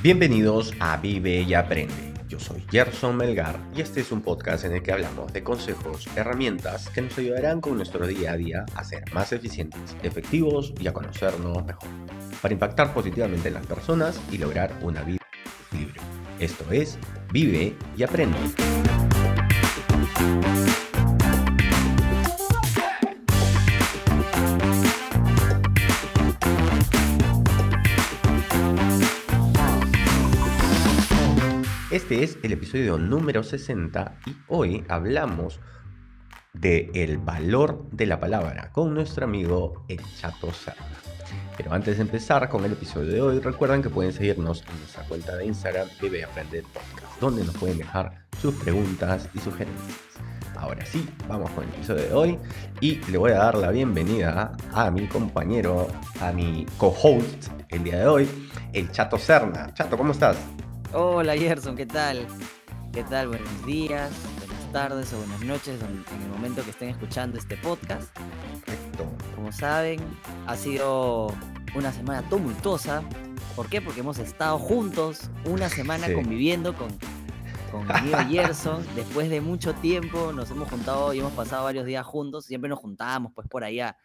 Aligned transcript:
Bienvenidos 0.00 0.72
a 0.78 0.96
Vive 0.96 1.40
y 1.40 1.54
Aprende. 1.54 2.14
Yo 2.28 2.38
soy 2.38 2.64
Gerson 2.70 3.16
Melgar 3.16 3.58
y 3.74 3.80
este 3.80 4.00
es 4.00 4.12
un 4.12 4.22
podcast 4.22 4.64
en 4.64 4.74
el 4.74 4.82
que 4.82 4.92
hablamos 4.92 5.32
de 5.32 5.42
consejos, 5.42 6.06
herramientas 6.14 6.88
que 6.90 7.02
nos 7.02 7.18
ayudarán 7.18 7.60
con 7.60 7.76
nuestro 7.76 8.06
día 8.06 8.30
a 8.30 8.36
día 8.36 8.64
a 8.76 8.84
ser 8.84 9.02
más 9.12 9.32
eficientes, 9.32 9.96
efectivos 10.04 10.72
y 10.78 10.86
a 10.86 10.92
conocernos 10.92 11.66
mejor, 11.66 11.88
para 12.40 12.54
impactar 12.54 12.94
positivamente 12.94 13.48
en 13.48 13.54
las 13.54 13.66
personas 13.66 14.20
y 14.30 14.38
lograr 14.38 14.72
una 14.82 15.02
vida 15.02 15.26
libre. 15.72 16.00
Esto 16.38 16.64
es 16.70 16.96
Vive 17.32 17.74
y 17.96 18.02
Aprende. 18.04 18.38
Este 32.08 32.24
es 32.24 32.38
el 32.42 32.52
episodio 32.52 32.96
número 32.96 33.42
60 33.42 34.20
y 34.24 34.34
hoy 34.46 34.82
hablamos 34.88 35.60
de 36.54 36.90
el 36.94 37.18
valor 37.18 37.84
de 37.92 38.06
la 38.06 38.18
palabra 38.18 38.72
con 38.72 38.94
nuestro 38.94 39.26
amigo 39.26 39.84
El 39.88 40.00
Chato 40.16 40.50
Serna. 40.54 40.86
Pero 41.58 41.70
antes 41.74 41.98
de 41.98 42.02
empezar 42.04 42.48
con 42.48 42.64
el 42.64 42.72
episodio 42.72 43.12
de 43.12 43.20
hoy, 43.20 43.40
recuerden 43.40 43.82
que 43.82 43.90
pueden 43.90 44.14
seguirnos 44.14 44.64
en 44.70 44.78
nuestra 44.78 45.02
cuenta 45.02 45.36
de 45.36 45.44
Instagram 45.44 45.86
Vive 46.00 46.24
Aprender 46.24 46.64
Podcast, 46.72 47.20
donde 47.20 47.44
nos 47.44 47.54
pueden 47.58 47.76
dejar 47.76 48.24
sus 48.40 48.54
preguntas 48.54 49.28
y 49.34 49.40
sugerencias. 49.40 49.98
Ahora 50.56 50.86
sí, 50.86 51.06
vamos 51.28 51.50
con 51.50 51.64
el 51.64 51.74
episodio 51.74 52.04
de 52.04 52.14
hoy 52.14 52.38
y 52.80 53.04
le 53.10 53.18
voy 53.18 53.32
a 53.32 53.38
dar 53.40 53.58
la 53.58 53.70
bienvenida 53.70 54.56
a 54.72 54.90
mi 54.90 55.06
compañero, 55.08 55.88
a 56.22 56.32
mi 56.32 56.64
co-host 56.78 57.48
el 57.68 57.84
día 57.84 57.98
de 57.98 58.06
hoy, 58.06 58.48
el 58.72 58.90
Chato 58.92 59.18
Serna. 59.18 59.74
Chato, 59.74 59.98
¿cómo 59.98 60.12
estás? 60.12 60.38
Hola 60.92 61.36
Gerson, 61.36 61.76
¿qué 61.76 61.86
tal? 61.86 62.26
¿Qué 62.92 63.02
tal? 63.04 63.28
Buenos 63.28 63.66
días, 63.66 64.10
buenas 64.46 64.72
tardes 64.72 65.12
o 65.12 65.18
buenas 65.18 65.40
noches 65.42 65.80
en 65.82 66.22
el 66.22 66.28
momento 66.30 66.62
que 66.64 66.70
estén 66.70 66.88
escuchando 66.88 67.38
este 67.38 67.56
podcast. 67.58 68.16
Perfecto. 68.64 69.06
Como 69.34 69.52
saben, 69.52 70.00
ha 70.46 70.56
sido 70.56 71.34
una 71.74 71.92
semana 71.92 72.26
tumultuosa. 72.28 73.02
¿Por 73.54 73.68
qué? 73.68 73.80
Porque 73.82 74.00
hemos 74.00 74.18
estado 74.18 74.58
juntos 74.58 75.30
una 75.44 75.68
semana 75.68 76.06
Sí. 76.06 76.14
conviviendo 76.14 76.74
con, 76.74 76.88
con 77.70 77.86
mi 77.86 77.92
amigo 77.92 78.18
Gerson. 78.30 78.84
Después 78.96 79.28
de 79.28 79.40
mucho 79.40 79.74
tiempo 79.74 80.32
nos 80.32 80.50
hemos 80.50 80.68
juntado 80.70 81.12
y 81.12 81.20
hemos 81.20 81.32
pasado 81.32 81.64
varios 81.64 81.84
días 81.86 82.06
juntos. 82.06 82.46
Siempre 82.46 82.68
nos 82.70 82.78
juntábamos 82.78 83.32
pues 83.34 83.46
por 83.48 83.62
ahí 83.62 83.80
a, 83.80 83.96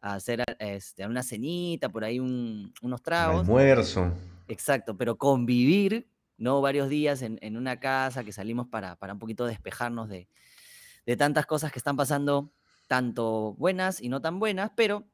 a 0.00 0.14
hacer 0.14 0.44
este, 0.60 1.04
una 1.06 1.22
cenita, 1.22 1.88
por 1.88 2.04
ahí 2.04 2.20
un- 2.20 2.72
unos 2.82 3.02
tragos. 3.02 3.40
Almuerzo. 3.40 4.12
Exacto, 4.46 4.96
pero 4.96 5.16
convivir, 5.18 6.08
¿no? 6.38 6.60
Varios 6.60 6.88
días 6.88 7.22
en, 7.22 7.38
en 7.42 7.56
una 7.56 7.80
casa 7.80 8.24
que 8.24 8.32
salimos 8.32 8.68
para, 8.68 8.96
para 8.96 9.12
un 9.14 9.18
poquito 9.18 9.46
despejarnos 9.46 10.08
de, 10.08 10.28
de 11.06 11.16
tantas 11.16 11.46
cosas 11.46 11.72
que 11.72 11.78
están 11.78 11.96
pasando, 11.96 12.52
tanto 12.88 13.54
buenas 13.54 14.00
y 14.00 14.08
no 14.08 14.20
tan 14.20 14.38
buenas, 14.40 14.70
pero 14.76 15.08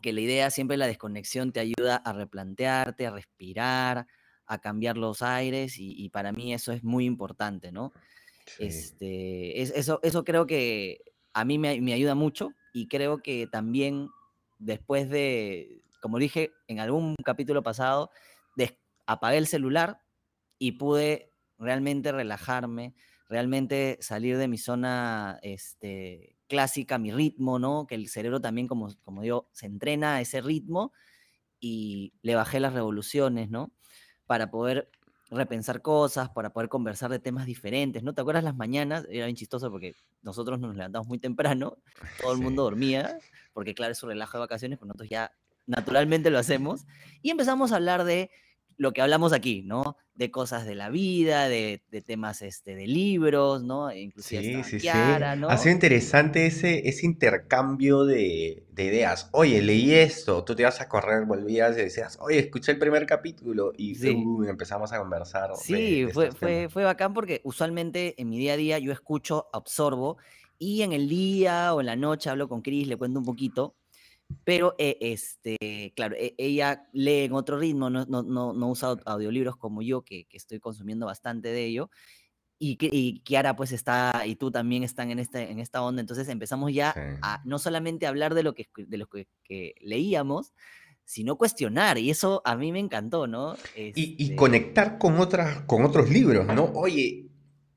que 0.00 0.12
la 0.12 0.20
idea 0.20 0.50
siempre 0.50 0.76
la 0.76 0.86
desconexión 0.86 1.52
te 1.52 1.60
ayuda 1.60 1.96
a 1.96 2.12
replantearte, 2.12 3.06
a 3.06 3.10
respirar, 3.12 4.06
a 4.46 4.58
cambiar 4.58 4.96
los 4.96 5.22
aires 5.22 5.78
y, 5.78 5.94
y 5.96 6.08
para 6.10 6.32
mí 6.32 6.52
eso 6.52 6.72
es 6.72 6.82
muy 6.84 7.04
importante, 7.04 7.72
¿no? 7.72 7.92
Sí. 8.46 8.64
Este, 8.64 9.62
es, 9.62 9.70
eso, 9.70 10.00
eso 10.02 10.24
creo 10.24 10.46
que 10.46 10.98
a 11.32 11.44
mí 11.44 11.58
me, 11.58 11.80
me 11.80 11.92
ayuda 11.92 12.14
mucho 12.14 12.50
y 12.72 12.88
creo 12.88 13.22
que 13.22 13.46
también 13.46 14.08
después 14.58 15.08
de, 15.08 15.82
como 16.00 16.18
dije 16.18 16.50
en 16.66 16.80
algún 16.80 17.14
capítulo 17.24 17.62
pasado, 17.62 18.10
des- 18.56 18.76
apagué 19.06 19.38
el 19.38 19.46
celular 19.46 20.00
y 20.62 20.72
pude 20.72 21.32
realmente 21.58 22.12
relajarme, 22.12 22.94
realmente 23.28 23.98
salir 24.00 24.38
de 24.38 24.46
mi 24.46 24.58
zona 24.58 25.40
este, 25.42 26.36
clásica, 26.46 26.98
mi 26.98 27.10
ritmo, 27.10 27.58
¿no? 27.58 27.86
Que 27.88 27.96
el 27.96 28.08
cerebro 28.08 28.40
también, 28.40 28.68
como, 28.68 28.88
como 29.02 29.22
digo, 29.22 29.48
se 29.52 29.66
entrena 29.66 30.14
a 30.16 30.20
ese 30.20 30.40
ritmo 30.40 30.92
y 31.60 32.14
le 32.22 32.34
bajé 32.34 32.60
las 32.60 32.72
revoluciones, 32.74 33.50
¿no? 33.50 33.74
Para 34.26 34.50
poder 34.50 34.90
repensar 35.30 35.82
cosas, 35.82 36.30
para 36.30 36.52
poder 36.52 36.68
conversar 36.68 37.10
de 37.10 37.18
temas 37.18 37.46
diferentes, 37.46 38.02
¿no? 38.02 38.14
¿Te 38.14 38.20
acuerdas 38.20 38.44
las 38.44 38.56
mañanas? 38.56 39.06
Era 39.10 39.26
bien 39.26 39.36
chistoso 39.36 39.70
porque 39.70 39.96
nosotros 40.22 40.60
nos 40.60 40.76
levantamos 40.76 41.08
muy 41.08 41.18
temprano, 41.18 41.78
todo 42.16 42.32
el 42.32 42.38
Sí. 42.38 42.44
mundo 42.44 42.62
dormía, 42.64 43.22
porque 43.52 43.74
claro, 43.74 43.92
es 43.92 43.98
su 43.98 44.06
relajo 44.06 44.36
de 44.38 44.40
vacaciones, 44.42 44.78
pues 44.78 44.86
nosotros 44.88 45.08
ya 45.10 45.32
naturalmente 45.66 46.30
lo 46.30 46.38
hacemos, 46.38 46.86
y 47.22 47.30
empezamos 47.30 47.72
a 47.72 47.76
hablar 47.76 48.04
de 48.04 48.30
lo 48.82 48.92
que 48.92 49.00
hablamos 49.00 49.32
aquí, 49.32 49.62
¿no? 49.62 49.96
De 50.14 50.30
cosas 50.30 50.66
de 50.66 50.74
la 50.74 50.90
vida, 50.90 51.48
de, 51.48 51.82
de 51.90 52.02
temas 52.02 52.42
este, 52.42 52.74
de 52.74 52.86
libros, 52.86 53.62
¿no? 53.62 53.92
Inclusive 53.94 54.42
Sí, 54.42 54.64
sí, 54.64 54.70
sí. 54.70 54.78
Kiara, 54.80 55.36
¿no? 55.36 55.48
Ha 55.48 55.56
sido 55.56 55.72
interesante 55.72 56.46
ese, 56.46 56.88
ese 56.88 57.06
intercambio 57.06 58.04
de, 58.04 58.64
de 58.72 58.84
ideas. 58.84 59.28
Oye, 59.32 59.62
leí 59.62 59.94
esto, 59.94 60.42
tú 60.44 60.54
te 60.56 60.62
ibas 60.62 60.80
a 60.80 60.88
correr, 60.88 61.24
volvías 61.24 61.78
y 61.78 61.82
decías, 61.82 62.18
oye, 62.20 62.40
escuché 62.40 62.72
el 62.72 62.78
primer 62.78 63.06
capítulo 63.06 63.72
y 63.76 63.94
Sí. 63.94 64.10
uh, 64.10 64.44
empezamos 64.44 64.92
a 64.92 64.98
conversar 64.98 65.50
Sí, 65.54 66.04
de 66.04 66.12
fue, 66.12 66.32
fue, 66.32 66.68
fue 66.68 66.84
bacán 66.84 67.14
porque 67.14 67.40
usualmente 67.44 68.20
en 68.20 68.28
mi 68.28 68.38
día 68.38 68.54
a 68.54 68.56
día 68.56 68.78
yo 68.80 68.92
escucho, 68.92 69.46
absorbo 69.52 70.18
y 70.58 70.82
en 70.82 70.92
el 70.92 71.08
día 71.08 71.72
o 71.74 71.80
en 71.80 71.86
la 71.86 71.96
noche 71.96 72.30
hablo 72.30 72.48
con 72.48 72.62
Chris, 72.62 72.86
le 72.88 72.96
cuento 72.96 73.18
un 73.20 73.24
poquito, 73.24 73.76
pero 74.44 74.74
eh, 74.78 74.98
este, 75.00 75.92
claro, 75.96 76.14
e- 76.18 76.34
ella 76.38 76.88
lee 76.92 77.24
en 77.24 77.32
otro 77.32 77.58
ritmo, 77.58 77.90
no, 77.90 78.04
no, 78.06 78.22
no, 78.22 78.52
no 78.52 78.70
usa 78.70 78.90
au- 78.92 79.02
audiolibros 79.06 79.56
como 79.56 79.82
yo, 79.82 80.02
que, 80.02 80.24
que 80.26 80.36
estoy 80.36 80.58
consumiendo 80.60 81.06
bastante 81.06 81.48
de 81.48 81.64
ello, 81.64 81.90
y, 82.58 82.76
que- 82.76 82.90
y 82.92 83.20
Kiara 83.20 83.56
pues 83.56 83.72
está, 83.72 84.22
y 84.26 84.36
tú 84.36 84.50
también 84.50 84.82
están 84.84 85.10
en, 85.10 85.18
este, 85.18 85.50
en 85.50 85.58
esta 85.58 85.82
onda, 85.82 86.00
entonces 86.00 86.28
empezamos 86.28 86.72
ya 86.72 86.92
Sí. 86.94 87.00
a 87.22 87.40
no 87.44 87.58
solamente 87.58 88.06
hablar 88.06 88.34
de 88.34 88.42
lo 88.42 88.54
que, 88.54 88.68
de 88.76 88.96
lo 88.98 89.06
que, 89.08 89.26
que 89.44 89.74
leíamos, 89.80 90.52
sino 91.04 91.36
cuestionar, 91.36 91.98
y 91.98 92.10
eso 92.10 92.40
a 92.44 92.56
mí 92.56 92.70
me 92.72 92.78
encantó, 92.78 93.26
¿no? 93.26 93.56
Y, 93.74 93.92
y 93.94 94.22
Este, 94.22 94.36
conectar 94.36 94.98
con 94.98 95.18
otras, 95.18 95.62
con 95.62 95.84
otros 95.84 96.08
libros, 96.10 96.46
¿no? 96.46 96.64
Oye, 96.74 97.26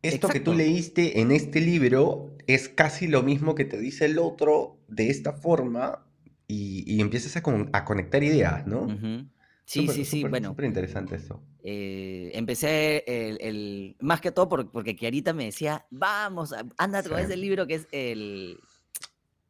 esto 0.04 0.28
que 0.30 0.40
tú 0.40 0.54
leíste 0.54 1.20
en 1.20 1.32
este 1.32 1.60
libro 1.62 2.36
es 2.46 2.70
casi 2.70 3.08
lo 3.08 3.24
mismo 3.24 3.56
que 3.56 3.66
te 3.66 3.80
dice 3.80 4.06
el 4.06 4.20
otro 4.20 4.78
de 4.88 5.10
esta 5.10 5.34
forma 5.34 6.05
y, 6.47 6.83
y 6.85 7.01
empiezas 7.01 7.35
a, 7.38 7.44
con- 7.44 7.69
a 7.73 7.85
conectar 7.85 8.23
ideas, 8.23 8.66
¿no? 8.67 8.81
Ujú. 8.83 9.25
Sí, 9.67 9.79
Súper, 9.81 9.95
sí, 9.95 10.06
sí, 10.06 10.17
súper, 10.17 10.29
bueno, 10.29 10.50
súper 10.50 10.66
interesante 10.66 11.16
esto. 11.16 11.41
eh, 11.63 12.29
empecé 12.35 13.03
el, 13.07 13.38
el- 13.41 13.95
más 14.00 14.22
que 14.22 14.31
todo 14.31 14.47
por- 14.47 14.69
porque 14.69 14.95
Kiarita 14.95 15.33
me 15.33 15.45
decía, 15.45 15.85
vamos, 15.89 16.53
a- 16.53 16.63
ándate 16.78 17.09
con 17.09 17.17
Sí. 17.17 17.23
ese 17.25 17.35
libro 17.38 17.66
que 17.66 17.75
es 17.75 17.88
el, 17.91 18.59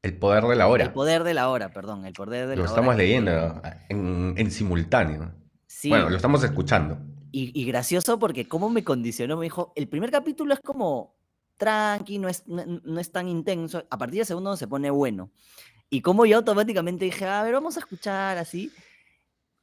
El 0.04 0.18
poder 0.18 0.44
de 0.46 0.56
la 0.56 0.66
el 0.66 0.72
hora. 0.72 0.94
poder 0.94 1.24
de 1.26 1.34
la 1.34 1.50
hora, 1.50 1.72
perdón, 1.74 2.06
el 2.06 2.14
poder 2.14 2.48
de 2.48 2.56
Lo 2.56 2.64
la 2.64 2.70
hora. 2.72 2.80
estamos 2.80 2.96
que- 2.96 3.02
leyendo 3.02 3.62
en, 3.90 4.36
en 4.38 4.52
simultáneo. 4.52 5.34
Sí, 5.68 5.90
Bueno, 5.90 6.10
lo 6.10 6.16
estamos 6.16 6.42
escuchando. 6.44 6.98
y, 7.34 7.52
y 7.60 7.66
gracioso 7.66 8.18
porque 8.18 8.48
cómo 8.48 8.70
me 8.70 8.86
condicionó, 8.86 9.36
me 9.36 9.44
dijo, 9.44 9.74
el 9.76 9.90
primer 9.90 10.12
capítulo 10.12 10.54
es 10.54 10.62
como 10.62 11.14
tranqui, 11.58 12.20
no 12.20 12.30
es, 12.30 12.48
no, 12.48 12.64
no 12.66 13.00
es 13.02 13.12
tan 13.12 13.28
intenso, 13.28 13.86
a 13.90 13.98
partir 13.98 14.20
del 14.20 14.26
segundo 14.26 14.56
se 14.56 14.68
pone 14.70 14.90
bueno. 14.90 15.32
Y 15.96 16.02
como 16.02 16.26
yo 16.26 16.36
automáticamente 16.38 17.06
dije, 17.06 17.24
a 17.26 17.42
ver, 17.42 17.54
vamos 17.54 17.78
a 17.78 17.80
escuchar 17.80 18.38
así. 18.38 18.70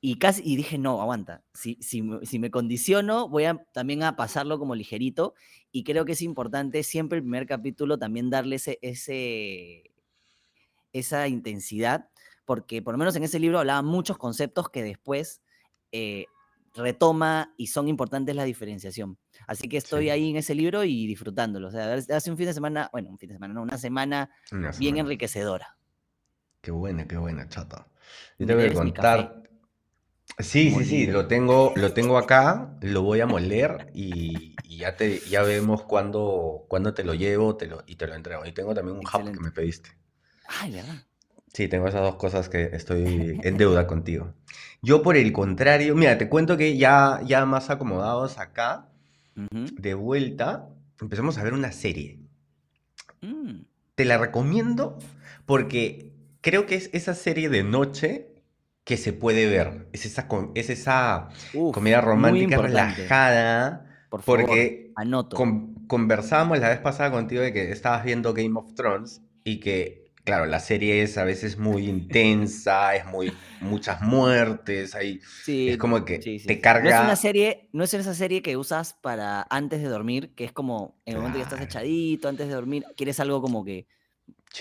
Y 0.00 0.19
casi 0.19 0.41
y 0.44 0.56
dije, 0.56 0.78
no, 0.78 1.03
aguanta. 1.03 1.44
Si, 1.53 1.76
si, 1.82 2.03
si 2.22 2.38
me 2.38 2.50
condiciono, 2.50 3.28
voy 3.28 3.44
a 3.44 3.62
también 3.72 4.03
a 4.03 4.16
pasarlo 4.16 4.59
como 4.59 4.75
ligerito. 4.75 5.34
Y 5.70 5.84
creo 5.84 6.06
que 6.06 6.12
es 6.12 6.22
importante 6.22 6.82
siempre 6.84 7.19
el 7.19 7.22
primer 7.25 7.47
capítulo 7.47 7.98
también 7.98 8.31
darle 8.31 8.56
ese, 8.56 8.79
ese, 8.81 9.93
esa 10.94 11.29
intensidad, 11.29 12.08
porque 12.46 12.81
por 12.81 12.94
lo 12.94 12.99
menos 12.99 13.14
en 13.17 13.25
ese 13.25 13.38
libro 13.38 13.58
hablaba 13.58 13.82
muchos 13.82 14.17
conceptos 14.17 14.70
que 14.70 14.82
después 14.82 15.43
eh, 15.93 16.25
retoma 16.75 17.52
y 17.58 17.67
son 17.67 17.88
importantes 17.88 18.35
la 18.35 18.44
diferenciación. 18.44 19.19
Así 19.46 19.69
que 19.69 19.76
estoy 19.76 20.05
Sí. 20.05 20.11
ahí 20.11 20.31
en 20.31 20.37
ese 20.37 20.55
libro 20.55 20.82
y 20.82 21.06
disfrutándolo. 21.06 21.69
O 21.69 21.70
sea, 21.70 21.93
hace 21.93 22.31
un 22.31 22.38
fin 22.38 22.46
de 22.46 22.55
semana, 22.55 22.88
bueno, 22.90 23.11
un 23.11 23.19
fin 23.19 23.28
de 23.28 23.35
semana, 23.35 23.52
no, 23.52 23.62
una 23.62 23.76
semana 23.76 24.31
Una 24.50 24.70
bien 24.70 24.94
semana. 24.94 25.00
enriquecedora. 25.00 25.76
Qué 26.62 26.70
buena, 26.70 27.06
qué 27.06 27.19
buena, 27.19 27.47
chata. 27.50 27.88
Yo 28.38 28.47
Me 28.47 28.47
te 28.47 28.55
voy 28.55 28.64
a 28.64 28.73
debes 28.73 28.81
mi 28.81 28.93
contar. 28.94 29.43
Sí, 30.38 30.70
sí, 30.70 30.85
sí, 30.85 31.06
lo 31.06 31.26
tengo, 31.29 31.73
lo 31.76 31.93
tengo 31.94 32.19
acá, 32.19 32.76
lo 32.82 33.03
voy 33.03 33.20
a 33.20 33.26
moler 33.26 33.91
y, 33.94 34.56
y 34.62 34.79
ya 34.79 34.97
te, 34.97 35.20
ya 35.29 35.43
vemos 35.43 35.85
cuándo, 35.85 36.64
cuándo 36.69 36.93
te 36.94 37.05
lo 37.05 37.14
llevo 37.14 37.56
te 37.56 37.67
lo, 37.67 37.82
y 37.87 37.97
te 37.97 38.06
lo 38.06 38.14
entrego. 38.14 38.44
Y 38.47 38.53
tengo 38.53 38.75
también 38.75 38.97
un 38.99 39.05
hub 39.06 39.31
que 39.32 39.41
Excelente. 39.41 39.41
me 39.41 39.50
pediste. 39.53 39.91
Ay, 40.47 40.70
¿verdad? 40.73 41.05
Sí, 41.53 41.69
tengo 41.69 41.87
esas 41.88 42.00
dos 42.03 42.17
cosas 42.17 42.49
que 42.49 42.70
estoy 42.73 43.41
en 43.43 43.56
deuda 43.59 43.87
contigo. 43.87 44.35
Yo 44.82 45.03
por 45.03 45.17
el 45.17 45.32
contrario, 45.32 45.94
mira, 45.94 46.17
te 46.19 46.29
cuento 46.29 46.56
que 46.56 46.76
ya, 46.79 47.20
ya 47.25 47.44
más 47.47 47.69
acomodados 47.70 48.38
acá, 48.38 48.88
de 49.76 49.94
vuelta, 49.94 50.70
empezamos 51.00 51.38
a 51.38 51.44
ver 51.44 51.55
una 51.55 51.73
serie. 51.73 52.20
Mm, 53.23 53.64
Te 53.94 54.05
la 54.05 54.19
recomiendo 54.19 54.99
porque 55.47 56.12
creo 56.43 56.67
que 56.67 56.77
es 56.77 56.91
esa 56.93 57.15
serie 57.15 57.49
de 57.50 57.65
noche 57.65 58.29
que 58.85 58.97
se 58.99 59.12
puede 59.15 59.47
ver. 59.49 59.89
Es 59.93 60.06
esa, 60.06 60.29
es 60.55 60.71
esa 60.71 61.31
Uf, 61.53 61.77
comedia 61.77 62.00
romántica 62.00 62.59
relajada. 62.59 63.87
Por 64.11 64.23
favor, 64.23 64.49
Porque 64.49 64.93
anoto. 64.94 65.37
con- 65.37 65.87
conversamos 65.89 66.59
la 66.61 66.69
vez 66.71 66.81
pasada 66.81 67.11
contigo 67.11 67.43
de 67.43 67.53
que 67.53 67.71
estabas 67.73 68.05
viendo 68.05 68.35
Game 68.35 68.59
of 68.59 68.75
Thrones 68.75 69.23
y 69.44 69.61
que, 69.61 70.12
claro, 70.25 70.47
la 70.47 70.61
serie 70.61 71.03
es 71.03 71.19
a 71.19 71.25
veces 71.25 71.59
muy 71.59 71.89
intensa, 71.89 72.95
es 72.97 73.06
muy 73.06 73.38
muchas 73.61 74.00
muertes, 74.03 74.95
hay, 74.95 75.21
Sí, 75.41 75.71
es 75.71 75.79
como 75.79 76.05
que 76.05 76.19
sí, 76.21 76.38
sí, 76.38 76.38
te 76.47 76.55
sí. 76.56 76.62
No 76.79 76.88
es 76.88 77.00
una 77.00 77.17
carga. 77.17 77.17
serie, 77.17 77.69
no 77.73 77.83
es 77.85 77.95
esa 77.95 78.15
serie 78.15 78.43
que 78.43 78.56
usas 78.56 78.95
para 78.95 79.47
antes 79.50 79.83
de 79.83 79.88
dormir, 79.88 80.35
que 80.35 80.45
es 80.45 80.53
como 80.53 81.00
en 81.05 81.15
el 81.15 81.19
momento 81.19 81.38
que 81.38 81.43
estás 81.43 81.59
Claro. 81.59 81.67
echadito, 81.67 82.29
antes 82.29 82.49
de 82.49 82.55
dormir, 82.55 82.85
quieres 82.97 83.19
algo 83.21 83.41
como 83.43 83.65
que, 83.65 83.87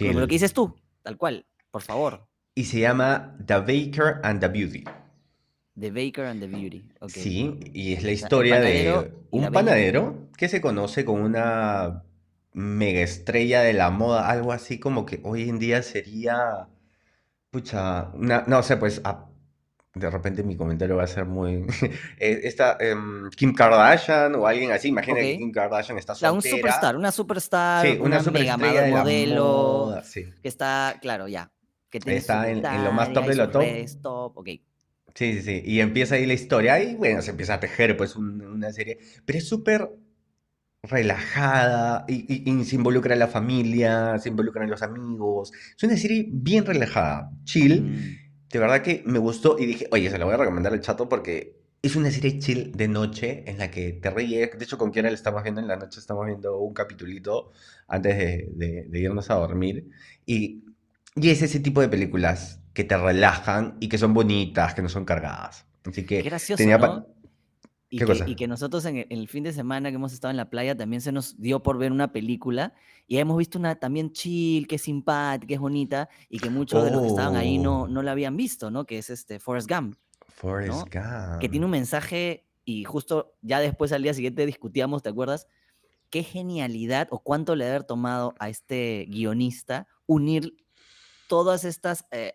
como 0.03 0.19
lo 0.19 0.27
chill. 0.27 0.27
que 0.27 0.35
dices 0.35 0.53
tú, 0.53 0.75
tal 1.03 1.17
cual, 1.17 1.45
por 1.71 1.81
favor. 1.81 2.27
Y 2.53 2.65
se 2.65 2.79
llama 2.81 3.35
The 3.45 3.59
Baker 3.59 4.19
and 4.23 4.39
the 4.41 4.47
Beauty. 4.49 4.83
The 5.79 5.89
Baker 5.89 6.25
and 6.25 6.41
the 6.41 6.47
Beauty. 6.47 6.89
Sí, 7.07 7.57
y 7.73 7.93
es 7.93 8.03
la 8.03 8.11
historia 8.11 8.59
de 8.59 9.13
un 9.31 9.51
panadero 9.51 10.27
que 10.37 10.49
se 10.49 10.59
conoce 10.61 11.05
como 11.05 11.23
una 11.23 12.03
mega 12.53 13.01
estrella 13.01 13.61
de 13.61 13.71
la 13.73 13.89
moda, 13.89 14.29
algo 14.29 14.51
así 14.51 14.79
como 14.79 15.05
que 15.05 15.21
hoy 15.23 15.47
en 15.47 15.57
día 15.59 15.81
sería, 15.81 16.67
pucha, 17.49 18.09
una- 18.13 18.43
no 18.47 18.61
sé, 18.63 18.75
pues 18.77 19.01
a- 19.05 19.27
de 19.95 20.09
repente 20.09 20.43
mi 20.43 20.55
comentario 20.57 20.97
va 20.97 21.03
a 21.03 21.07
ser 21.07 21.25
muy, 21.25 21.65
eh, 22.19 22.41
esta 22.43 22.77
em, 22.79 23.29
Kim 23.31 23.53
Kardashian 23.53 24.35
o 24.35 24.45
alguien 24.47 24.71
así, 24.71 24.89
imagina 24.89 25.19
que. 25.19 25.37
Kim 25.37 25.51
Kardashian 25.51 25.97
está 25.97 26.13
Claro, 26.15 26.35
un 26.35 26.41
soltera, 26.41 26.57
superstar, 26.59 26.95
una 26.97 27.11
superstar, 27.11 27.85
sí, 27.87 27.97
una 27.99 28.19
una 28.19 28.31
mega 28.31 28.57
la 28.57 28.97
modelo, 28.97 29.43
moda, 29.85 30.03
sí. 30.03 30.25
que 30.41 30.47
está, 30.49 30.97
claro, 31.01 31.27
ya, 31.29 31.51
que 31.91 31.99
tiene 31.99 32.19
Está 32.19 32.49
en, 32.49 32.65
en 32.65 32.83
lo 32.83 32.91
más 32.93 33.13
top 33.13 33.27
de 33.27 33.35
lo 33.35 33.49
top. 33.51 33.63
top, 34.01 34.37
ok. 34.37 34.49
Sí, 35.15 35.33
sí, 35.33 35.41
sí. 35.41 35.61
Y 35.65 35.79
empieza 35.81 36.15
ahí 36.15 36.25
la 36.25 36.33
historia 36.33 36.81
y 36.81 36.95
bueno, 36.95 37.21
se 37.21 37.31
empieza 37.31 37.55
a 37.55 37.59
tejer 37.59 37.97
pues 37.97 38.15
un- 38.15 38.41
una 38.41 38.71
serie. 38.71 38.99
Pero 39.25 39.37
es 39.39 39.47
súper 39.47 39.89
relajada 40.83 42.05
y, 42.07 42.25
y- 42.33 42.51
y 42.61 42.65
se 42.65 42.75
involucra 42.75 43.15
la 43.15 43.27
familia, 43.27 44.17
se 44.19 44.29
involucran 44.29 44.69
los 44.69 44.81
amigos. 44.83 45.51
Es 45.77 45.83
una 45.83 45.97
serie 45.97 46.27
bien 46.29 46.65
relajada, 46.65 47.31
chill. 47.45 47.83
Mm, 47.83 48.19
De 48.49 48.59
verdad 48.59 48.81
que 48.83 49.03
me 49.05 49.19
gustó 49.19 49.57
y 49.59 49.65
dije, 49.65 49.87
oye, 49.91 50.09
se 50.09 50.17
la 50.17 50.25
voy 50.25 50.33
a 50.35 50.37
recomendar 50.37 50.73
al 50.73 50.81
chato 50.81 51.07
porque 51.09 51.57
es 51.81 51.95
una 51.95 52.11
serie 52.11 52.39
chill 52.39 52.71
de 52.73 52.87
noche 52.87 53.43
en 53.49 53.57
la 53.59 53.71
que 53.71 53.93
te 53.93 54.09
ríes. 54.11 54.57
De 54.57 54.65
hecho, 54.65 54.77
con 54.77 54.91
Kiara 54.91 55.09
la 55.09 55.15
estamos 55.15 55.43
viendo 55.43 55.61
en 55.61 55.67
la 55.67 55.77
noche, 55.77 55.99
estamos 55.99 56.25
viendo 56.27 56.57
un 56.59 56.73
capitulito 56.73 57.51
antes 57.87 58.17
de, 58.17 58.49
de- 58.53 58.85
de 58.89 58.99
irnos 58.99 59.29
a 59.31 59.35
dormir. 59.35 59.87
Y, 60.25 60.63
y 61.15 61.29
es 61.29 61.41
ese 61.41 61.59
tipo 61.59 61.81
de 61.81 61.89
películas 61.89 62.59
que 62.73 62.83
te 62.83 62.97
relajan 62.97 63.77
y 63.79 63.89
que 63.89 63.97
son 63.97 64.13
bonitas, 64.13 64.73
que 64.73 64.81
no 64.81 64.89
son 64.89 65.05
cargadas. 65.05 65.65
Así 65.85 66.05
Qué 66.05 66.17
que 66.17 66.21
gracioso, 66.21 66.57
tenía 66.57 66.77
¿no? 66.77 67.05
Y 67.89 67.97
¿Qué 67.97 68.05
que, 68.05 68.11
cosa? 68.13 68.29
y 68.29 68.35
que 68.35 68.47
nosotros 68.47 68.85
en 68.85 69.05
el, 69.09 69.27
fin 69.27 69.43
de 69.43 69.51
semana 69.51 69.89
que 69.89 69.95
hemos 69.95 70.13
estado 70.13 70.31
en 70.31 70.37
la 70.37 70.49
playa 70.49 70.77
también 70.77 71.01
se 71.01 71.11
nos 71.11 71.37
dio 71.41 71.61
por 71.61 71.77
ver 71.77 71.91
una 71.91 72.13
película 72.13 72.73
y 73.05 73.17
hemos 73.17 73.37
visto 73.37 73.59
una 73.59 73.75
también 73.75 74.13
chill, 74.13 74.65
que 74.67 74.75
es 74.75 74.83
simpática, 74.83 75.45
que 75.47 75.55
es 75.55 75.59
bonita 75.59 76.07
y 76.29 76.39
que 76.39 76.49
muchos 76.49 76.85
de 76.85 76.91
los 76.91 77.01
que 77.01 77.07
estaban 77.09 77.35
ahí 77.35 77.57
no, 77.57 77.81
Oh. 77.81 77.87
no 77.89 78.01
la 78.01 78.11
habían 78.13 78.37
visto, 78.37 78.71
¿no? 78.71 78.85
Que 78.85 78.97
es 78.97 79.09
este 79.09 79.39
Forrest 79.39 79.69
Gump, 79.69 79.97
Forrest 80.29 80.69
¿no? 80.69 80.85
que 80.85 81.49
tiene 81.49 81.65
Gump. 81.65 81.65
un 81.65 81.71
mensaje 81.71 82.45
y 82.63 82.85
justo 82.85 83.33
ya 83.41 83.59
después 83.59 83.91
al 83.91 84.03
día 84.03 84.13
siguiente 84.13 84.45
discutíamos, 84.45 85.03
¿te 85.03 85.09
acuerdas? 85.09 85.47
Qué 86.09 86.23
genialidad 86.23 87.09
o 87.11 87.19
cuánto 87.19 87.55
le 87.57 87.67
haber 87.67 87.83
tomado 87.83 88.35
a 88.39 88.47
este 88.47 89.05
guionista 89.09 89.87
unir 90.05 90.55
todas 91.31 91.63
estas, 91.63 92.05
eh, 92.11 92.33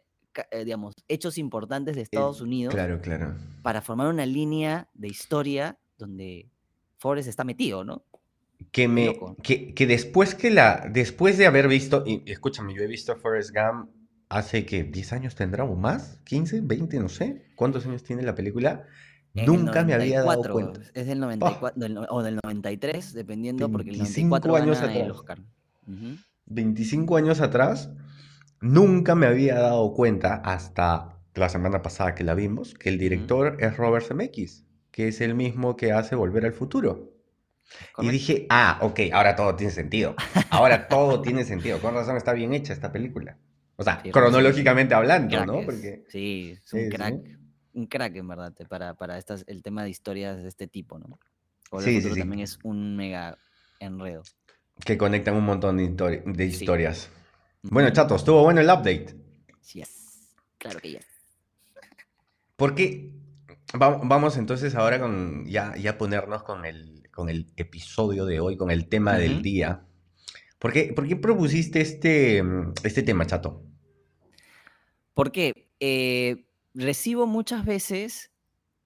eh, 0.50 0.64
digamos, 0.64 0.94
hechos 1.06 1.36
importantes 1.36 1.96
de 1.96 2.00
Eh, 2.00 2.04
Estados 2.04 2.40
Unidos 2.40 2.72
claro, 2.72 2.98
claro. 3.02 3.34
para 3.62 3.82
formar 3.82 4.06
una 4.08 4.24
línea 4.24 4.88
de 4.94 5.08
historia 5.08 5.76
donde 5.98 6.48
Forrest 6.96 7.28
está 7.28 7.44
metido, 7.44 7.84
¿no? 7.84 8.04
Que 8.72 8.88
me, 8.88 9.14
que, 9.42 9.74
que 9.74 9.86
después 9.86 10.34
que 10.34 10.50
la, 10.50 10.88
después 10.90 11.36
de 11.36 11.46
haber 11.46 11.68
visto, 11.68 12.04
y 12.06 12.22
escúchame, 12.24 12.74
yo 12.74 12.82
he 12.82 12.86
visto 12.86 13.14
Forrest 13.16 13.50
Gump 13.54 13.90
hace 14.30 14.64
que 14.64 14.82
10 14.84 15.12
años 15.12 15.34
tendrá 15.34 15.64
o 15.64 15.76
más, 15.76 16.18
15, 16.24 16.62
20, 16.62 16.98
no 17.00 17.10
sé, 17.10 17.44
¿cuántos 17.54 17.84
años 17.84 18.02
tiene 18.02 18.22
la 18.22 18.34
película? 18.34 18.84
El 19.34 19.44
Nunca 19.44 19.84
me 19.84 19.92
había 19.92 20.22
dado 20.22 20.42
94, 20.42 20.54
cuenta. 20.54 20.80
es 20.94 21.06
del 21.06 21.18
Pa, 21.18 21.26
94 21.26 21.78
del 21.80 21.92
no- 21.94 22.06
o 22.08 22.22
del 22.22 22.36
93, 22.42 23.12
dependiendo, 23.12 23.70
porque 23.70 23.90
el 23.90 23.96
25 23.98 24.28
94 24.38 24.62
años 24.62 24.80
gana 24.80 24.92
el 24.94 25.02
atrás. 25.02 25.16
Oscar. 25.18 25.38
Ujú. 25.86 26.16
25 26.46 27.16
años 27.18 27.40
atrás, 27.42 27.90
nunca 28.60 29.14
me 29.14 29.26
había 29.26 29.54
dado 29.58 29.92
cuenta 29.94 30.36
hasta 30.36 31.18
la 31.34 31.48
semana 31.48 31.82
pasada 31.82 32.14
que 32.14 32.24
la 32.24 32.34
vimos, 32.34 32.74
que 32.74 32.88
el 32.88 32.98
director 32.98 33.56
es 33.60 33.76
Robert 33.76 34.06
Zemeckis, 34.06 34.64
que 34.90 35.08
es 35.08 35.20
el 35.20 35.34
mismo 35.34 35.76
que 35.76 35.92
hace 35.92 36.14
Volver 36.16 36.46
al 36.46 36.52
Futuro. 36.52 37.12
Y 37.64 37.92
Correcto. 37.92 38.12
dije, 38.12 38.46
ah, 38.48 38.78
ok, 38.80 39.00
ahora 39.12 39.34
todo 39.36 39.54
tiene 39.56 39.72
sentido. 39.72 40.14
Ahora 40.50 40.86
todo 40.88 41.20
tiene 41.20 41.44
sentido. 41.44 41.80
Con 41.80 41.94
razón 41.94 42.16
está 42.16 42.32
bien 42.32 42.54
hecha 42.54 42.72
esta 42.72 42.92
película. 42.92 43.36
O 43.76 43.82
sea, 43.82 44.00
Sí, 44.02 44.10
cronológicamente 44.10 44.94
hablando, 44.94 45.36
crack 45.36 45.46
¿no? 45.46 45.58
es. 45.58 45.64
Porque, 45.66 46.04
Sí, 46.08 46.56
es 46.62 46.72
un 46.72 46.80
sí, 46.80 46.88
crack, 46.88 47.14
sí. 47.26 47.36
un 47.74 47.86
crack 47.86 48.16
en 48.16 48.28
verdad, 48.28 48.54
para, 48.68 48.94
para 48.94 49.18
estas, 49.18 49.44
el 49.48 49.62
tema 49.62 49.82
de 49.82 49.90
historias 49.90 50.42
de 50.42 50.48
este 50.48 50.66
tipo, 50.68 50.98
¿no? 50.98 51.18
Volver 51.70 51.88
al 51.88 51.90
Sí, 51.90 51.90
sí, 51.90 51.96
futuro 51.96 52.14
sí. 52.14 52.20
también 52.20 52.40
es 52.40 52.58
un 52.62 52.96
mega 52.96 53.36
enredo. 53.80 54.22
Que 54.84 54.96
conectan 54.96 55.34
un 55.34 55.44
montón 55.44 55.76
de, 55.76 55.84
histori- 55.90 56.22
de 56.24 56.50
Sí. 56.50 56.56
historias. 56.62 57.10
Bueno, 57.70 57.90
chato, 57.92 58.14
estuvo 58.16 58.42
bueno 58.42 58.60
el 58.60 58.66
update. 58.66 59.14
Yes. 59.72 60.32
Claro 60.58 60.80
que 60.80 60.90
yes. 60.92 61.06
Porque 62.56 63.12
va- 63.80 64.00
vamos 64.02 64.36
entonces 64.36 64.74
ahora 64.74 65.00
con 65.00 65.46
ya, 65.46 65.74
ya 65.76 65.98
ponernos 65.98 66.42
con 66.42 66.64
el, 66.64 67.08
con 67.12 67.28
el 67.28 67.52
episodio 67.56 68.24
de 68.24 68.40
hoy, 68.40 68.56
con 68.56 68.70
el 68.70 68.88
tema 68.88 69.16
del 69.18 69.42
día. 69.42 69.84
¿Por 70.58 70.72
qué, 70.72 70.92
por 70.94 71.06
qué 71.06 71.16
propusiste 71.16 71.80
este, 71.80 72.42
este 72.82 73.02
tema, 73.02 73.26
chato? 73.26 73.62
Porque 75.12 75.68
eh, 75.80 76.46
recibo 76.74 77.26
muchas 77.26 77.64
veces 77.66 78.30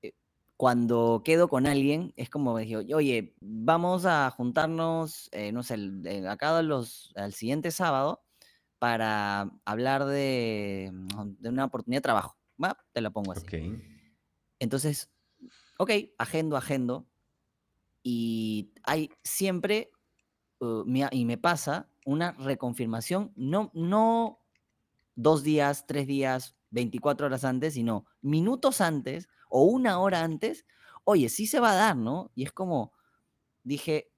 eh, 0.03 0.13
cuando 0.57 1.23
quedo 1.25 1.49
con 1.49 1.67
alguien, 1.67 2.13
es 2.17 2.29
como 2.31 2.59
digo, 2.59 2.81
oye, 2.97 3.35
vamos 3.41 4.05
a 4.07 4.31
juntarnos, 4.31 5.29
eh, 5.33 5.53
no 5.53 5.63
sé, 5.63 5.75
el- 5.75 6.27
acá 6.29 6.61
los, 6.63 7.13
al 7.15 7.33
siguiente 7.35 7.71
sábado 7.71 8.23
para 8.81 9.53
hablar 9.67 10.07
de, 10.07 10.91
mm, 10.93 11.37
de 11.39 11.49
una 11.51 11.67
oportunidad 11.67 11.99
de 11.99 12.03
trabajo. 12.03 12.37
¿Va? 12.63 12.77
Te 12.93 13.01
la 13.01 13.11
pongo 13.11 13.33
así. 13.33 13.43
Ok. 13.43 13.55
Entonces, 14.59 15.11
ok, 15.79 15.91
agendo, 16.19 16.57
agendo. 16.57 17.07
Y 18.03 18.73
hay 18.83 19.11
siempre, 19.23 19.91
uh, 20.59 20.83
me 20.87 21.07
y 21.13 21.25
me 21.27 21.39
pasa, 21.39 21.89
una 22.07 22.33
reconfirmación, 22.33 23.33
no, 23.37 23.71
no 23.75 24.41
dos 25.15 25.43
días, 25.43 25.87
tres 25.87 26.07
días, 26.07 26.57
24 26.71 27.27
horas 27.27 27.45
antes, 27.45 27.75
sino 27.75 28.07
minutos 28.23 28.81
antes 28.81 29.29
o 29.51 29.65
una 29.65 29.99
hora 30.01 30.23
antes, 30.23 30.65
oye, 31.05 31.29
sí 31.29 31.47
se 31.47 31.61
va 31.61 31.73
a 31.73 31.77
dar, 31.77 31.97
¿no? 31.97 32.31
Y 32.35 32.45
es 32.45 32.53
como, 32.53 32.93
dije, 33.63 34.11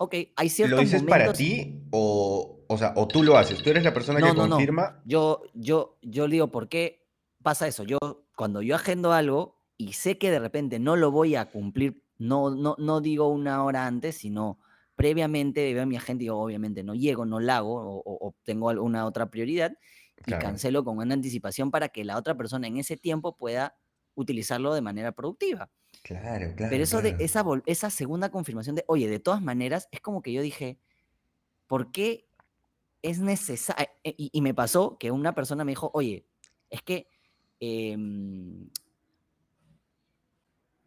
ok, 0.00 0.14
hay 0.34 0.48
¿Lo 0.48 0.54
ciertos 0.54 0.80
dices 0.80 1.02
para 1.04 1.26
momentos... 1.26 1.38
ti 1.38 1.80
o, 1.92 2.53
o 2.68 2.78
sea, 2.78 2.92
o 2.96 3.06
tú 3.08 3.22
lo 3.22 3.36
haces? 3.36 3.62
¿Tú 3.62 3.70
eres 3.70 3.84
la 3.84 3.92
persona 3.94 4.20
No, 4.20 4.28
que 4.32 4.34
no, 4.34 4.46
no. 4.46 4.56
confirma? 4.56 5.02
Yo, 5.04 5.42
yo, 5.54 5.98
yo 6.02 6.28
digo, 6.28 6.50
¿por 6.50 6.68
qué 6.68 7.06
pasa 7.42 7.66
eso? 7.68 7.84
Yo, 7.84 7.98
cuando 8.36 8.62
yo 8.62 8.74
agendo 8.74 9.12
algo 9.12 9.60
y 9.76 9.92
sé 9.94 10.18
que 10.18 10.30
de 10.30 10.38
repente 10.38 10.78
no 10.78 10.96
lo 10.96 11.10
voy 11.10 11.34
a 11.36 11.50
cumplir, 11.50 12.02
no, 12.18 12.50
no, 12.50 12.76
no 12.78 13.00
digo 13.00 13.28
una 13.28 13.64
hora 13.64 13.86
antes, 13.86 14.16
sino 14.16 14.58
previamente 14.96 15.74
veo 15.74 15.86
mi 15.86 15.96
agenda 15.96 16.22
y 16.22 16.26
digo, 16.26 16.38
obviamente 16.40 16.82
no 16.84 16.94
llego, 16.94 17.26
no 17.26 17.40
la 17.40 17.56
hago 17.58 17.74
o, 17.74 18.02
o- 18.28 18.34
tengo 18.44 18.70
alguna 18.70 19.04
otra 19.06 19.30
prioridad 19.30 19.72
y 20.18 20.22
Claro. 20.22 20.42
cancelo 20.42 20.84
con 20.84 20.98
una 20.98 21.12
anticipación 21.14 21.70
para 21.70 21.88
que 21.88 22.04
la 22.04 22.16
otra 22.16 22.36
persona 22.36 22.66
en 22.68 22.76
ese 22.78 22.96
tiempo 22.96 23.36
pueda 23.36 23.76
utilizarlo 24.14 24.72
de 24.72 24.80
manera 24.80 25.12
productiva. 25.12 25.70
Claro, 26.02 26.54
claro, 26.54 26.70
Pero 26.70 26.84
eso 26.84 27.02
de 27.02 27.10
claro. 27.10 27.24
esa, 27.24 27.44
vol- 27.44 27.62
esa 27.66 27.90
segunda 27.90 28.30
confirmación 28.30 28.76
de, 28.76 28.84
oye, 28.86 29.08
de 29.08 29.18
todas 29.18 29.42
maneras, 29.42 29.88
es 29.90 30.00
como 30.00 30.22
que 30.22 30.32
yo 30.32 30.40
dije, 30.40 30.78
¿por 31.66 31.90
qué 31.90 32.28
es 33.04 33.18
necesario? 33.20 33.86
Y, 34.02 34.30
y 34.32 34.40
me 34.40 34.54
pasó 34.54 34.96
que 34.98 35.10
una 35.10 35.34
persona 35.34 35.62
me 35.64 35.72
dijo, 35.72 35.90
oye, 35.92 36.24
es 36.70 36.82
que, 36.82 37.06
em, 37.60 38.70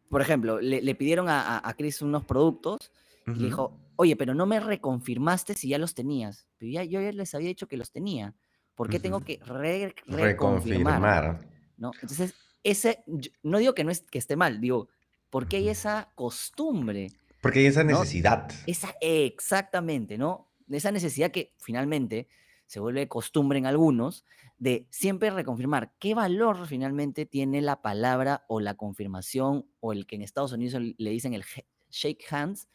por 0.10 0.22
ejemplo, 0.22 0.60
le, 0.60 0.82
le 0.82 0.96
pidieron 0.96 1.28
a, 1.30 1.62
Chris 1.78 2.02
unos 2.02 2.26
productos 2.26 2.92
y 3.28 3.40
le 3.40 3.46
dijo, 3.46 3.78
oye, 3.98 4.16
pero 4.16 4.34
no 4.34 4.46
me 4.46 4.60
reconfirmaste 4.60 5.54
si 5.54 5.70
ya 5.70 5.78
los 5.78 5.94
tenías. 5.94 6.48
Pero 6.58 6.72
ya, 6.72 6.84
yo 6.84 7.02
ya 7.02 7.12
les 7.12 7.36
había 7.36 7.50
dicho 7.50 7.68
que 7.68 7.78
los 7.78 7.92
tenía. 7.92 8.34
¿Por 8.74 8.90
qué 8.90 9.00
tengo 9.00 9.20
que 9.22 9.40
re- 9.46 9.94
reconfirmar? 10.06 11.02
Reconfirmar. 11.02 11.48
¿no? 11.78 11.92
Entonces, 12.02 12.34
ese, 12.64 13.04
no 13.44 13.60
digo 13.60 13.74
que 13.74 13.84
no 13.84 13.92
es 13.92 14.02
que 14.02 14.18
esté 14.18 14.36
mal, 14.36 14.60
digo, 14.62 14.88
¿por 15.30 15.48
qué 15.48 15.58
hay 15.58 15.70
esa 15.70 16.12
costumbre? 16.16 17.12
Porque 17.42 17.60
hay 17.60 17.66
esa 17.68 17.84
¿no? 17.84 18.00
necesidad. 18.00 18.50
Esa, 18.66 18.96
exactamente, 19.02 20.18
¿no? 20.18 20.48
Esa 20.70 20.92
necesidad 20.92 21.32
que 21.32 21.54
finalmente, 21.58 22.28
se 22.66 22.80
vuelve 22.80 23.08
costumbre 23.08 23.58
en 23.58 23.66
algunos, 23.66 24.26
de 24.58 24.88
siempre 24.90 25.30
reconfirmar 25.30 25.94
qué 26.00 26.14
valor 26.14 26.68
finalmente 26.68 27.26
tiene 27.26 27.62
la 27.62 27.82
palabra 27.82 28.44
o 28.48 28.60
la 28.60 28.76
confirmación 28.76 29.66
o 29.80 29.94
el 29.94 30.06
que 30.06 30.16
en 30.16 30.24
Estados 30.24 30.52
Unidos 30.52 30.82
le 30.98 31.10
dicen 31.10 31.34
el 31.34 31.44
shake 31.90 32.26
hands, 32.30 32.68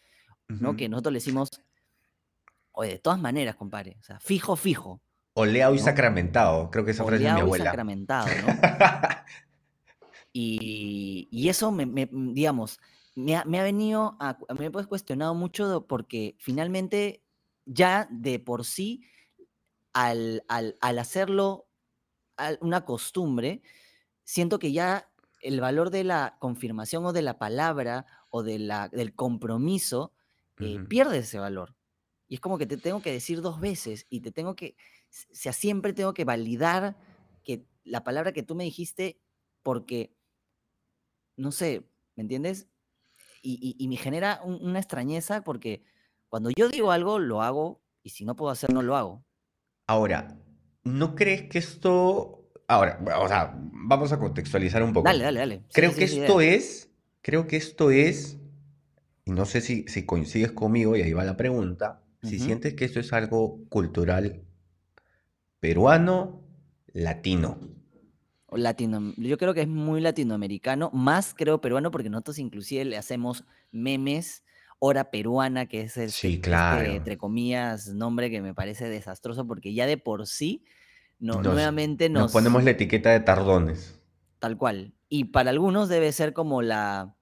¿no? 0.49 0.77
Que 0.77 0.89
nosotros 0.89 1.13
le 1.13 1.19
decimos, 1.19 1.51
oye, 2.73 2.93
de 2.93 2.99
todas 2.99 3.21
maneras, 3.21 3.57
compadre, 3.57 3.97
o 4.01 4.03
sea, 4.03 4.21
fijo, 4.21 4.57
fijo. 4.57 5.01
Oleado 5.35 5.75
y 5.75 5.79
sacramentado, 5.79 6.71
creo 6.71 6.85
que 6.85 6.91
esa 6.91 7.05
frase 7.05 7.25
de 7.25 7.33
mi 7.33 7.41
abuela. 7.41 7.65
Y 7.65 7.67
sacramentado, 7.67 8.27
¿no? 8.27 8.53
y, 10.33 11.49
eso, 11.49 11.73
me, 11.73 12.09
digamos, 12.13 12.79
me 13.15 13.37
ha, 13.37 13.45
venido 13.45 14.17
a, 14.21 14.39
me 14.59 14.67
he 14.67 14.71
cuestionado 14.71 15.35
mucho 15.35 15.87
porque 15.87 16.37
finalmente 16.39 17.23
ya 17.65 18.09
de 18.11 18.39
por 18.39 18.65
sí, 18.65 19.05
al, 19.93 20.45
al 20.49 20.99
hacerlo 20.99 21.67
una 22.61 22.85
costumbre, 22.85 23.63
siento 24.25 24.59
que 24.59 24.73
ya 24.73 25.13
el 25.43 25.61
valor 25.61 25.91
de 25.91 26.05
la 26.05 26.37
confirmación 26.39 27.05
o 27.05 27.13
de 27.13 27.23
la 27.23 27.39
palabra 27.39 28.07
o 28.31 28.43
de 28.43 28.59
la, 28.59 28.89
del 28.89 29.15
compromiso 29.15 30.13
eh, 30.61 30.79
pierde 30.89 31.19
ese 31.19 31.39
valor. 31.39 31.75
Y 32.29 32.35
es 32.37 32.41
como 32.41 32.57
que 32.57 32.67
te 32.67 32.77
tengo 32.77 33.03
que 33.03 33.13
decir 33.13 33.43
dos 33.43 33.61
veces 33.61 34.07
y 34.09 34.21
te 34.21 34.31
tengo 34.31 34.55
que, 34.55 34.77
o 35.11 35.35
sea, 35.35 35.53
siempre 35.53 35.93
tengo 35.93 36.15
que 36.15 36.25
validar 36.25 36.97
que 37.45 37.67
la 37.85 38.05
palabra 38.05 38.33
que 38.33 38.43
tú 38.43 38.55
me 38.55 38.65
dijiste 38.65 39.21
porque, 39.63 40.15
no 41.37 41.53
sé, 41.53 41.85
¿me 42.15 42.23
entiendes? 42.23 42.69
Y, 43.45 43.89
me 43.89 43.97
genera 43.97 44.41
una 44.45 44.79
extrañeza 44.79 45.43
porque 45.43 45.83
cuando 46.33 46.49
yo 46.49 46.71
digo 46.71 46.93
algo, 46.93 47.19
lo 47.19 47.43
hago 47.43 47.83
y 48.03 48.09
si 48.09 48.25
no 48.25 48.35
puedo 48.35 48.51
hacer, 48.51 48.73
no 48.73 48.81
lo 48.81 48.97
hago. 48.97 49.23
Ahora, 49.87 50.41
¿no 50.83 51.15
crees 51.15 51.43
que 51.43 51.59
esto... 51.59 52.49
Ahora, 52.69 52.99
o 53.19 53.29
sea, 53.29 53.55
vamos 53.55 54.13
a 54.13 54.19
contextualizar 54.19 54.83
un 54.83 54.95
poco. 54.95 55.07
Dale, 55.07 55.25
dale, 55.25 55.41
dale. 55.41 55.63
creo 55.75 55.95
que 55.95 56.05
esto 56.05 56.41
es, 56.41 56.91
creo 57.21 57.47
que 57.47 57.59
esto 57.59 57.91
es, 57.91 58.39
y 59.27 59.33
no 59.33 59.45
sé 59.45 59.61
si, 59.61 59.85
si 59.89 60.07
coincides 60.07 60.53
conmigo, 60.53 60.97
y 60.97 61.03
ahí 61.03 61.13
va 61.13 61.23
la 61.25 61.37
pregunta, 61.37 62.03
si 62.23 62.39
sientes 62.39 62.73
que 62.73 62.87
esto 62.87 63.01
es 63.01 63.13
algo 63.13 63.59
cultural 63.69 64.43
peruano, 65.61 66.41
latino. 66.95 67.59
Latino, 68.51 69.13
yo 69.19 69.37
creo 69.37 69.53
que 69.53 69.61
es 69.61 69.69
muy 69.69 70.01
latinoamericano, 70.01 70.91
más 70.95 71.35
creo 71.35 71.61
peruano, 71.61 71.91
porque 71.91 72.09
nosotros 72.09 72.39
inclusive 72.39 72.87
le 72.87 72.97
hacemos 72.97 73.45
memes, 73.71 74.45
hora 74.85 75.13
peruana, 75.13 75.67
que 75.67 75.83
es 75.83 75.97
el, 75.97 76.11
sí, 76.11 76.35
este, 76.35 76.41
claro. 76.41 76.83
entre 76.83 77.17
comillas, 77.17 77.87
nombre 77.95 78.31
que 78.31 78.43
me 78.43 78.53
parece 78.53 78.89
desastroso, 78.89 79.47
porque 79.47 79.73
ya 79.73 79.87
de 79.87 79.97
por 79.97 80.27
sí 80.27 80.65
no, 81.21 81.41
nuevamente 81.41 82.09
nos, 82.09 82.25
nos, 82.25 82.33
ponemos 82.33 82.65
la 82.65 82.73
etiqueta 82.73 83.11
de 83.11 83.21
tardones. 83.21 83.97
Tal 84.41 84.57
cual. 84.59 84.93
Y 85.09 85.27
para 85.27 85.51
algunos 85.51 85.89
debe 85.89 86.11
ser 86.11 86.33
como 86.33 86.63
la 86.63 87.15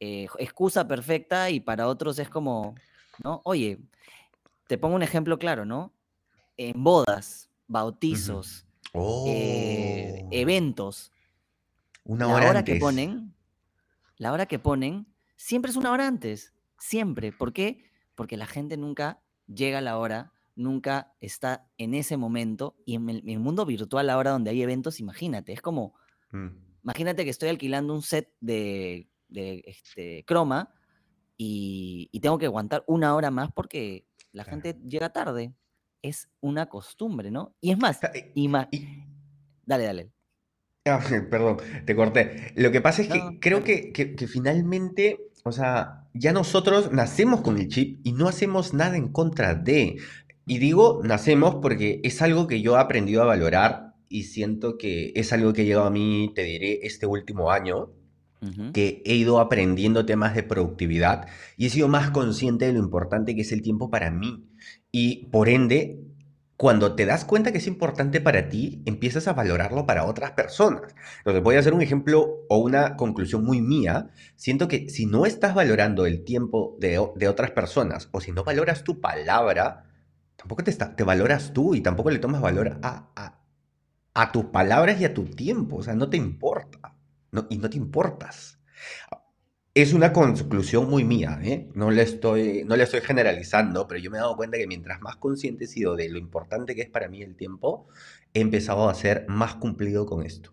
eh, 0.00 0.26
excusa 0.40 0.88
perfecta 0.88 1.50
y 1.50 1.60
para 1.60 1.86
otros 1.86 2.18
es 2.18 2.28
como, 2.28 2.74
¿no? 3.22 3.42
Oye, 3.44 3.78
te 4.66 4.76
pongo 4.76 4.96
un 4.96 5.04
ejemplo 5.04 5.38
claro, 5.38 5.64
¿no? 5.64 5.94
En 6.56 6.82
bodas, 6.82 7.48
bautizos, 7.68 8.66
eh, 8.92 10.22
oh. 10.24 10.28
eventos. 10.32 11.12
Una 12.02 12.26
hora, 12.26 12.44
la 12.44 12.50
hora 12.50 12.64
que 12.64 12.74
ponen, 12.74 13.36
la 14.16 14.32
hora 14.32 14.46
que 14.46 14.58
ponen, 14.58 15.06
siempre 15.36 15.70
es 15.70 15.76
una 15.76 15.92
hora 15.92 16.08
antes. 16.08 16.52
Siempre. 16.78 17.32
¿Por 17.32 17.52
qué? 17.52 17.84
Porque 18.14 18.36
la 18.36 18.46
gente 18.46 18.76
nunca 18.76 19.22
llega 19.46 19.78
a 19.78 19.82
la 19.82 19.98
hora 19.98 20.32
nunca 20.58 21.14
está 21.20 21.70
en 21.78 21.94
ese 21.94 22.16
momento 22.16 22.76
y 22.84 22.96
en 22.96 23.08
el, 23.08 23.38
mundo 23.38 23.64
virtual 23.64 24.10
ahora 24.10 24.32
donde 24.32 24.50
hay 24.50 24.60
eventos, 24.60 24.98
imagínate, 24.98 25.52
es 25.52 25.62
como, 25.62 25.94
mm. 26.32 26.48
imagínate 26.82 27.24
que 27.24 27.30
estoy 27.30 27.48
alquilando 27.48 27.94
un 27.94 28.02
set 28.02 28.34
de, 28.40 29.08
de 29.28 29.62
este, 29.64 30.24
croma 30.26 30.74
y, 31.36 32.10
tengo 32.20 32.38
que 32.38 32.46
aguantar 32.46 32.82
una 32.88 33.14
hora 33.14 33.30
más 33.30 33.52
porque 33.52 34.04
la 34.32 34.44
gente 34.44 34.76
llega 34.86 35.12
tarde. 35.12 35.54
Es 36.02 36.28
una 36.40 36.68
costumbre, 36.68 37.30
¿no? 37.30 37.54
Y 37.60 37.70
es 37.70 37.78
más, 37.78 38.00
y, 38.34 38.48
dale, 39.64 39.84
dale. 39.84 40.12
Ah, 40.84 41.00
perdón, 41.30 41.58
te 41.86 41.94
corté. 41.94 42.52
Lo 42.56 42.72
que 42.72 42.80
pasa 42.80 43.02
es 43.02 43.08
que 43.08 43.38
creo 43.40 43.62
que, 43.62 43.92
que 43.92 44.26
finalmente, 44.26 45.27
o 45.48 45.52
sea, 45.52 46.04
ya 46.14 46.32
nosotros 46.32 46.92
nacemos 46.92 47.40
con 47.40 47.58
el 47.58 47.68
chip 47.68 48.00
y 48.04 48.12
no 48.12 48.28
hacemos 48.28 48.74
nada 48.74 48.96
en 48.96 49.08
contra 49.08 49.54
de. 49.54 49.96
Y 50.46 50.58
digo 50.58 51.00
nacemos 51.04 51.56
porque 51.56 52.00
es 52.04 52.22
algo 52.22 52.46
que 52.46 52.62
yo 52.62 52.76
he 52.76 52.80
aprendido 52.80 53.22
a 53.22 53.26
valorar 53.26 53.94
y 54.08 54.24
siento 54.24 54.78
que 54.78 55.12
es 55.14 55.32
algo 55.32 55.52
que 55.52 55.62
ha 55.62 55.64
llegado 55.64 55.86
a 55.86 55.90
mí, 55.90 56.32
te 56.34 56.42
diré, 56.44 56.80
este 56.82 57.06
último 57.06 57.50
año, 57.50 57.90
que 58.72 59.02
he 59.04 59.16
ido 59.16 59.40
aprendiendo 59.40 60.06
temas 60.06 60.34
de 60.34 60.44
productividad 60.44 61.26
y 61.56 61.66
he 61.66 61.70
sido 61.70 61.88
más 61.88 62.10
consciente 62.10 62.66
de 62.66 62.72
lo 62.72 62.78
importante 62.78 63.34
que 63.34 63.42
es 63.42 63.50
el 63.50 63.62
tiempo 63.62 63.90
para 63.90 64.10
mí. 64.10 64.44
Y 64.92 65.26
por 65.26 65.48
ende, 65.48 66.00
cuando 66.58 66.96
te 66.96 67.06
das 67.06 67.24
cuenta 67.24 67.52
que 67.52 67.58
es 67.58 67.68
importante 67.68 68.20
para 68.20 68.48
ti, 68.48 68.82
empiezas 68.84 69.28
a 69.28 69.32
valorarlo 69.32 69.86
para 69.86 70.04
otras 70.06 70.32
personas. 70.32 70.92
Entonces, 71.18 71.40
voy 71.40 71.54
a 71.54 71.60
hacer 71.60 71.72
un 71.72 71.82
ejemplo 71.82 72.44
o 72.48 72.58
una 72.58 72.96
conclusión 72.96 73.44
muy 73.44 73.60
mía. 73.60 74.10
Siento 74.34 74.66
que 74.66 74.88
si 74.88 75.06
no 75.06 75.24
estás 75.24 75.54
valorando 75.54 76.04
el 76.04 76.24
tiempo 76.24 76.76
de, 76.80 77.00
de 77.14 77.28
otras 77.28 77.52
personas 77.52 78.08
o 78.10 78.20
si 78.20 78.32
no 78.32 78.42
valoras 78.42 78.82
tu 78.82 79.00
palabra, 79.00 79.84
tampoco 80.34 80.64
te, 80.64 80.72
te 80.72 81.04
valoras 81.04 81.52
tú 81.52 81.76
y 81.76 81.80
tampoco 81.80 82.10
le 82.10 82.18
tomas 82.18 82.40
valor 82.40 82.80
a, 82.82 83.08
a, 84.14 84.32
tus 84.32 84.46
palabras 84.46 85.00
y 85.00 85.04
a 85.04 85.14
tu 85.14 85.26
tiempo. 85.26 85.76
O 85.76 85.82
sea, 85.84 85.94
no 85.94 86.10
te 86.10 86.16
importa. 86.16 86.96
Y 87.50 87.58
no 87.58 87.70
te 87.70 87.76
importas. 87.76 88.58
Es 89.74 89.92
una 89.92 90.12
conclusión 90.12 90.90
muy 90.90 91.04
mía, 91.04 91.38
¿eh? 91.42 91.68
no, 91.74 91.90
le 91.90 92.02
estoy, 92.02 92.64
no 92.64 92.74
le 92.74 92.84
estoy 92.84 93.00
generalizando, 93.00 93.86
pero 93.86 94.00
yo 94.00 94.10
me 94.10 94.18
he 94.18 94.20
dado 94.20 94.36
cuenta 94.36 94.58
que 94.58 94.66
mientras 94.66 95.00
más 95.00 95.16
consciente 95.16 95.64
he 95.64 95.68
sido 95.68 95.94
de 95.94 96.08
lo 96.08 96.18
importante 96.18 96.74
que 96.74 96.82
es 96.82 96.90
para 96.90 97.08
mí 97.08 97.22
el 97.22 97.36
tiempo, 97.36 97.86
he 98.34 98.40
empezado 98.40 98.88
a 98.88 98.94
ser 98.94 99.26
más 99.28 99.54
cumplido 99.54 100.06
con 100.06 100.24
esto. 100.24 100.52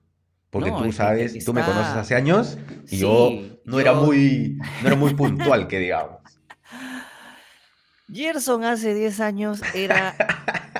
Porque 0.56 0.72
tú 0.72 0.92
sabes, 0.94 1.44
tú 1.44 1.54
me 1.54 1.64
conoces 1.64 1.96
hace 1.96 2.16
años 2.16 2.58
y 2.90 2.98
yo, 2.98 3.32
no, 3.66 3.80
Era 3.80 3.94
muy, 3.94 4.58
no 4.82 4.88
era 4.88 4.96
muy 4.96 5.14
puntual, 5.14 5.68
que 5.68 5.80
digamos. 5.80 6.22
Gerson 8.10 8.64
hace 8.64 8.94
10 8.94 9.20
años 9.20 9.62
era 9.74 10.16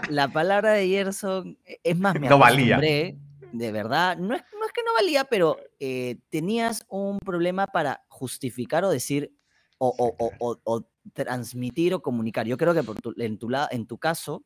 la 0.10 0.30
palabra 0.30 0.72
de 0.72 0.88
Gerson, 0.88 1.58
e, 1.66 1.80
es 1.84 1.98
más, 1.98 2.18
me 2.18 2.30
no 2.30 2.38
valía. 2.38 2.80
de 2.80 3.72
verdad, 3.72 4.18
no 4.18 4.36
es, 4.36 4.44
no 4.58 4.66
es, 4.66 4.72
que 4.72 4.82
no 4.86 4.94
valía, 4.94 5.26
pero 5.26 5.58
eh, 5.82 6.20
tenías 6.30 6.86
un 6.88 7.20
problema 7.20 7.68
para 7.68 8.05
justificar 8.16 8.84
o 8.86 8.90
decir 8.90 9.36
o, 9.78 9.94
o, 9.98 10.58
o, 10.64 10.88
transmitir 11.14 11.94
o 11.94 12.02
comunicar. 12.02 12.48
Yo 12.48 12.58
creo 12.58 12.74
que 12.74 12.84
por 12.84 12.96
en, 13.18 13.38
tu, 13.38 13.50
en 13.72 13.88
tu 13.88 13.98
caso, 13.98 14.46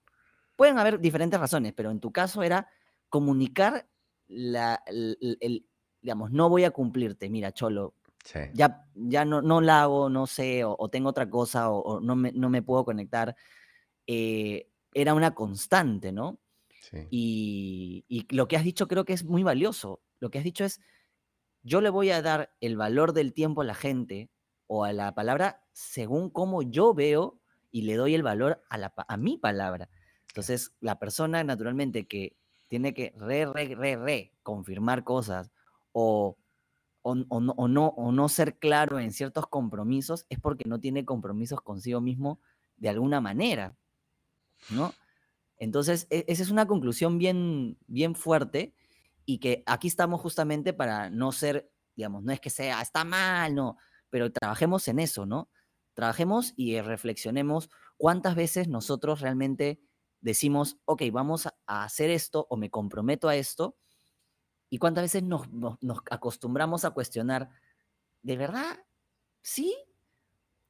pueden 0.56 0.80
haber 0.80 1.00
diferentes 1.00 1.40
razones, 1.40 1.74
pero 1.74 1.92
en 1.92 2.00
tu 2.00 2.12
caso 2.12 2.42
era 2.44 2.68
comunicar 3.10 3.88
la, 4.28 4.82
el, 4.88 5.66
digamos, 6.02 6.32
no 6.32 6.50
voy 6.50 6.64
a 6.64 6.72
cumplirte, 6.72 7.30
mira, 7.30 7.52
Cholo, 7.52 7.94
ya, 8.54 8.86
ya 8.96 9.26
no, 9.26 9.42
no 9.42 9.62
la 9.62 9.84
hago, 9.84 10.10
no 10.10 10.28
sé, 10.28 10.64
o, 10.66 10.90
tengo 10.90 11.10
otra 11.10 11.30
cosa, 11.30 11.70
o, 11.72 12.00
no, 12.00 12.16
me, 12.16 12.32
no, 12.32 12.50
me, 12.50 12.62
puedo 12.62 12.84
conectar. 12.84 13.36
Eh, 14.06 14.70
era 14.94 15.14
una 15.14 15.34
constante, 15.34 16.12
¿no? 16.12 16.40
Y, 17.12 18.04
y, 18.08 18.36
lo 18.36 18.48
que 18.48 18.58
has 18.58 18.64
dicho 18.64 18.88
creo 18.88 19.06
que 19.06 19.14
es 19.14 19.24
muy 19.24 19.44
valioso. 19.44 20.02
Lo 20.20 20.30
que 20.30 20.40
has 20.40 20.44
dicho 20.44 20.66
es, 20.66 20.82
yo 21.64 21.82
le 21.82 21.90
voy 21.90 22.12
a 22.12 22.22
dar 22.22 22.56
el 22.62 22.78
valor 22.78 23.14
del 23.14 23.34
tiempo 23.34 23.62
a 23.62 23.66
la 23.66 23.76
gente 23.76 24.30
o 24.68 24.84
a 24.84 24.94
la 24.94 25.14
palabra 25.16 25.64
según 25.74 26.30
cómo 26.30 26.62
yo 26.62 26.94
veo 26.94 27.40
y 27.72 27.84
le 27.84 27.96
doy 27.96 28.16
el 28.16 28.24
valor 28.24 28.64
a, 28.70 28.78
la, 28.78 28.94
a 28.96 29.18
mi 29.18 29.38
palabra. 29.38 29.90
Entonces, 30.30 30.74
la 30.80 31.00
persona 31.00 31.44
naturalmente 31.44 32.08
que 32.08 32.36
tiene 32.68 32.94
que 32.94 33.14
re, 33.18 33.46
re, 33.46 33.76
re, 33.76 33.96
re 33.96 34.34
confirmar 34.44 35.04
cosas 35.04 35.52
o 35.92 36.38
o, 37.02 37.16
no, 37.16 37.54
o, 37.54 38.12
no, 38.12 38.30
ser 38.30 38.58
claro 38.58 39.00
en 39.00 39.12
ciertos 39.12 39.48
compromisos 39.48 40.26
es 40.30 40.40
porque 40.40 40.68
no 40.68 40.80
tiene 40.80 41.06
compromisos 41.06 41.62
consigo 41.62 42.02
mismo 42.02 42.40
de 42.78 42.90
alguna 42.90 43.22
manera, 43.22 43.76
¿no? 44.70 44.94
Entonces, 45.58 46.08
e, 46.10 46.26
esa 46.28 46.44
es 46.44 46.52
una 46.52 46.68
conclusión 46.68 47.18
bien, 47.18 47.78
bien 47.88 48.16
fuerte 48.16 48.74
y 49.30 49.38
que 49.38 49.62
aquí 49.68 49.88
estamos 49.88 50.22
justamente 50.22 50.74
para 50.74 51.12
no 51.12 51.32
ser, 51.32 51.72
digamos, 51.96 52.24
no 52.24 52.32
es 52.32 52.40
que 52.40 52.50
sea, 52.50 52.82
está 52.82 53.04
mal, 53.04 53.54
no, 53.54 53.78
pero 54.10 54.32
trabajemos 54.32 54.88
en 54.88 54.98
eso, 54.98 55.28
¿no? 55.28 55.52
Trabajemos 55.94 56.54
y 56.56 56.82
reflexionemos 56.82 57.70
cuántas 57.96 58.34
veces 58.34 58.70
nosotros 58.70 59.22
realmente 59.22 59.80
decimos, 60.20 60.80
ok, 60.86 61.04
vamos 61.12 61.46
a 61.46 61.84
hacer 61.84 62.10
esto 62.10 62.48
o 62.50 62.58
me 62.58 62.72
comprometo 62.72 63.30
a 63.30 63.36
esto, 63.36 63.78
¿Y 64.72 64.80
cuántas 64.80 65.04
veces 65.04 65.24
nos, 65.24 65.48
acostumbramos 66.10 66.86
a 66.86 66.92
cuestionar, 66.92 67.50
¿de 68.22 68.38
verdad? 68.38 68.84
¿Sí? 69.42 69.76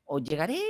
¿O 0.04 0.20
llegaré? 0.20 0.62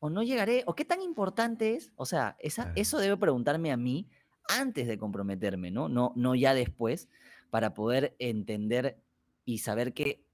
o 0.00 0.10
no 0.10 0.24
llegaré? 0.24 0.64
¿O 0.66 0.74
qué 0.74 0.84
tan 0.84 1.00
importante 1.00 1.76
es? 1.76 1.92
O 1.94 2.06
sea, 2.06 2.36
esa, 2.40 2.72
eso 2.74 2.98
debe 2.98 3.16
preguntarme 3.16 3.70
a 3.70 3.76
mí 3.76 4.10
antes 4.48 4.86
de 4.86 4.98
comprometerme, 4.98 5.70
¿no? 5.70 5.88
No, 5.88 6.12
no 6.16 6.34
ya 6.34 6.54
después, 6.54 7.08
para 7.50 7.74
poder 7.74 8.16
entender 8.18 9.02
y 9.44 9.58
saber 9.58 9.92
que 9.92 10.24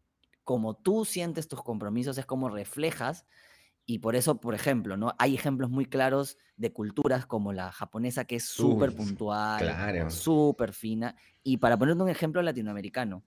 como 0.45 0.75
tú 0.75 1.05
sientes 1.05 1.49
tus 1.49 1.63
compromisos 1.63 2.17
es 2.19 2.27
como 2.27 2.49
reflejas 2.49 3.27
y 3.85 4.01
por 4.01 4.17
eso, 4.17 4.41
por 4.41 4.55
ejemplo, 4.55 4.97
¿no? 4.97 5.15
Hay 5.19 5.35
ejemplos 5.35 5.71
muy 5.71 5.87
claros 5.87 6.37
de 6.57 6.73
culturas 6.73 7.27
como 7.27 7.53
la 7.53 7.73
japonesa, 7.73 8.25
que 8.25 8.37
es 8.37 8.45
súper 8.45 8.95
puntual, 8.95 10.11
súper 10.11 10.73
fina. 10.73 11.17
Y 11.43 11.57
para 11.57 11.79
ponerte 11.79 12.03
un 12.03 12.09
ejemplo 12.11 12.43
latinoamericano, 12.43 13.23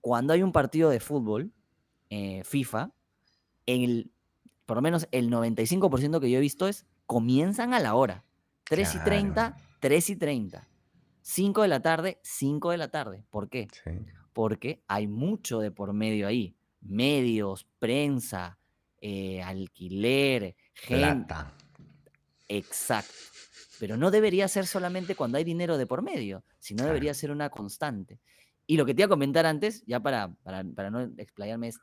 cuando 0.00 0.32
hay 0.32 0.42
un 0.42 0.50
partido 0.50 0.90
de 0.90 0.98
fútbol, 0.98 1.52
eh, 2.08 2.42
FIFA, 2.44 2.92
el 3.66 4.10
por 4.66 4.76
lo 4.76 4.82
menos 4.82 5.08
el 5.10 5.30
95% 5.30 6.20
que 6.20 6.30
yo 6.30 6.38
he 6.38 6.40
visto 6.40 6.68
es 6.68 6.86
comienzan 7.06 7.74
a 7.74 7.80
la 7.80 7.94
hora. 7.94 8.24
3 8.64 8.94
y 8.94 8.98
30, 9.00 9.56
3 9.80 10.10
y 10.10 10.16
30. 10.16 10.68
5 11.22 11.62
de 11.62 11.68
la 11.68 11.80
tarde, 11.80 12.18
5 12.22 12.70
de 12.70 12.78
la 12.78 12.90
tarde. 12.90 13.24
¿Por 13.30 13.48
qué? 13.48 13.68
Porque 14.32 14.82
hay 14.86 15.06
mucho 15.06 15.60
de 15.60 15.70
por 15.70 15.92
medio 15.92 16.26
ahí. 16.26 16.56
Medios, 16.80 17.66
prensa, 17.78 18.58
eh, 19.00 19.42
alquiler, 19.42 20.56
gente. 20.74 21.34
Exacto. 22.48 23.12
Pero 23.78 23.96
no 23.96 24.10
debería 24.10 24.48
ser 24.48 24.66
solamente 24.66 25.14
cuando 25.14 25.38
hay 25.38 25.44
dinero 25.44 25.78
de 25.78 25.86
por 25.86 26.02
medio, 26.02 26.44
sino 26.58 26.84
debería 26.84 27.14
ser 27.14 27.30
una 27.30 27.50
constante. 27.50 28.20
Y 28.66 28.76
lo 28.76 28.86
que 28.86 28.94
te 28.94 29.02
iba 29.02 29.06
a 29.06 29.08
comentar 29.08 29.46
antes, 29.46 29.84
ya 29.86 30.00
para, 30.00 30.34
para, 30.42 30.64
para 30.64 30.90
no 30.90 31.00
explayarme, 31.16 31.68
es 31.68 31.78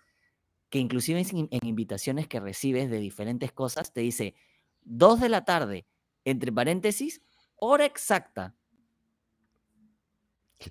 que 0.69 0.79
inclusive 0.79 1.19
en, 1.31 1.49
invitaciones 1.63 2.27
que 2.27 2.39
recibes 2.39 2.89
de 2.89 2.99
diferentes 2.99 3.51
cosas, 3.51 3.93
te 3.93 4.01
dice 4.01 4.35
2 4.81 5.21
de 5.21 5.29
la 5.29 5.45
tarde, 5.45 5.87
entre 6.25 6.51
paréntesis, 6.51 7.21
hora 7.57 7.85
exacta. 7.85 8.55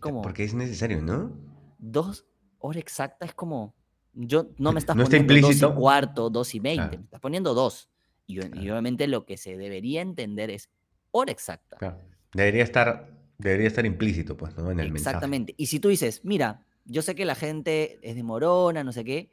como, 0.00 0.22
Porque 0.22 0.44
es 0.44 0.54
necesario, 0.54 1.00
¿no? 1.02 1.32
Dos, 1.78 2.26
hora 2.58 2.78
exacta 2.78 3.26
es 3.26 3.34
como, 3.34 3.74
yo 4.12 4.48
no 4.58 4.72
me 4.72 4.80
estás 4.80 4.96
poniendo 4.96 5.40
dos 5.40 5.62
y 5.62 5.74
cuarto, 5.74 6.30
dos 6.30 6.54
y 6.54 6.60
veinte, 6.60 6.98
me 6.98 7.04
estás 7.04 7.20
poniendo 7.20 7.54
dos. 7.54 7.88
Y, 8.26 8.40
obviamente 8.40 9.06
lo 9.06 9.24
que 9.24 9.36
se 9.36 9.56
debería 9.56 10.02
entender 10.02 10.50
es 10.50 10.68
hora 11.12 11.30
exacta. 11.30 12.00
Debería 12.32 12.64
estar, 12.64 13.12
debería 13.38 13.68
estar 13.68 13.86
implícito, 13.86 14.36
pues, 14.36 14.56
¿no? 14.56 14.70
En 14.70 14.80
el 14.80 14.88
Exactamente. 14.88 15.54
Y 15.56 15.66
si 15.66 15.78
tú 15.78 15.88
dices, 15.88 16.24
mira, 16.24 16.66
yo 16.84 17.02
sé 17.02 17.14
que 17.14 17.24
la 17.24 17.34
gente 17.34 17.98
es 18.02 18.16
de 18.16 18.22
Morona, 18.22 18.82
no 18.82 18.92
sé 18.92 19.04
qué, 19.04 19.30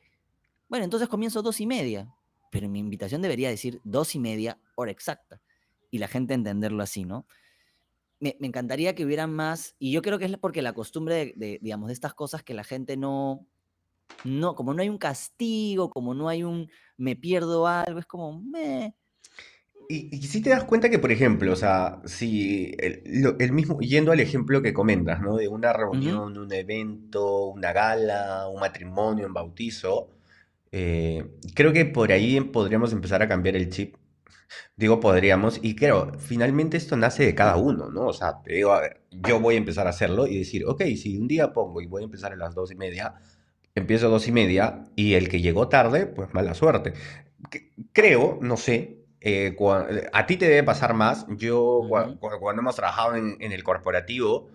bueno, 0.69 0.86
entonces 0.86 1.07
comienzo 1.07 1.41
dos 1.41 1.60
y 1.60 1.67
media, 1.67 2.13
pero 2.51 2.69
mi 2.69 2.79
invitación 2.79 3.22
debería 3.22 3.50
decir 3.50 3.81
dos 3.83 4.15
y 4.15 4.19
media, 4.19 4.60
hora 4.75 4.91
exacta, 4.91 5.41
y 5.89 5.98
la 5.98 6.07
gente 6.07 6.33
entenderlo 6.33 6.83
así, 6.83 7.05
¿no? 7.05 7.25
Me, 8.24 8.48
encantaría 8.48 8.96
que 8.96 9.06
hubiera 9.06 9.27
más, 9.27 9.75
y 9.80 9.92
yo 9.92 10.01
creo 10.01 10.18
que 10.18 10.25
es 10.25 10.38
porque 10.38 10.62
la 10.62 10.74
costumbre 10.74 11.34
de, 11.36 11.60
digamos, 11.62 11.88
de 11.88 11.94
estas 11.94 12.13
cosas 12.13 12.42
que 12.42 12.53
la 12.53 12.63
gente 12.63 12.96
no, 12.96 13.46
no, 14.24 14.56
como 14.56 14.74
no 14.74 14.82
hay 14.82 14.89
un 14.89 14.98
castigo, 14.98 15.89
como 15.89 16.13
no 16.13 16.30
hay 16.30 16.44
un 16.44 16.70
me 16.98 17.15
pierdo 17.15 17.68
algo, 17.68 18.00
es 18.00 18.06
como, 18.06 18.42
me... 18.42 18.96
Y, 19.89 20.22
si 20.22 20.42
te 20.42 20.51
das 20.51 20.63
cuenta 20.63 20.89
que, 20.89 21.00
por 21.00 21.12
ejemplo, 21.12 21.51
o 21.51 21.56
sea, 21.58 22.01
si 22.06 22.74
el, 22.80 23.51
mismo, 23.51 23.80
yendo 23.82 24.13
al 24.13 24.22
ejemplo 24.22 24.62
que 24.62 24.74
comentas, 24.74 25.22
¿no? 25.22 25.36
De 25.36 25.50
una 25.50 25.74
reunión, 25.74 26.38
un 26.38 26.53
evento, 26.53 27.48
una 27.48 27.74
gala, 27.74 28.48
un 28.48 28.62
matrimonio, 28.62 29.27
un 29.27 29.34
bautizo, 29.34 30.10
eh, 30.72 31.24
creo 31.53 31.74
que 31.74 31.86
por 31.86 32.12
ahí 32.12 32.39
podríamos 32.42 32.94
empezar 32.94 33.22
a 33.22 33.27
cambiar 33.27 33.56
el 33.56 33.70
chip. 33.70 33.96
Digo, 34.75 35.00
podríamos, 35.00 35.60
y 35.62 35.75
creo, 35.75 36.12
finalmente 36.19 36.77
esto 36.77 36.98
nace 36.98 37.25
de 37.25 37.36
cada 37.36 37.57
uno, 37.57 37.89
¿no? 37.89 38.07
O 38.07 38.13
sea, 38.13 38.41
te 38.41 38.53
digo, 38.53 38.74
a 38.74 38.81
ver, 38.81 39.01
yo 39.12 39.39
voy 39.39 39.55
a 39.55 39.57
empezar 39.57 39.88
a 39.88 39.91
hacerlo 39.91 40.27
y 40.27 40.39
decir, 40.39 40.65
ok, 40.65 40.84
si 40.97 41.17
un 41.17 41.28
día 41.28 41.54
pongo 41.54 41.82
y 41.82 41.88
voy 41.88 42.01
a 42.04 42.06
empezar 42.06 42.34
a 42.34 42.36
las 42.36 42.56
dos 42.56 42.71
y 42.71 42.75
media, 42.75 43.15
empiezo 43.75 44.08
a 44.08 44.10
dos 44.10 44.28
y 44.28 44.32
media 44.32 44.86
y 44.95 45.13
el 45.13 45.30
que 45.30 45.41
llegó 45.41 45.69
tarde, 45.69 46.08
pues 46.08 46.34
mala 46.34 46.54
suerte. 46.54 46.93
Creo, 47.91 48.39
no 48.41 48.58
sé, 48.58 49.06
eh, 49.21 49.56
a 50.13 50.25
ti 50.25 50.38
te 50.38 50.47
debe 50.47 50.63
pasar 50.63 50.93
más. 50.93 51.25
Yo, 51.38 51.82
cuando 52.19 52.62
hemos 52.62 52.75
trabajado 52.75 53.15
en, 53.15 53.38
en, 53.39 53.51
el 53.51 53.63
corporativo, 53.63 54.49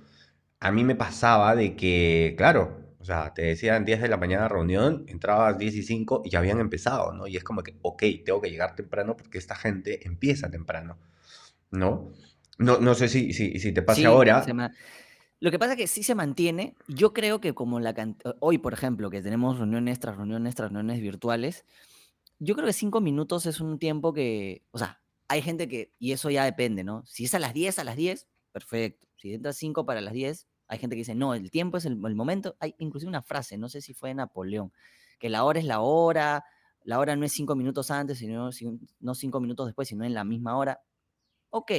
a 0.60 0.70
mí 0.72 0.84
me 0.84 0.94
pasaba 0.96 1.54
de 1.54 1.76
que, 1.76 2.34
claro, 2.36 2.87
sea, 3.08 3.34
te 3.34 3.42
decían 3.42 3.84
10 3.84 4.02
de 4.02 4.08
la 4.08 4.16
mañana 4.16 4.48
reunión, 4.48 5.04
entrabas 5.08 5.58
10 5.58 5.74
y 5.74 5.82
5 5.82 6.22
y 6.24 6.30
ya 6.30 6.38
habían 6.38 6.60
empezado, 6.60 7.12
¿no? 7.12 7.26
Y 7.26 7.36
es 7.36 7.44
como 7.44 7.62
que, 7.62 7.76
ok, 7.82 8.02
tengo 8.24 8.40
que 8.40 8.50
llegar 8.50 8.74
temprano 8.74 9.16
porque 9.16 9.38
esta 9.38 9.56
gente 9.56 10.06
empieza 10.06 10.50
temprano, 10.50 10.98
¿no? 11.70 12.12
No, 12.58 12.78
no 12.78 12.94
sé 12.94 13.08
si, 13.08 13.32
si, 13.32 13.58
si 13.58 13.72
te 13.72 13.82
pasa 13.82 14.08
ahora. 14.08 14.44
Lo 15.40 15.50
que 15.52 15.58
pasa 15.58 15.72
es 15.72 15.78
que 15.78 15.86
sí 15.86 16.02
se 16.02 16.16
mantiene. 16.16 16.74
Yo 16.88 17.12
creo 17.12 17.40
que 17.40 17.54
como 17.54 17.78
la 17.78 17.94
hoy, 18.40 18.58
por 18.58 18.72
ejemplo, 18.72 19.10
que 19.10 19.22
tenemos 19.22 19.58
reuniones 19.58 20.00
tras 20.00 20.16
reuniones 20.16 20.56
tras 20.56 20.72
reuniones 20.72 21.00
virtuales, 21.00 21.64
yo 22.40 22.54
creo 22.54 22.66
que 22.66 22.72
5 22.72 23.00
minutos 23.00 23.46
es 23.46 23.60
un 23.60 23.78
tiempo 23.78 24.12
que, 24.12 24.64
o 24.72 24.78
sea, 24.78 25.00
hay 25.28 25.42
gente 25.42 25.68
que, 25.68 25.92
y 25.98 26.12
eso 26.12 26.30
ya 26.30 26.44
depende, 26.44 26.82
¿no? 26.82 27.04
Si 27.06 27.24
es 27.24 27.34
a 27.34 27.38
las 27.38 27.54
10, 27.54 27.78
a 27.78 27.84
las 27.84 27.96
10, 27.96 28.26
perfecto. 28.50 29.06
Si 29.16 29.34
entras 29.34 29.56
5 29.56 29.86
para 29.86 30.00
las 30.00 30.12
10, 30.12 30.47
hay 30.68 30.78
gente 30.78 30.94
que 30.94 31.00
dice, 31.00 31.14
no, 31.14 31.34
el 31.34 31.50
tiempo 31.50 31.78
es 31.78 31.86
el, 31.86 31.96
momento. 31.96 32.56
Hay 32.60 32.74
inclusive 32.78 33.08
una 33.08 33.22
frase, 33.22 33.56
no 33.58 33.68
sé 33.68 33.80
si 33.80 33.94
fue 33.94 34.10
de 34.10 34.16
Napoleón, 34.16 34.72
que 35.18 35.28
la 35.28 35.44
hora 35.44 35.58
es 35.58 35.64
la 35.64 35.80
hora, 35.80 36.44
la 36.84 36.98
hora 36.98 37.16
no 37.16 37.24
es 37.24 37.32
cinco 37.32 37.56
minutos 37.56 37.90
antes, 37.90 38.18
sino 38.18 38.50
no 39.00 39.14
cinco 39.14 39.40
minutos 39.40 39.66
después, 39.66 39.88
sino 39.88 40.04
en 40.04 40.14
la 40.14 40.24
misma 40.24 40.56
hora. 40.56 40.80
Ok, 41.50 41.72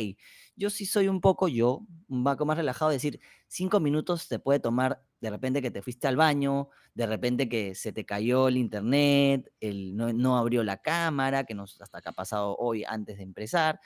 yo 0.56 0.72
sí 0.72 0.86
soy 0.88 1.08
un 1.08 1.22
poco 1.22 1.48
yo, 1.48 1.86
un 2.08 2.24
poco 2.24 2.46
más 2.46 2.58
relajado, 2.58 2.90
decir, 2.90 3.20
cinco 3.48 3.80
minutos 3.80 4.28
te 4.28 4.40
puede 4.40 4.60
tomar 4.60 5.04
de 5.22 5.30
repente 5.30 5.62
que 5.62 5.70
te 5.70 5.84
fuiste 5.84 6.08
al 6.08 6.16
baño, 6.16 6.70
de 6.96 7.06
repente 7.06 7.48
que 7.48 7.76
se 7.76 7.92
te 7.92 8.06
cayó 8.06 8.48
el 8.48 8.58
internet, 8.58 9.52
el, 9.60 9.96
no, 9.96 10.12
no 10.12 10.38
abrió 10.38 10.64
la 10.64 10.78
cámara, 10.78 11.44
que 11.44 11.54
nos 11.54 11.80
hasta 11.82 12.02
que 12.02 12.10
ha 12.10 12.14
pasado 12.14 12.56
hoy 12.58 12.84
antes 12.84 13.18
de 13.18 13.24
empezar. 13.24 13.80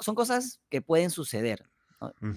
Son 0.00 0.14
cosas 0.14 0.60
que 0.68 0.82
pueden 0.82 1.10
suceder. 1.10 1.70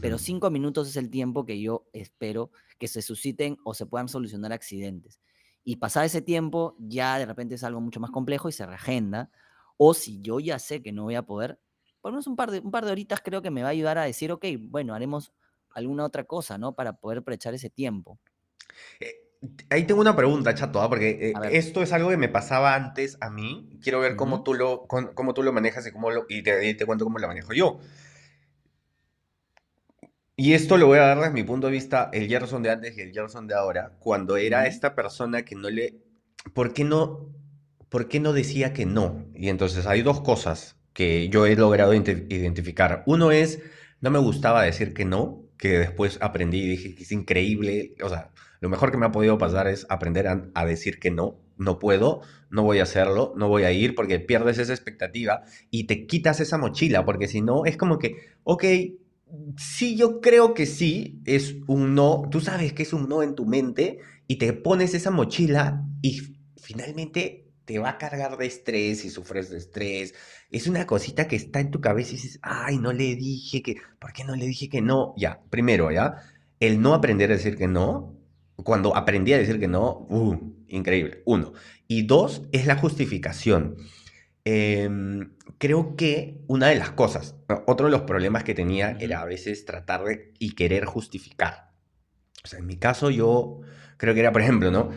Pero 0.02 0.18
cinco 0.18 0.50
minutos 0.50 0.88
es 0.88 0.96
el 0.96 1.10
tiempo 1.10 1.46
que 1.46 1.60
yo 1.60 1.86
espero 1.94 2.52
que 2.78 2.88
se 2.88 3.02
susciten 3.02 3.58
o 3.64 3.74
se 3.74 3.86
puedan 3.86 4.08
solucionar 4.08 4.54
accidentes. 4.54 5.20
Y 5.64 5.76
pasar 5.76 6.06
ese 6.06 6.22
tiempo 6.22 6.76
ya 6.80 7.20
de 7.20 7.26
repente 7.26 7.56
es 7.56 7.64
algo 7.64 7.82
mucho 7.82 8.00
más 8.00 8.12
complejo 8.12 8.50
y 8.50 8.54
se 8.54 8.66
reagenda. 8.66 9.30
O 9.78 9.94
si 9.94 10.22
yo 10.22 10.40
ya 10.40 10.60
sé 10.60 10.82
que 10.82 10.92
no 10.92 11.04
voy 11.04 11.16
a 11.16 11.24
poder, 11.24 11.60
por 12.02 12.12
lo 12.12 12.16
menos 12.16 12.28
un 12.28 12.36
par 12.36 12.52
de, 12.52 12.60
un 12.60 12.72
par 12.72 12.86
de 12.86 12.92
horitas 12.92 13.22
creo 13.22 13.42
que 13.42 13.52
me 13.52 13.62
va 13.62 13.70
a 13.70 13.72
ayudar 13.72 13.98
a 13.98 14.04
decir, 14.04 14.32
ok, 14.32 14.46
bueno, 14.60 14.94
haremos 14.94 15.34
alguna 15.72 16.06
otra 16.06 16.24
cosa, 16.24 16.58
¿no? 16.58 16.74
Para 16.74 16.94
poder 16.94 17.20
aprovechar 17.20 17.54
ese 17.54 17.70
tiempo. 17.70 18.20
Eh, 19.00 19.30
ahí 19.70 19.86
tengo 19.86 20.02
una 20.02 20.16
pregunta, 20.16 20.54
Chato, 20.54 20.82
¿ah? 20.82 20.90
porque 20.90 21.10
eh, 21.30 21.34
esto 21.52 21.82
es 21.82 21.94
algo 21.94 22.10
que 22.10 22.18
me 22.18 22.30
pasaba 22.30 22.76
antes 22.76 23.18
a 23.22 23.30
mí. 23.30 23.78
Quiero 23.82 24.00
ver 24.00 24.16
cómo, 24.16 24.44
tú 24.44 24.54
lo, 24.54 24.88
cómo, 24.88 25.34
tú 25.34 25.44
lo 25.44 25.54
manejas 25.54 25.86
y, 25.88 25.92
cómo 25.92 26.12
lo, 26.12 26.26
y 26.30 26.44
te, 26.44 26.74
te, 26.74 26.86
cuento 26.86 27.06
cómo 27.06 27.20
lo 27.20 27.28
manejo 27.28 27.54
yo. 27.54 27.80
Y 30.42 30.54
esto 30.54 30.78
lo 30.78 30.88
voy 30.88 31.00
a 31.00 31.02
dar 31.02 31.18
desde 31.18 31.34
mi 31.34 31.44
punto 31.44 31.68
de 31.68 31.74
vista, 31.74 32.10
el 32.14 32.30
Gerson 32.30 32.64
de 32.64 32.70
antes 32.70 32.98
y 32.98 33.02
el 33.02 33.12
Gerson 33.12 33.46
de 33.46 33.56
ahora, 33.56 33.98
cuando 34.00 34.38
era 34.38 34.68
esta 34.68 34.96
persona 34.96 35.44
que 35.44 35.54
no 35.54 35.70
le... 35.70 35.96
¿Por 36.54 36.72
qué 36.72 36.86
no, 36.86 37.36
¿Por 37.90 38.08
qué 38.08 38.22
no 38.22 38.32
decía 38.32 38.72
que 38.72 38.86
no? 38.86 39.26
Y 39.36 39.50
entonces 39.50 39.86
hay 39.86 40.02
dos 40.02 40.22
cosas 40.22 40.78
que 40.94 41.28
yo 41.28 41.46
he 41.46 41.58
logrado 41.58 41.94
identificar. 41.94 43.04
Uno 43.06 43.32
es, 43.32 43.62
no 44.00 44.12
me 44.12 44.20
gustaba 44.20 44.64
decir 44.64 44.94
que 44.94 45.04
no, 45.04 45.44
que 45.58 45.78
después 45.78 46.18
aprendí 46.22 46.60
y 46.60 46.70
dije 46.70 46.96
que 46.96 47.04
es 47.04 47.12
increíble. 47.12 47.96
O 48.02 48.08
sea, 48.08 48.32
lo 48.62 48.70
mejor 48.70 48.92
que 48.92 48.98
me 48.98 49.08
ha 49.08 49.12
podido 49.12 49.38
pasar 49.38 49.68
es 49.68 49.86
aprender 49.90 50.30
a, 50.30 50.50
a, 50.54 50.66
decir 50.66 51.02
que 51.02 51.12
no, 51.12 51.38
no 51.58 51.80
puedo, 51.80 52.22
no 52.50 52.64
voy 52.64 52.80
a 52.80 52.84
hacerlo, 52.84 53.34
no 53.36 53.50
voy 53.50 53.64
a 53.64 53.74
ir 53.74 53.94
porque 53.94 54.22
pierdes 54.22 54.58
esa 54.58 54.72
expectativa 54.72 55.44
y 55.70 55.84
te 55.84 56.08
quitas 56.08 56.40
esa 56.40 56.58
mochila, 56.58 57.04
porque 57.04 57.28
si 57.28 57.42
no 57.42 57.66
es 57.66 57.76
como 57.76 58.00
que, 58.00 58.16
ok, 58.46 58.64
sí, 59.58 59.96
yo 59.96 60.22
creo 60.22 60.54
que 60.54 60.66
sí, 60.66 61.22
es 61.26 61.56
un 61.68 61.96
no. 61.96 62.24
Tú 62.32 62.42
sabes 62.42 62.74
que 62.74 62.84
es 62.84 62.94
un 62.94 63.08
no 63.08 63.24
en 63.24 63.36
tu 63.36 63.46
mente 63.46 64.00
y 64.28 64.38
te 64.38 64.54
pones 64.54 64.94
esa 64.94 65.12
mochila 65.12 65.86
y 66.02 66.22
finalmente 66.58 67.50
te 67.66 67.80
va 67.80 67.90
a 67.90 67.98
cargar 67.98 68.38
de 68.38 68.48
estrés 68.48 69.06
y 69.06 69.10
sufres 69.10 69.50
de 69.50 69.58
estrés. 69.58 70.16
Es 70.50 70.68
una 70.68 70.88
cosita 70.88 71.28
que 71.28 71.36
está 71.36 71.60
en 71.60 71.72
tu 71.72 71.82
cabeza 71.82 72.12
y 72.12 72.16
dices, 72.16 72.40
ay, 72.42 72.78
no 72.80 72.92
le 72.94 73.16
dije 73.16 73.62
que, 73.62 73.76
¿por 74.00 74.12
qué 74.12 74.24
no 74.24 74.36
le 74.36 74.48
dije 74.48 74.70
que 74.70 74.82
no? 74.82 75.14
Ya, 75.18 75.42
primero, 75.50 75.92
¿ya? 75.92 76.16
El 76.60 76.82
no 76.82 76.94
aprender 76.94 77.32
a 77.32 77.36
decir 77.36 77.56
que 77.56 77.68
no, 77.68 78.16
cuando 78.64 78.96
aprendí 78.96 79.34
a 79.34 79.38
decir 79.38 79.60
que 79.60 79.68
no, 79.68 80.08
uh, 80.10 80.36
increíble, 80.68 81.22
uno. 81.26 81.54
Y 81.88 82.08
dos, 82.08 82.44
es 82.52 82.66
la 82.66 82.76
justificación. 82.76 83.78
Em, 84.52 85.36
creo 85.60 85.96
que 85.96 86.42
una 86.48 86.70
de 86.70 86.76
las 86.76 86.90
cosas, 86.90 87.36
otro 87.68 87.86
de 87.86 87.92
los 87.92 88.02
problemas 88.02 88.44
que 88.44 88.56
tenía 88.56 88.98
era 89.00 89.22
a 89.22 89.26
veces 89.26 89.64
tratar 89.64 90.04
de 90.04 90.34
y 90.40 90.56
querer 90.56 90.86
justificar. 90.86 91.74
O 92.44 92.48
sea, 92.48 92.58
en 92.58 92.66
mi 92.66 92.76
caso 92.76 93.12
yo 93.12 93.60
creo 93.98 94.16
que 94.16 94.22
era, 94.22 94.32
por 94.32 94.42
ejemplo, 94.42 94.72
¿no? 94.72 94.90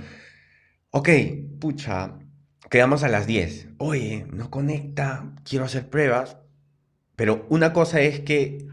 Ok, 0.90 1.10
pucha, 1.60 2.18
quedamos 2.70 3.02
a 3.02 3.08
las 3.08 3.26
10. 3.26 3.68
Oye, 3.76 4.24
no 4.32 4.50
conecta, 4.50 5.34
quiero 5.44 5.66
hacer 5.66 5.90
pruebas. 5.90 6.38
Pero 7.14 7.44
una 7.50 7.74
cosa 7.74 8.00
es 8.00 8.20
que 8.20 8.66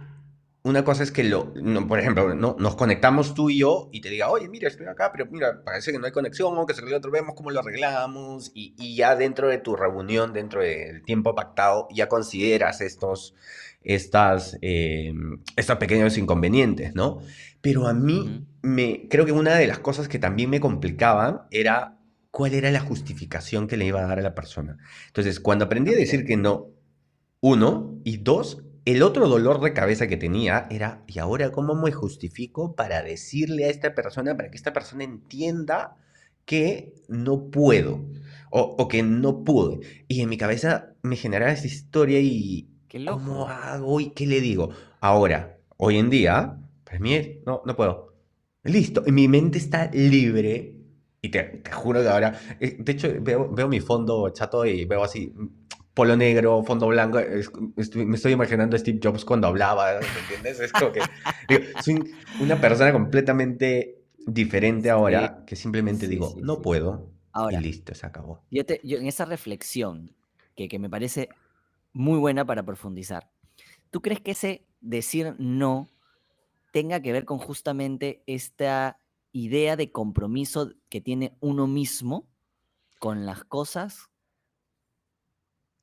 una 0.61 0.83
cosa 0.83 1.03
es 1.03 1.11
que, 1.11 1.23
lo, 1.23 1.53
por 1.87 1.99
ejemplo, 1.99 2.35
¿no? 2.35 2.55
nos 2.59 2.75
conectamos 2.75 3.33
tú 3.33 3.49
y 3.49 3.59
yo 3.59 3.89
y 3.93 4.01
te 4.01 4.09
diga, 4.09 4.29
oye, 4.29 4.49
mira, 4.49 4.67
estoy 4.67 4.87
acá, 4.87 5.09
pero 5.11 5.25
mira, 5.31 5.63
parece 5.63 5.91
que 5.91 5.99
no 5.99 6.05
hay 6.05 6.11
conexión, 6.11 6.57
o 6.57 6.65
que 6.65 6.73
se 6.73 6.93
otro, 6.93 7.11
vemos 7.11 7.33
cómo 7.35 7.49
lo 7.49 7.61
arreglamos, 7.61 8.51
y, 8.53 8.75
y, 8.77 8.95
ya 8.95 9.15
dentro 9.15 9.47
de 9.47 9.57
tu 9.57 9.75
reunión, 9.77 10.33
dentro 10.33 10.61
del 10.61 11.03
tiempo 11.03 11.33
pactado, 11.33 11.87
ya 11.91 12.09
consideras 12.09 12.81
estos, 12.81 13.35
estas, 13.83 14.57
eh, 14.61 15.13
estos 15.55 15.77
pequeños 15.77 16.17
inconvenientes, 16.17 16.93
¿no? 16.93 17.19
Pero 17.61 17.87
a 17.87 17.93
mí, 17.93 18.45
me, 18.61 19.07
creo 19.09 19.25
que 19.25 19.31
una 19.31 19.55
de 19.55 19.67
las 19.67 19.79
cosas 19.79 20.09
que 20.09 20.19
también 20.19 20.49
me 20.49 20.59
complicaban 20.59 21.43
era 21.51 21.97
cuál 22.31 22.53
era 22.53 22.69
la 22.69 22.81
justificación 22.81 23.67
que 23.67 23.77
le 23.77 23.85
iba 23.85 24.01
a 24.01 24.07
dar 24.07 24.19
a 24.19 24.23
la 24.23 24.35
persona. 24.35 24.77
Entonces, 25.07 25.39
cuando 25.39 25.65
aprendí 25.65 25.93
a 25.93 25.97
decir 25.97 26.25
que 26.25 26.35
no, 26.35 26.67
uno, 27.41 27.99
y 28.03 28.17
dos, 28.17 28.63
el 28.91 29.03
otro 29.03 29.27
dolor 29.27 29.61
de 29.61 29.73
cabeza 29.73 30.07
que 30.07 30.17
tenía 30.17 30.67
era, 30.71 31.03
¿y 31.05 31.19
ahora 31.19 31.51
cómo 31.51 31.75
me 31.75 31.91
justifico 31.91 32.75
para 32.75 33.03
decirle 33.03 33.65
a 33.65 33.69
esta 33.69 33.93
persona, 33.93 34.35
para 34.35 34.49
que 34.49 34.57
esta 34.57 34.73
persona 34.73 35.03
entienda 35.03 35.97
que 36.45 36.95
no 37.07 37.51
puedo 37.51 38.03
o, 38.49 38.87
que 38.87 39.03
no 39.03 39.43
pude? 39.43 39.79
Y 40.07 40.21
en 40.21 40.29
mi 40.29 40.37
cabeza 40.37 40.95
me 41.03 41.17
generaba 41.17 41.51
esta 41.51 41.67
historia 41.67 42.19
y, 42.19 42.67
¿cómo 43.07 43.47
hago 43.47 43.99
y 43.99 44.09
qué 44.11 44.25
le 44.25 44.41
digo? 44.41 44.71
Ahora, 45.01 45.59
hoy 45.77 45.97
en 45.97 46.09
día, 46.09 46.57
para 46.83 46.99
mí 46.99 47.13
es, 47.13 47.29
no, 47.45 47.61
no 47.65 47.75
puedo. 47.75 48.15
Listo, 48.63 49.03
mi 49.03 49.27
mente 49.27 49.59
está 49.59 49.91
libre 49.93 50.79
y 51.21 51.29
te, 51.29 51.61
juro 51.71 52.01
que 52.01 52.07
ahora, 52.07 52.39
eh, 52.59 52.77
de 52.79 52.91
hecho, 52.91 53.09
veo, 53.21 53.53
veo 53.53 53.67
mi 53.67 53.81
fondo 53.81 54.29
chato 54.29 54.65
y 54.65 54.85
veo 54.85 55.03
así, 55.03 55.31
polo 55.99 56.15
negro, 56.15 56.63
fondo 56.63 56.87
blanco. 56.87 57.19
me 58.05 58.15
estoy 58.15 58.31
imaginando 58.31 58.77
a 58.77 58.79
Steve 58.79 59.01
Jobs 59.03 59.25
cuando 59.25 59.47
hablaba, 59.47 59.99
¿me 59.99 60.19
entiendes? 60.21 60.61
Es 60.61 60.71
como 60.71 60.93
que 60.93 61.01
soy 61.83 62.13
una 62.39 62.55
persona 62.61 62.93
completamente 62.93 64.05
diferente 64.25 64.89
ahora 64.89 65.43
que 65.45 65.57
simplemente 65.57 66.07
digo, 66.07 66.37
no 66.41 66.61
puedo. 66.61 67.11
Ahora, 67.33 67.59
y 67.59 67.63
listo, 67.63 67.93
se 67.93 68.05
acabó. 68.05 68.45
Yo, 68.49 68.65
te, 68.65 68.79
yo 68.81 68.97
en 68.97 69.07
esa 69.07 69.25
reflexión 69.25 70.15
que, 70.55 70.69
que 70.69 70.79
me 70.79 70.89
parece 70.89 71.27
muy 71.91 72.17
buena 72.17 72.45
para 72.45 72.63
profundizar, 72.63 73.29
¿tú 73.91 74.01
crees 74.01 74.21
que 74.21 74.31
ese 74.31 74.65
decir 74.79 75.35
no 75.37 75.89
tenga 76.71 77.01
que 77.01 77.11
ver 77.11 77.25
con 77.25 77.39
justamente 77.39 78.23
esta 78.25 79.01
idea 79.33 79.75
de 79.75 79.91
compromiso 79.91 80.71
que 80.87 81.01
tiene 81.01 81.35
uno 81.41 81.67
mismo 81.67 82.29
con 82.99 83.25
las 83.25 83.43
cosas 83.43 84.08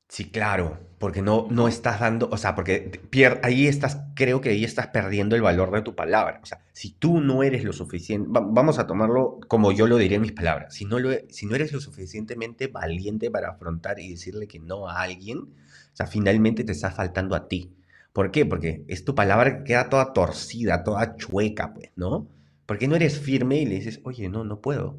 Sí, 0.09 0.31
claro, 0.31 0.79
porque 0.99 1.21
no, 1.21 1.47
no 1.51 1.67
estás 1.67 1.99
dando, 1.99 2.29
o 2.31 2.37
sea, 2.37 2.55
porque 2.55 3.01
ahí 3.43 3.67
estás, 3.67 4.03
creo 4.15 4.39
que 4.39 4.49
ahí 4.49 4.63
estás 4.63 4.87
perdiendo 4.87 5.35
el 5.35 5.41
valor 5.41 5.71
de 5.71 5.81
tu 5.81 5.95
palabra. 5.95 6.39
O 6.41 6.45
sea, 6.45 6.61
si 6.71 6.91
tú 6.91 7.19
no 7.19 7.43
eres 7.43 7.63
lo 7.65 7.73
suficiente, 7.73 8.29
vamos 8.31 8.79
a 8.79 8.87
tomarlo 8.87 9.39
como 9.49 9.71
yo 9.73 9.85
lo 9.85 9.97
diría 9.97 10.15
en 10.15 10.21
mis 10.21 10.31
palabras, 10.31 10.73
si 10.73 10.85
no, 10.85 10.97
lo, 10.99 11.11
e, 11.11 11.27
si 11.29 11.45
no 11.45 11.55
eres 11.55 11.73
lo 11.73 11.81
suficientemente 11.81 12.67
valiente 12.67 13.29
para 13.29 13.49
afrontar 13.49 13.99
y 13.99 14.09
decirle 14.09 14.47
que 14.47 14.59
no 14.59 14.87
a 14.89 15.01
alguien, 15.01 15.39
o 15.39 15.95
sea, 15.95 16.07
finalmente 16.07 16.63
te 16.63 16.71
está 16.71 16.89
faltando 16.91 17.35
a 17.35 17.47
ti. 17.49 17.73
¿Por 18.13 18.31
qué? 18.31 18.45
Porque 18.45 18.85
es 18.87 19.03
tu 19.05 19.13
palabra 19.13 19.57
que 19.59 19.63
queda 19.65 19.89
toda 19.89 20.13
torcida, 20.13 20.83
toda 20.83 21.17
chueca, 21.17 21.73
pues, 21.73 21.91
¿no? 21.95 22.27
Porque 22.65 22.87
no 22.87 22.95
eres 22.95 23.19
firme 23.19 23.57
y 23.57 23.65
le 23.65 23.75
dices, 23.75 23.99
oye, 24.03 24.29
no, 24.29 24.43
no 24.43 24.61
puedo. 24.61 24.97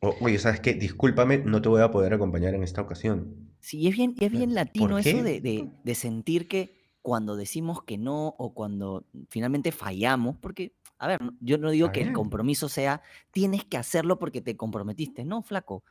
o, 0.00 0.16
oye, 0.20 0.38
¿sabes 0.38 0.60
qué? 0.60 0.74
Discúlpame, 0.74 1.38
no 1.38 1.62
te 1.62 1.68
voy 1.68 1.82
a 1.82 1.90
poder 1.90 2.14
acompañar 2.14 2.54
en 2.54 2.62
esta 2.62 2.82
ocasión. 2.82 3.51
Sí, 3.62 3.86
es 3.86 3.94
bien, 3.94 4.16
es 4.18 4.32
bien 4.32 4.54
latino 4.54 4.98
eso 4.98 5.22
de, 5.22 5.94
sentir 5.94 6.48
que 6.48 6.74
cuando 7.00 7.36
decimos 7.36 7.84
que 7.84 7.96
no 7.96 8.34
o 8.36 8.54
cuando 8.54 9.06
finalmente 9.30 9.70
fallamos, 9.70 10.36
porque, 10.36 10.74
a 10.98 11.06
ver, 11.06 11.20
yo 11.40 11.58
no 11.58 11.70
digo 11.70 11.92
que 11.92 12.02
el 12.02 12.12
compromiso 12.12 12.68
sea, 12.68 13.02
tienes 13.30 13.64
que 13.64 13.76
hacerlo 13.76 14.18
porque 14.18 14.40
te 14.40 14.56
comprometiste. 14.56 15.24
No, 15.24 15.42
flaco, 15.42 15.84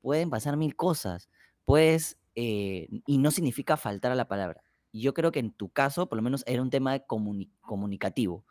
pueden 0.00 0.30
pasar 0.30 0.56
mil 0.56 0.74
cosas, 0.74 1.28
pues, 1.66 2.16
y 2.34 3.18
no 3.18 3.30
significa 3.30 3.76
faltar 3.76 4.10
a 4.10 4.14
la 4.14 4.26
palabra. 4.26 4.62
Yo 4.94 5.12
creo 5.12 5.30
que 5.30 5.40
en 5.40 5.52
tu 5.52 5.68
caso, 5.68 6.08
por 6.08 6.16
lo 6.16 6.22
menos, 6.22 6.44
era 6.46 6.62
un 6.62 6.70
tema 6.70 6.98
comunicativo. 7.00 8.46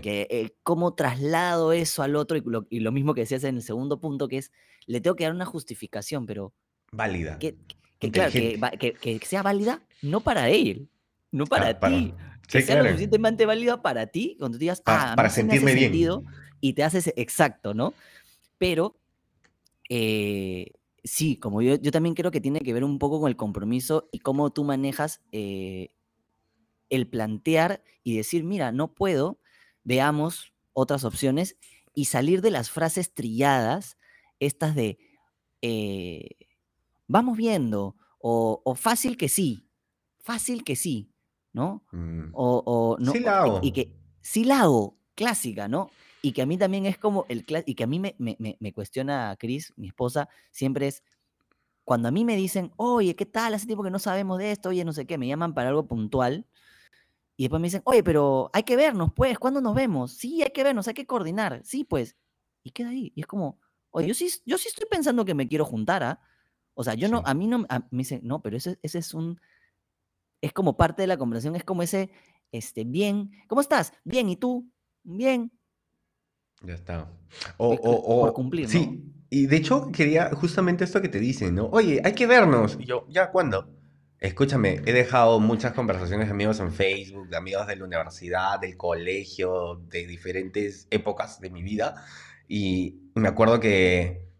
Que 0.00 0.28
eh, 0.30 0.54
cómo 0.62 0.94
traslado 0.94 1.72
eso 1.72 2.04
al 2.04 2.14
otro 2.14 2.36
y 2.36 2.42
lo, 2.46 2.68
y 2.70 2.78
lo, 2.78 2.92
mismo 2.92 3.14
que 3.14 3.22
decías 3.22 3.42
en 3.42 3.56
el 3.56 3.62
segundo 3.62 3.98
punto, 3.98 4.28
que 4.28 4.38
es, 4.38 4.52
le 4.86 5.00
tengo 5.00 5.16
que 5.16 5.24
dar 5.24 5.34
una 5.34 5.44
justificación, 5.44 6.24
pero... 6.24 6.54
Válida. 6.92 7.36
¿qué, 7.40 7.56
que, 8.10 8.94
que, 9.00 9.20
sea 9.26 9.42
válida, 9.42 9.82
no 10.02 10.20
para 10.20 10.48
él, 10.48 10.88
no 11.30 11.46
para 11.46 11.78
ti. 11.78 12.14
que 12.48 12.62
sea 12.62 12.82
lo 12.82 12.88
suficientemente 12.88 13.46
válida 13.46 13.80
para 13.82 14.06
ti, 14.06 14.36
cuando 14.38 14.56
tú 14.56 14.60
digas, 14.60 14.80
para, 14.80 15.12
ah, 15.12 15.16
para 15.16 15.30
sentirme 15.30 15.74
bien. 15.74 15.92
y 16.60 16.72
te 16.72 16.82
haces 16.82 17.12
exacto, 17.16 17.74
¿no? 17.74 17.94
Pero 18.58 18.96
eh, 19.88 20.72
sí, 21.04 21.36
como 21.36 21.62
yo, 21.62 21.76
yo 21.76 21.90
también 21.90 22.14
creo 22.14 22.30
que 22.30 22.40
tiene 22.40 22.60
que 22.60 22.72
ver 22.72 22.84
un 22.84 22.98
poco 22.98 23.20
con 23.20 23.28
el 23.28 23.36
compromiso 23.36 24.08
y 24.12 24.20
cómo 24.20 24.50
tú 24.50 24.64
manejas 24.64 25.20
eh, 25.32 25.90
el 26.90 27.06
plantear 27.08 27.82
y 28.02 28.16
decir, 28.16 28.44
mira, 28.44 28.72
no 28.72 28.94
puedo, 28.94 29.38
veamos 29.84 30.52
otras 30.72 31.04
opciones 31.04 31.56
y 31.94 32.06
salir 32.06 32.40
de 32.40 32.50
las 32.50 32.70
frases 32.70 33.12
trilladas, 33.12 33.98
estas 34.40 34.74
de, 34.74 34.98
eh, 35.60 36.30
vamos 37.12 37.36
viendo, 37.36 37.94
o, 38.18 38.74
fácil 38.74 39.16
que 39.16 39.28
sí, 39.28 39.68
fácil 40.18 40.64
que 40.64 40.76
sí, 40.76 41.12
¿no? 41.52 41.84
Mm. 41.92 42.30
O, 42.32 42.96
no, 42.98 43.12
sí 43.12 43.20
la 43.20 43.42
hago. 43.42 43.60
Y, 43.62 43.72
que 43.72 43.92
sí 44.22 44.44
la 44.44 44.62
hago, 44.62 44.96
clásica, 45.14 45.68
¿no? 45.68 45.90
Y 46.22 46.32
que 46.32 46.40
a 46.40 46.46
mí 46.46 46.56
también 46.56 46.86
es 46.86 46.96
como 46.96 47.26
el 47.28 47.44
y 47.66 47.74
que 47.74 47.84
a 47.84 47.86
mí 47.86 47.98
me, 47.98 48.14
me, 48.18 48.36
me 48.38 48.72
cuestiona 48.72 49.36
Cris, 49.38 49.74
mi 49.76 49.88
esposa, 49.88 50.28
siempre 50.50 50.86
es 50.86 51.02
cuando 51.84 52.08
a 52.08 52.12
mí 52.12 52.24
me 52.24 52.36
dicen, 52.36 52.72
oye, 52.76 53.14
¿qué 53.14 53.26
tal? 53.26 53.54
Hace 53.54 53.66
tiempo 53.66 53.82
que 53.82 53.90
no 53.90 53.98
sabemos 53.98 54.38
de 54.38 54.52
esto, 54.52 54.70
oye, 54.70 54.84
no 54.84 54.92
sé 54.92 55.06
qué, 55.06 55.18
me 55.18 55.26
llaman 55.26 55.52
para 55.52 55.68
algo 55.68 55.86
puntual. 55.86 56.46
Y 57.36 57.44
después 57.44 57.60
me 57.60 57.66
dicen, 57.66 57.82
oye, 57.84 58.02
pero 58.02 58.50
hay 58.54 58.62
que 58.62 58.76
vernos, 58.76 59.10
pues, 59.14 59.38
¿cuándo 59.38 59.60
nos 59.60 59.74
vemos? 59.74 60.12
Sí, 60.12 60.42
hay 60.42 60.50
que 60.50 60.62
vernos, 60.62 60.88
hay 60.88 60.94
que 60.94 61.06
coordinar. 61.06 61.60
Sí, 61.64 61.84
pues. 61.84 62.16
Y 62.62 62.70
queda 62.70 62.90
ahí. 62.90 63.12
Y 63.16 63.22
es 63.22 63.26
como, 63.26 63.58
oye, 63.90 64.06
yo 64.06 64.14
sí, 64.14 64.30
yo 64.46 64.56
sí 64.56 64.68
estoy 64.68 64.86
pensando 64.88 65.24
que 65.24 65.34
me 65.34 65.48
quiero 65.48 65.64
juntar, 65.64 66.04
¿ah? 66.04 66.20
O 66.82 66.84
sea, 66.84 66.94
yo 66.94 67.08
no, 67.08 67.22
a 67.24 67.32
mí 67.32 67.46
no, 67.46 67.60
me 67.60 67.66
dice, 67.90 68.20
no, 68.24 68.42
pero 68.42 68.56
ese, 68.56 68.76
ese 68.82 68.98
es 68.98 69.14
un, 69.14 69.40
es 70.40 70.52
como 70.52 70.76
parte 70.76 71.02
de 71.02 71.06
la 71.06 71.16
conversación, 71.16 71.54
es 71.54 71.62
como 71.62 71.84
ese, 71.84 72.10
este, 72.50 72.82
bien, 72.82 73.30
¿cómo 73.46 73.60
estás? 73.60 73.92
Bien, 74.02 74.28
¿y 74.28 74.36
tú? 74.36 74.68
Bien. 75.04 75.52
Ya 76.62 76.74
está. 76.74 77.08
O, 77.56 77.68
o, 77.68 78.26
o 78.26 78.34
cumplir, 78.34 78.68
sí, 78.68 79.12
y 79.30 79.46
de 79.46 79.56
hecho 79.56 79.92
quería 79.92 80.30
justamente 80.34 80.82
esto 80.82 81.00
que 81.00 81.08
te 81.08 81.20
dicen, 81.20 81.54
¿no? 81.54 81.66
Oye, 81.66 82.02
hay 82.04 82.14
que 82.14 82.26
vernos. 82.26 82.76
Y 82.80 82.84
yo, 82.84 83.06
¿ya 83.08 83.30
cuándo? 83.30 83.72
Escúchame, 84.18 84.82
he 84.84 84.92
dejado 84.92 85.38
muchas 85.38 85.72
conversaciones 85.72 86.26
de 86.26 86.32
amigos 86.32 86.58
en 86.58 86.72
Facebook, 86.72 87.28
de 87.28 87.36
amigos 87.36 87.68
de 87.68 87.76
la 87.76 87.84
universidad, 87.84 88.58
del 88.60 88.76
colegio, 88.76 89.82
de 89.88 90.06
diferentes 90.06 90.88
épocas 90.90 91.40
de 91.40 91.50
mi 91.50 91.62
vida. 91.62 92.04
Y 92.48 93.10
me 93.14 93.28
acuerdo 93.28 93.60
que 93.60 94.31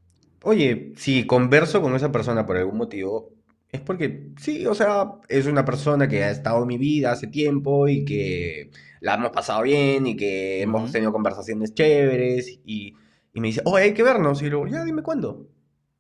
Oye, 0.44 0.92
si 0.96 1.26
converso 1.26 1.80
con 1.80 1.94
esa 1.94 2.10
persona 2.10 2.46
por 2.46 2.56
algún 2.56 2.78
motivo, 2.78 3.30
es 3.70 3.80
porque 3.80 4.32
sí, 4.38 4.66
o 4.66 4.74
sea, 4.74 5.12
es 5.28 5.46
una 5.46 5.64
persona 5.64 6.08
que 6.08 6.24
ha 6.24 6.30
estado 6.30 6.62
en 6.62 6.68
mi 6.68 6.78
vida 6.78 7.12
hace 7.12 7.26
tiempo 7.26 7.88
y 7.88 8.04
que 8.04 8.70
la 9.00 9.14
hemos 9.14 9.30
pasado 9.30 9.62
bien 9.62 10.06
y 10.06 10.16
que 10.16 10.62
hemos 10.62 10.92
tenido 10.92 11.12
conversaciones 11.12 11.74
chéveres 11.74 12.60
y, 12.64 12.94
me 13.34 13.48
dice, 13.48 13.62
oye, 13.64 13.84
hay 13.84 13.94
que 13.94 14.02
vernos. 14.02 14.42
Y 14.42 14.50
luego, 14.50 14.66
ya, 14.66 14.84
dime 14.84 15.02
cuándo. 15.02 15.48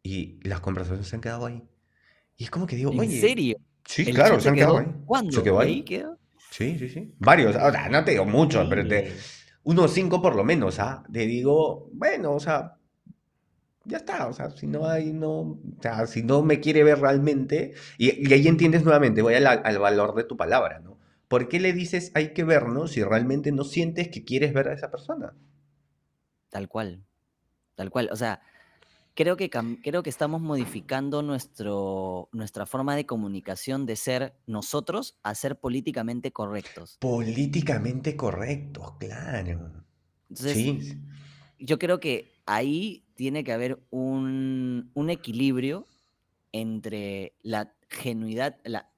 Y 0.02 0.38
las 0.42 0.60
conversaciones 0.60 1.06
se 1.06 1.16
han 1.16 1.22
quedado 1.22 1.46
ahí. 1.46 1.62
Y 2.36 2.44
es 2.44 2.50
como 2.50 2.66
que 2.66 2.76
digo, 2.76 2.90
oye. 2.90 3.04
¿En 3.04 3.20
serio? 3.20 3.56
Sí, 3.86 4.04
claro, 4.12 4.38
se 4.38 4.50
han 4.50 4.54
quedado 4.54 4.78
ahí. 4.78 4.86
¿Cuándo? 5.06 5.32
¿Se 5.32 5.42
quedó 5.42 5.60
ahí? 5.60 5.82
quedó? 5.82 6.18
Sí, 6.50 6.78
sí, 6.78 6.88
sí. 6.90 7.14
Varios. 7.18 7.56
Ahora, 7.56 7.88
no 7.88 8.04
te 8.04 8.10
digo 8.10 8.26
muchos, 8.26 8.68
pero 8.68 8.86
te, 8.86 9.12
unos 9.64 9.92
cinco 9.92 10.20
por 10.20 10.36
lo 10.36 10.44
menos, 10.44 10.78
¿ah? 10.78 11.02
Te 11.10 11.20
digo, 11.26 11.88
bueno, 11.94 12.34
o 12.34 12.40
sea, 12.40 12.74
ya 13.84 13.98
está, 13.98 14.28
o 14.28 14.32
sea, 14.32 14.50
si 14.50 14.66
no 14.66 14.86
hay, 14.86 15.12
no, 15.12 15.40
o 15.40 15.58
sea, 15.80 16.06
si 16.06 16.22
no 16.22 16.42
me 16.42 16.60
quiere 16.60 16.84
ver 16.84 17.00
realmente, 17.00 17.74
y, 17.98 18.32
ahí 18.32 18.46
entiendes 18.46 18.84
nuevamente, 18.84 19.22
voy 19.22 19.34
al, 19.34 19.78
valor 19.78 20.14
de 20.14 20.24
tu 20.24 20.36
palabra, 20.36 20.80
¿no? 20.80 20.98
¿Por 21.28 21.48
qué 21.48 21.60
le 21.60 21.72
dices 21.72 22.12
hay 22.14 22.34
que 22.34 22.44
vernos 22.44 22.92
si 22.92 23.02
realmente 23.02 23.52
no 23.52 23.64
sientes 23.64 24.08
que 24.08 24.24
quieres 24.24 24.52
ver 24.52 24.68
a 24.68 24.74
esa 24.74 24.90
persona? 24.90 25.34
Tal 26.50 26.68
cual, 26.68 27.02
tal 27.74 27.90
cual, 27.90 28.10
o 28.12 28.16
sea, 28.16 28.42
creo 29.14 29.36
que, 29.36 29.48
creo 29.48 30.02
que 30.02 30.10
estamos 30.10 30.42
modificando 30.42 31.22
nuestro, 31.22 32.28
nuestra 32.32 32.66
forma 32.66 32.94
de 32.96 33.06
comunicación 33.06 33.86
de 33.86 33.96
ser 33.96 34.34
nosotros 34.46 35.18
a 35.22 35.34
ser 35.34 35.58
políticamente 35.58 36.32
correctos. 36.32 36.98
Políticamente 37.00 38.14
correctos, 38.16 38.92
claro. 38.98 39.72
sí. 40.34 41.00
yo 41.58 41.78
creo 41.78 41.98
que 41.98 42.31
ahí 42.46 43.04
tiene 43.14 43.44
que 43.44 43.52
haber 43.52 43.82
un, 43.90 44.90
equilibrio 45.08 45.86
entre 46.52 47.34
la 47.42 47.74
genuidad, 47.88 48.58
la, 48.64 48.90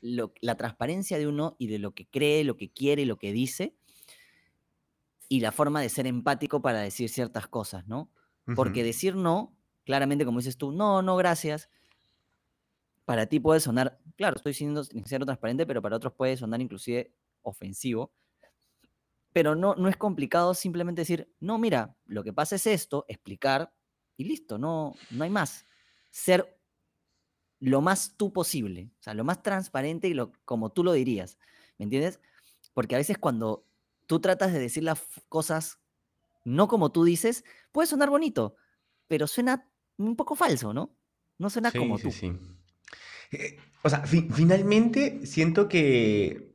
la 0.00 0.54
transparencia 0.56 1.18
de 1.18 1.26
uno 1.26 1.56
y 1.58 1.66
de 1.66 1.78
lo 1.78 1.92
que 1.94 2.06
cree, 2.06 2.44
lo 2.44 2.56
que 2.56 2.70
quiere, 2.70 3.06
lo 3.06 3.18
que 3.18 3.32
dice, 3.32 3.74
y 5.28 5.40
la 5.40 5.52
forma 5.52 5.80
de 5.80 5.88
ser 5.88 6.06
empático 6.06 6.60
para 6.60 6.80
decir 6.80 7.08
ciertas 7.08 7.46
cosas, 7.46 7.86
¿no? 7.86 8.10
Porque 8.56 8.82
decir 8.82 9.14
no, 9.14 9.56
claramente 9.84 10.24
como 10.24 10.40
dices 10.40 10.56
tú, 10.56 10.72
no, 10.72 11.02
no, 11.02 11.16
gracias, 11.16 11.70
para 13.04 13.26
ti 13.26 13.38
puede 13.38 13.60
sonar, 13.60 14.00
claro, 14.16 14.36
estoy 14.36 14.54
siendo 14.54 14.82
sincero, 14.82 15.24
transparente, 15.24 15.66
pero 15.66 15.82
para 15.82 15.96
otros 15.96 16.12
puede 16.14 16.36
sonar 16.36 16.60
inclusive 16.60 17.12
ofensivo. 17.42 18.12
Pero 19.32 19.54
no, 19.54 19.74
no 19.76 19.88
es 19.88 19.96
complicado 19.96 20.54
simplemente 20.54 21.02
decir, 21.02 21.32
no, 21.40 21.58
mira, 21.58 21.96
lo 22.06 22.24
que 22.24 22.32
pasa 22.32 22.56
es 22.56 22.66
esto, 22.66 23.04
explicar 23.08 23.72
y 24.16 24.24
listo, 24.24 24.58
no, 24.58 24.94
no 25.10 25.24
hay 25.24 25.30
más. 25.30 25.66
Ser 26.10 26.58
lo 27.60 27.80
más 27.80 28.16
tú 28.16 28.32
posible, 28.32 28.90
o 28.98 29.02
sea, 29.02 29.14
lo 29.14 29.24
más 29.24 29.42
transparente 29.42 30.08
y 30.08 30.14
lo, 30.14 30.32
como 30.44 30.72
tú 30.72 30.82
lo 30.82 30.92
dirías, 30.92 31.38
¿me 31.78 31.84
entiendes? 31.84 32.20
Porque 32.72 32.94
a 32.94 32.98
veces 32.98 33.18
cuando 33.18 33.66
tú 34.06 34.20
tratas 34.20 34.52
de 34.52 34.58
decir 34.58 34.82
las 34.82 35.00
cosas 35.28 35.80
no 36.44 36.68
como 36.68 36.90
tú 36.90 37.04
dices, 37.04 37.44
puede 37.72 37.86
sonar 37.86 38.10
bonito, 38.10 38.56
pero 39.06 39.26
suena 39.26 39.70
un 39.98 40.16
poco 40.16 40.34
falso, 40.34 40.72
¿no? 40.72 40.96
No 41.38 41.50
suena 41.50 41.70
como 41.70 41.98
tú. 41.98 42.10
Sí, 42.10 42.32
sí. 42.32 42.32
Eh, 43.32 43.58
o 43.82 43.88
sea, 43.88 44.04
finalmente 44.04 45.24
siento 45.26 45.68
que, 45.68 46.49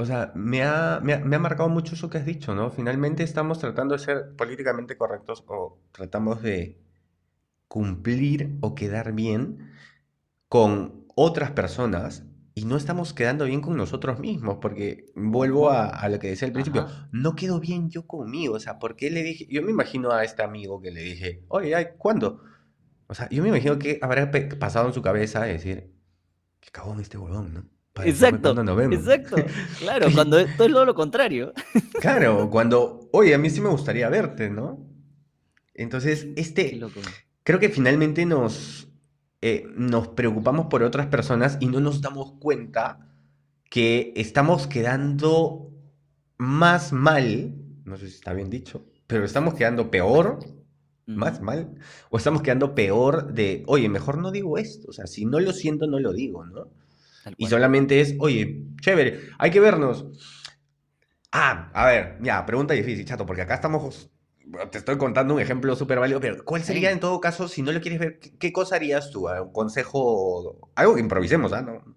o 0.00 0.04
sea, 0.04 0.32
me 0.34 0.62
ha, 0.62 1.00
me, 1.02 1.18
me 1.18 1.36
ha 1.36 1.38
marcado 1.40 1.68
mucho 1.68 1.94
eso 1.94 2.08
que 2.08 2.18
has 2.18 2.26
dicho, 2.26 2.54
¿no? 2.54 2.70
Finalmente 2.70 3.24
estamos 3.24 3.58
tratando 3.58 3.94
de 3.94 3.98
ser 3.98 4.36
políticamente 4.36 4.96
correctos 4.96 5.44
o 5.48 5.78
tratamos 5.90 6.40
de 6.42 6.80
cumplir 7.66 8.56
o 8.60 8.74
quedar 8.74 9.12
bien 9.12 9.72
con 10.48 11.04
otras 11.16 11.50
personas 11.50 12.24
y 12.54 12.64
no 12.64 12.76
estamos 12.76 13.12
quedando 13.12 13.44
bien 13.44 13.60
con 13.60 13.76
nosotros 13.76 14.18
mismos, 14.20 14.58
porque 14.60 15.06
vuelvo 15.14 15.70
a, 15.70 16.08
lo 16.08 16.18
que 16.18 16.28
decía 16.28 16.46
al 16.46 16.52
principio, 16.52 16.86
no 17.12 17.34
quedo 17.36 17.60
bien 17.60 17.90
yo 17.90 18.06
conmigo, 18.06 18.54
o 18.54 18.60
sea, 18.60 18.78
¿por 18.78 18.96
qué 18.96 19.10
le 19.10 19.22
dije? 19.22 19.46
Yo 19.50 19.62
me 19.62 19.70
imagino 19.70 20.10
a 20.12 20.24
este 20.24 20.42
amigo 20.42 20.80
que 20.80 20.90
le 20.90 21.00
dije, 21.00 21.44
oye, 21.48 21.94
¿cuándo? 21.98 22.42
O 23.06 23.14
sea, 23.14 23.28
yo 23.30 23.42
me 23.42 23.48
imagino 23.48 23.78
que 23.78 23.98
habrá 24.02 24.30
pasado 24.58 24.88
en 24.88 24.92
su 24.92 25.02
cabeza 25.02 25.42
decir, 25.44 25.92
qué 26.60 26.70
cagón 26.70 27.00
este 27.00 27.16
bolón, 27.16 27.54
¿no? 27.54 27.77
Exacto, 28.04 28.54
exacto, 28.92 29.36
claro, 29.78 30.08
cuando 30.14 30.38
esto 30.38 30.64
es 30.64 30.70
lo 30.70 30.94
contrario. 30.94 31.52
claro, 32.00 32.48
cuando, 32.50 33.08
oye, 33.12 33.34
a 33.34 33.38
mí 33.38 33.50
sí 33.50 33.60
me 33.60 33.68
gustaría 33.68 34.08
verte, 34.08 34.50
¿no? 34.50 34.86
Entonces, 35.74 36.28
este, 36.36 36.80
creo 37.44 37.58
que 37.58 37.68
finalmente 37.68 38.26
nos, 38.26 38.88
eh, 39.40 39.66
nos 39.76 40.08
preocupamos 40.08 40.66
por 40.66 40.82
otras 40.82 41.06
personas 41.06 41.58
y 41.60 41.66
no 41.66 41.80
nos 41.80 42.00
damos 42.00 42.32
cuenta 42.40 43.08
que 43.70 44.12
estamos 44.16 44.66
quedando 44.66 45.70
más 46.36 46.92
mal, 46.92 47.54
no 47.84 47.96
sé 47.96 48.08
si 48.08 48.14
está 48.14 48.32
bien 48.32 48.50
dicho, 48.50 48.86
pero 49.06 49.24
estamos 49.24 49.54
quedando 49.54 49.90
peor, 49.90 50.40
más 51.06 51.40
mal, 51.40 51.74
o 52.10 52.18
estamos 52.18 52.42
quedando 52.42 52.74
peor 52.74 53.32
de, 53.32 53.64
oye, 53.66 53.88
mejor 53.88 54.18
no 54.18 54.30
digo 54.30 54.58
esto, 54.58 54.88
o 54.88 54.92
sea, 54.92 55.06
si 55.06 55.24
no 55.24 55.40
lo 55.40 55.52
siento, 55.52 55.86
no 55.86 55.98
lo 55.98 56.12
digo, 56.12 56.44
¿no? 56.44 56.70
Y 57.36 57.46
solamente 57.46 58.00
es, 58.00 58.14
oye, 58.18 58.64
chévere, 58.80 59.20
hay 59.38 59.50
que 59.50 59.60
vernos. 59.60 60.06
Ah, 61.32 61.70
a 61.74 61.86
ver, 61.86 62.18
ya, 62.22 62.46
pregunta 62.46 62.74
difícil, 62.74 63.04
chato, 63.04 63.26
porque 63.26 63.42
acá 63.42 63.54
estamos 63.54 64.10
te 64.70 64.78
estoy 64.78 64.96
contando 64.96 65.34
un 65.34 65.40
ejemplo 65.40 65.76
súper 65.76 65.98
válido, 65.98 66.20
pero 66.20 66.42
¿cuál 66.44 66.62
sería 66.62 66.90
en 66.90 67.00
todo 67.00 67.20
caso, 67.20 67.48
si 67.48 67.62
no 67.62 67.72
lo 67.72 67.80
quieres 67.80 68.00
ver, 68.00 68.18
qué, 68.18 68.52
cosa 68.52 68.76
harías 68.76 69.10
tú? 69.10 69.28
Un 69.28 69.52
consejo, 69.52 70.70
algo 70.74 70.94
que 70.94 71.00
improvisemos, 71.00 71.52
¿ah? 71.52 71.62
¿No? 71.62 71.94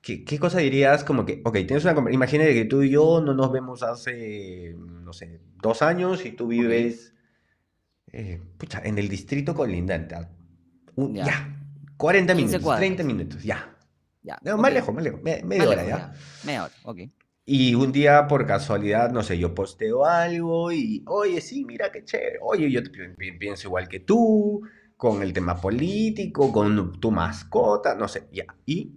¿Qué, 0.00 0.24
¿Qué, 0.24 0.38
cosa 0.38 0.58
dirías 0.58 1.04
como 1.04 1.24
que, 1.24 1.42
ok, 1.44 1.52
tienes 1.52 1.84
una 1.84 2.10
imagínate 2.10 2.54
que 2.54 2.64
tú 2.64 2.82
y 2.82 2.90
yo 2.90 3.20
no 3.20 3.34
nos 3.34 3.52
vemos 3.52 3.82
hace, 3.82 4.74
no 4.76 5.12
sé, 5.12 5.40
dos 5.62 5.82
años 5.82 6.24
y 6.24 6.32
tú 6.32 6.48
vives, 6.48 7.14
eh, 8.10 8.40
pucha, 8.58 8.80
en 8.84 8.98
el 8.98 9.08
distrito 9.08 9.54
colindante. 9.54 10.14
¿ah? 10.16 10.28
ya. 10.96 11.58
40 11.96 12.34
minutos, 12.34 12.76
30 12.76 13.04
minutos, 13.04 13.42
ya. 13.44 13.71
Ya. 14.22 14.38
Más 14.56 14.72
lejos, 14.72 14.94
más 14.94 15.02
lejos, 15.02 15.20
media 15.22 15.68
hora 15.68 15.84
ya. 15.84 16.12
Media 16.44 16.64
hora, 16.64 16.74
ok. 16.84 16.98
Y 17.44 17.74
un 17.74 17.90
día, 17.90 18.28
por 18.28 18.46
casualidad, 18.46 19.10
no 19.10 19.24
sé, 19.24 19.36
yo 19.36 19.52
posteo 19.52 20.04
algo 20.04 20.70
y, 20.70 21.02
oye, 21.08 21.40
sí, 21.40 21.64
mira 21.64 21.90
qué 21.90 22.04
chévere. 22.04 22.38
Oye, 22.40 22.70
yo 22.70 22.80
pienso 23.38 23.66
igual 23.66 23.88
que 23.88 23.98
tú, 23.98 24.62
con 24.96 25.22
el 25.22 25.32
tema 25.32 25.60
político, 25.60 26.52
con 26.52 27.00
tu 27.00 27.10
mascota, 27.10 27.96
no 27.96 28.06
sé, 28.06 28.28
ya. 28.30 28.44
Y 28.64 28.92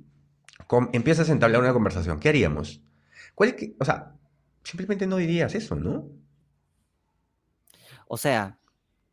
empiezas 0.94 1.30
a 1.30 1.32
entablar 1.32 1.62
una 1.62 1.74
conversación. 1.74 2.20
¿Qué 2.20 2.30
haríamos? 2.30 2.84
¿Cuál 3.34 3.56
que, 3.56 3.76
o 3.80 3.86
sea, 3.86 4.16
simplemente 4.64 5.08
no 5.08 5.18
dirías 5.18 5.56
eso, 5.56 5.76
¿no? 5.76 6.08
O 8.08 8.18
sea, 8.18 8.60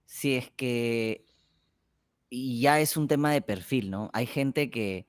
si 0.05 0.35
es 0.35 0.51
que 0.51 1.25
ya 2.31 2.81
es 2.81 2.99
un 2.99 3.09
tema 3.09 3.33
de 3.33 3.41
perfil, 3.41 3.91
¿no? 3.91 4.11
Hay 4.13 4.27
gente 4.27 4.71
que 4.71 5.07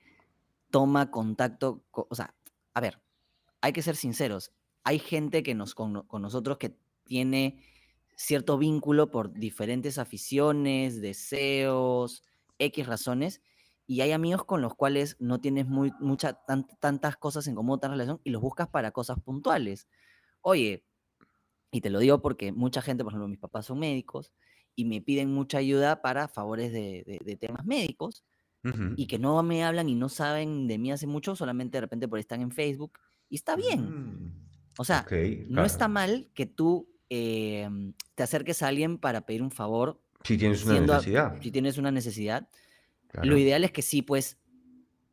toma 0.74 1.12
contacto, 1.12 1.86
o 1.92 2.16
sea, 2.16 2.34
a 2.74 2.82
ver, 2.82 3.00
hay 3.62 3.74
que 3.74 3.84
ser 3.84 3.96
sinceros, 3.96 4.52
hay 4.84 4.98
gente 4.98 5.44
que 5.44 5.54
nos, 5.54 5.76
con, 5.76 6.08
nosotros 6.12 6.58
que 6.58 6.76
tiene 7.04 7.64
cierto 8.16 8.58
vínculo 8.58 9.12
por 9.12 9.32
diferentes 9.34 10.00
aficiones, 10.00 11.00
deseos, 11.00 12.24
X 12.58 12.88
razones, 12.88 13.44
y 13.86 14.02
hay 14.02 14.14
amigos 14.14 14.46
con 14.46 14.64
los 14.64 14.74
cuales 14.74 15.16
no 15.20 15.40
tienes 15.40 15.68
mucha, 15.68 16.42
tantas 16.80 17.18
cosas 17.18 17.46
en 17.46 17.54
común, 17.54 17.80
tanta 17.80 17.94
relación, 17.94 18.20
y 18.24 18.32
los 18.32 18.42
buscas 18.42 18.68
para 18.68 18.90
cosas 18.90 19.20
puntuales. 19.22 19.88
Oye, 20.42 20.88
y 21.70 21.82
te 21.82 21.92
lo 21.92 22.00
digo 22.00 22.20
porque 22.20 22.52
mucha 22.52 22.82
gente, 22.82 23.04
por 23.04 23.14
ejemplo, 23.14 23.28
mis 23.28 23.38
papás 23.38 23.68
son 23.68 23.78
médicos, 23.78 24.34
y 24.76 24.86
me 24.86 25.02
piden 25.02 25.32
mucha 25.32 25.60
ayuda 25.60 26.02
para 26.02 26.28
favores 26.28 26.74
de, 26.74 27.38
temas 27.40 27.64
médicos, 27.64 28.24
y 28.96 29.08
que 29.08 29.20
no 29.20 29.42
me 29.44 29.64
hablan 29.64 29.90
y 29.90 29.96
no 29.96 30.08
saben 30.10 30.68
de 30.68 30.78
mí 30.78 30.92
hace 30.92 31.08
mucho, 31.08 31.36
solamente 31.36 31.78
de 31.78 31.82
repente 31.82 32.08
por 32.08 32.20
estar 32.20 32.40
en 32.40 32.52
Facebook, 32.52 33.00
y 33.30 33.36
está 33.36 33.56
bien. 33.56 33.82
Mm, 33.82 34.44
o 34.78 34.86
sea, 34.86 35.06
no 35.50 35.66
está 35.66 35.88
mal 35.88 36.30
que 36.34 36.46
tú 36.46 36.90
em, 37.10 37.94
te 38.16 38.24
acerques 38.24 38.64
a 38.64 38.68
alguien 38.68 38.98
para 38.98 39.26
pedir 39.26 39.42
un 39.42 39.52
favor. 39.52 40.02
Si 40.24 40.38
tienes 40.38 40.66
una 40.66 40.80
necesidad. 40.80 41.42
si 41.42 41.52
tienes 41.52 41.78
una 41.78 41.92
necesidad. 41.92 42.48
Lo 43.22 43.38
ideal 43.38 43.64
es 43.64 43.72
que 43.72 43.84
sí, 43.84 44.02
pues, 44.02 44.40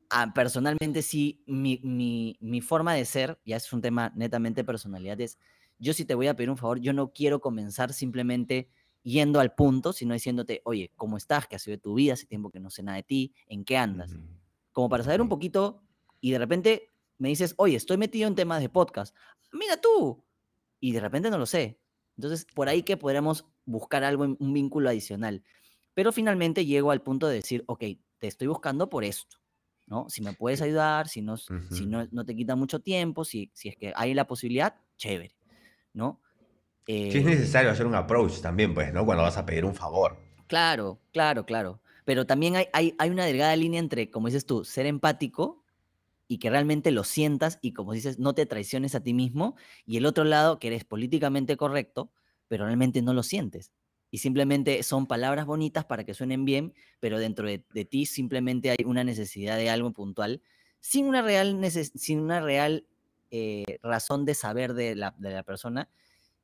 ah, 0.09 0.33
personalmente 0.35 1.03
sí, 1.03 1.43
mi, 1.47 1.81
mi, 1.83 2.39
mi, 2.41 2.63
forma 2.63 2.95
de 2.95 3.05
ser, 3.05 3.39
ya 3.45 3.57
es 3.57 3.71
un 3.75 3.83
tema 3.83 4.11
netamente 4.17 4.65
personalidad, 4.65 5.21
es, 5.21 5.39
yo 5.79 5.93
si 5.93 6.07
te 6.07 6.15
voy 6.15 6.29
a 6.29 6.35
pedir 6.35 6.49
un 6.49 6.57
favor, 6.57 6.81
yo 6.81 6.95
no 6.95 7.13
quiero 7.13 7.41
comenzar 7.41 7.93
simplemente 7.93 8.71
yendo 9.03 9.41
al 9.41 9.55
punto, 9.55 9.93
sino 9.93 10.15
diciéndote, 10.15 10.63
oye, 10.65 10.93
¿cómo 10.97 11.17
estás? 11.17 11.47
¿Qué 11.47 11.57
ha 11.57 11.59
sido 11.59 11.77
de 11.77 11.83
tu 11.83 11.95
vida? 11.95 12.15
Hace 12.15 12.27
tiempo 12.27 12.51
que 12.51 12.61
no 12.61 12.71
sé 12.71 12.83
nada 12.83 12.97
de 12.97 13.03
ti, 13.03 13.35
¿en 13.47 13.65
qué 13.65 13.77
andas? 13.77 14.13
Como 14.73 14.89
para 14.89 15.05
saber 15.05 15.21
un 15.21 15.29
poquito 15.29 15.83
y 16.21 16.31
de 16.33 16.39
repente 16.39 16.93
me 17.19 17.29
dices, 17.29 17.55
oye, 17.59 17.77
estoy 17.77 17.97
metido 17.97 18.29
en 18.29 18.35
temas 18.35 18.61
de 18.61 18.69
podcast. 18.69 19.15
Mira 19.53 19.81
tú. 19.81 20.25
Y 20.81 20.93
de 20.93 21.01
repente 21.01 21.31
no 21.31 21.39
lo 21.39 21.47
sé. 21.47 21.81
Entonces, 22.17 22.47
por 22.55 22.69
ahí 22.69 22.83
que 22.83 22.97
podríamos 22.97 23.47
buscar 23.65 24.05
algo, 24.05 24.25
un 24.25 24.53
vínculo 24.53 24.89
adicional. 24.89 25.45
Pero 25.95 26.13
finalmente 26.13 26.65
llego 26.65 26.91
al 26.91 27.03
punto 27.03 27.29
de 27.29 27.35
decir, 27.37 27.65
ok, 27.67 27.85
te 28.19 28.27
estoy 28.27 28.49
buscando 28.49 28.89
por 28.89 29.05
esto. 29.05 29.37
¿no? 29.87 30.09
Si 30.09 30.23
me 30.23 30.33
puedes 30.33 30.63
ayudar, 30.63 31.09
si 31.09 31.21
no, 31.21 31.37
si 31.37 31.85
no, 31.85 32.07
no, 32.13 32.25
te 32.25 32.37
quita 32.37 32.55
mucho 32.55 32.79
tiempo, 32.79 33.25
si, 33.25 33.51
si 33.55 33.69
es 33.69 33.77
que 33.77 33.93
hay 33.97 34.15
la 34.15 34.27
posibilidad, 34.27 34.77
chévere, 34.97 35.35
¿no? 35.93 36.21
Si 36.87 37.09
es 37.09 37.15
eh, 37.15 37.23
necesario 37.23 37.71
hacer 37.71 37.87
un 37.87 37.95
approach 37.95 38.41
también, 38.41 38.75
pues, 38.75 38.93
¿no? 38.93 39.05
Cuando 39.05 39.23
vas 39.23 39.37
a 39.37 39.47
pedir 39.47 39.65
un 39.65 39.75
favor. 39.75 40.19
Claro, 40.47 41.01
claro, 41.13 41.45
claro. 41.47 41.81
Pero 42.05 42.27
también 42.27 42.57
hay, 42.57 42.67
hay, 42.73 42.95
hay 42.99 43.11
una 43.11 43.25
delgada 43.25 43.55
línea 43.57 43.79
entre, 43.79 44.11
como 44.11 44.27
dices 44.27 44.47
tú, 44.47 44.65
ser 44.65 44.87
empático 44.87 45.61
y 46.31 46.39
que 46.39 46.49
realmente 46.49 46.93
lo 46.93 47.03
sientas 47.03 47.59
y 47.61 47.73
como 47.73 47.93
dices, 47.93 48.21
no 48.21 48.35
te 48.35 48.47
traiciones 48.47 48.95
a 48.95 49.03
ti 49.03 49.15
mismo, 49.15 49.57
y 49.85 49.97
el 49.97 50.07
otro 50.07 50.23
lado, 50.23 50.61
que 50.61 50.69
eres 50.69 50.85
políticamente 50.85 51.57
correcto, 51.57 52.13
pero 52.47 52.67
realmente 52.67 53.03
no 53.03 53.15
lo 53.15 53.25
sientes. 53.25 53.73
Y 54.13 54.19
simplemente 54.19 54.85
son 54.85 55.09
palabras 55.09 55.45
bonitas 55.45 55.87
para 55.87 56.05
que 56.05 56.15
suenen 56.15 56.45
bien, 56.45 56.73
pero 57.01 57.19
dentro 57.19 57.49
de, 57.49 57.59
ti 57.85 58.07
simplemente 58.07 58.71
hay 58.71 58.85
una 58.85 59.03
necesidad 59.03 59.57
de 59.57 59.71
algo 59.71 59.93
puntual, 59.93 60.41
sin 60.79 61.07
una 61.07 61.21
real, 61.21 61.61
sin 61.97 62.21
una 62.21 62.41
real 62.41 62.87
eh, 63.33 63.79
razón 63.83 64.25
de 64.25 64.35
saber 64.35 64.75
de 64.75 64.95
la, 64.95 65.17
de 65.19 65.31
la 65.31 65.43
persona, 65.43 65.89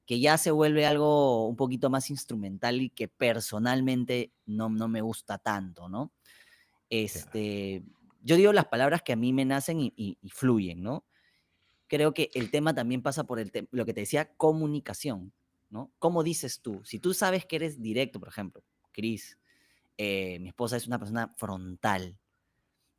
que 0.07 0.21
ya 0.21 0.39
se 0.39 0.53
vuelve 0.53 0.87
algo 0.87 1.49
un 1.49 1.57
poquito 1.57 1.91
más 1.91 2.11
instrumental 2.11 2.81
y 2.81 2.91
que 2.91 3.09
personalmente 3.09 4.33
no, 4.47 4.69
no 4.71 4.87
me 4.87 5.01
gusta 5.01 5.39
tanto, 5.39 5.89
¿no? 5.89 6.13
Este, 6.89 7.83
yo 8.23 8.37
digo 8.37 8.53
las 8.53 8.67
palabras 8.67 9.03
que 9.03 9.13
a 9.13 9.17
mí 9.17 9.33
me 9.33 9.45
nacen 9.45 9.81
y, 9.81 10.19
fluyen, 10.29 10.83
¿no? 10.83 11.05
Creo 11.89 12.15
que 12.15 12.31
el 12.35 12.51
tema 12.53 12.73
también 12.73 13.03
pasa 13.03 13.25
por 13.25 13.41
el 13.41 13.51
lo 13.73 13.85
que 13.85 13.95
te 13.95 14.01
decía, 14.01 14.33
comunicación, 14.37 15.33
¿no? 15.71 15.93
¿Cómo 15.99 16.23
dices 16.23 16.61
tú? 16.61 16.81
Si 16.85 17.01
tú 17.01 17.13
sabes 17.13 17.45
que 17.45 17.57
eres 17.57 17.83
directo, 17.83 18.21
por 18.21 18.29
ejemplo, 18.29 18.63
Cris, 18.93 19.39
eh, 19.99 20.39
mi 20.39 20.49
esposa 20.49 20.77
es 20.77 20.87
una 20.87 21.01
persona 21.01 21.35
frontal 21.37 22.17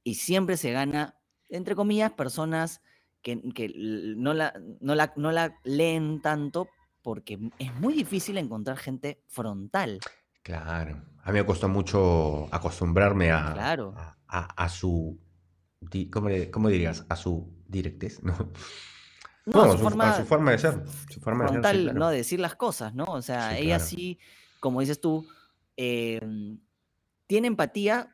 y 0.04 0.16
siempre 0.16 0.58
se 0.58 0.72
gana, 0.74 1.18
entre 1.48 1.76
comillas, 1.76 2.12
personas 2.12 2.82
que, 3.22 3.42
que 3.54 3.72
no, 4.18 4.34
la, 4.34 4.54
no, 4.82 4.94
la, 4.94 5.14
no 5.16 5.32
la 5.32 5.58
leen 5.64 6.22
tanto 6.22 6.68
porque 7.08 7.40
es 7.58 7.74
muy 7.76 7.94
difícil 7.94 8.38
encontrar 8.38 8.76
gente 8.76 9.24
frontal. 9.30 10.00
Claro. 10.44 11.02
A 11.24 11.32
mí 11.32 11.40
me 11.40 11.46
costó 11.46 11.70
mucho 11.70 12.54
acostumbrarme 12.54 13.32
a, 13.32 13.54
Claro. 13.54 13.94
a, 13.96 14.18
a- 14.28 14.66
a 14.66 14.68
su, 14.68 15.18
¿cómo, 16.12 16.28
le- 16.28 16.52
cómo 16.52 16.68
dirías? 16.68 17.06
A 17.08 17.16
su 17.16 17.50
directez, 17.66 18.22
¿no? 18.24 18.34
No, 19.46 19.66
No, 19.68 19.72
su 19.72 19.78
su- 19.78 19.78
a 19.78 19.78
su 19.78 19.84
forma 19.88 20.06
de 20.06 20.12
ser, 20.12 20.20
su 20.20 20.28
forma 20.28 20.52
de 20.52 20.58
ser, 20.58 20.84
sí, 21.08 21.20
frontal, 21.22 21.84
claro. 21.84 22.00
¿no? 22.00 22.10
De 22.10 22.18
decir 22.18 22.42
las 22.42 22.56
cosas, 22.56 22.94
¿no? 22.94 23.06
O 23.06 23.22
sea, 23.22 23.52
Sí, 23.52 23.60
ella 23.60 23.78
claro. 23.78 23.86
sí, 23.86 24.20
como 24.60 24.82
dices 24.82 25.00
tú, 25.00 25.26
em, 25.78 26.60
tiene 27.26 27.48
empatía, 27.48 28.14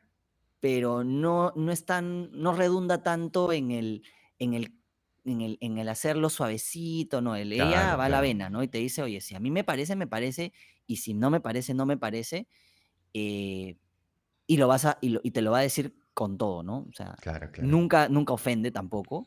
pero 0.60 1.02
no, 1.02 1.52
no 1.56 1.72
es 1.72 1.84
tan, 1.84 2.30
no 2.30 2.52
redunda 2.52 3.02
tanto 3.02 3.50
en 3.52 3.72
el, 3.72 4.02
en 4.38 4.54
el, 4.54 4.78
en 5.24 5.40
el, 5.40 5.58
en 5.60 5.78
el 5.78 5.88
hacerlo 5.88 6.30
suavecito, 6.30 7.20
¿no? 7.20 7.36
El- 7.36 7.52
ella 7.52 7.62
Claro, 7.80 7.98
va 7.98 8.06
a 8.06 8.08
la 8.08 8.20
vena, 8.20 8.50
¿no? 8.50 8.62
Y 8.62 8.68
te 8.68 8.78
dice, 8.78 9.02
oye, 9.02 9.20
si 9.20 9.34
a 9.34 9.40
mí 9.40 9.50
me 9.50 9.64
parece, 9.64 9.96
me 9.96 10.06
parece, 10.06 10.52
y 10.86 10.96
si 10.96 11.14
no 11.14 11.30
me 11.30 11.40
parece, 11.40 11.74
no 11.74 11.86
me 11.86 11.96
parece, 11.96 12.48
eh, 13.14 13.76
y 14.46 14.56
lo 14.58 14.68
vas 14.68 14.84
a, 14.86 14.98
y, 15.00 15.10
lo- 15.10 15.20
y 15.22 15.30
te 15.32 15.42
lo 15.42 15.52
va 15.52 15.58
a 15.60 15.62
decir 15.62 15.96
con 16.14 16.38
todo, 16.38 16.62
¿no? 16.62 16.86
O 16.88 16.92
sea, 16.92 17.16
Claro, 17.20 17.50
nunca, 17.58 18.08
nunca 18.08 18.32
ofende 18.34 18.70
tampoco, 18.70 19.26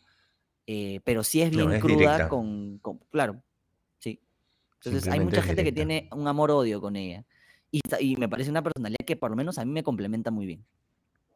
eh, 0.67 1.01
pero 1.05 1.23
sí 1.23 1.41
es 1.41 1.51
bien 1.51 1.71
es 1.73 1.79
cruda 1.81 2.27
con, 2.27 2.79
con- 2.79 2.99
claro, 3.11 3.43
sí. 3.99 4.21
Entonces 4.83 5.09
hay 5.11 5.19
mucha 5.19 5.41
gente 5.43 5.63
que 5.63 5.71
tiene 5.73 6.09
un 6.13 6.27
amor-odio 6.27 6.81
con 6.81 6.95
ella. 6.95 7.25
Y, 7.71 8.15
me 8.17 8.29
parece 8.29 8.49
una 8.49 8.63
personalidad 8.63 9.05
que 9.05 9.15
por 9.17 9.31
lo 9.31 9.37
menos 9.37 9.57
a 9.59 9.65
mí 9.65 9.71
me 9.71 9.83
complementa 9.83 10.31
muy 10.31 10.45
bien. 10.45 10.65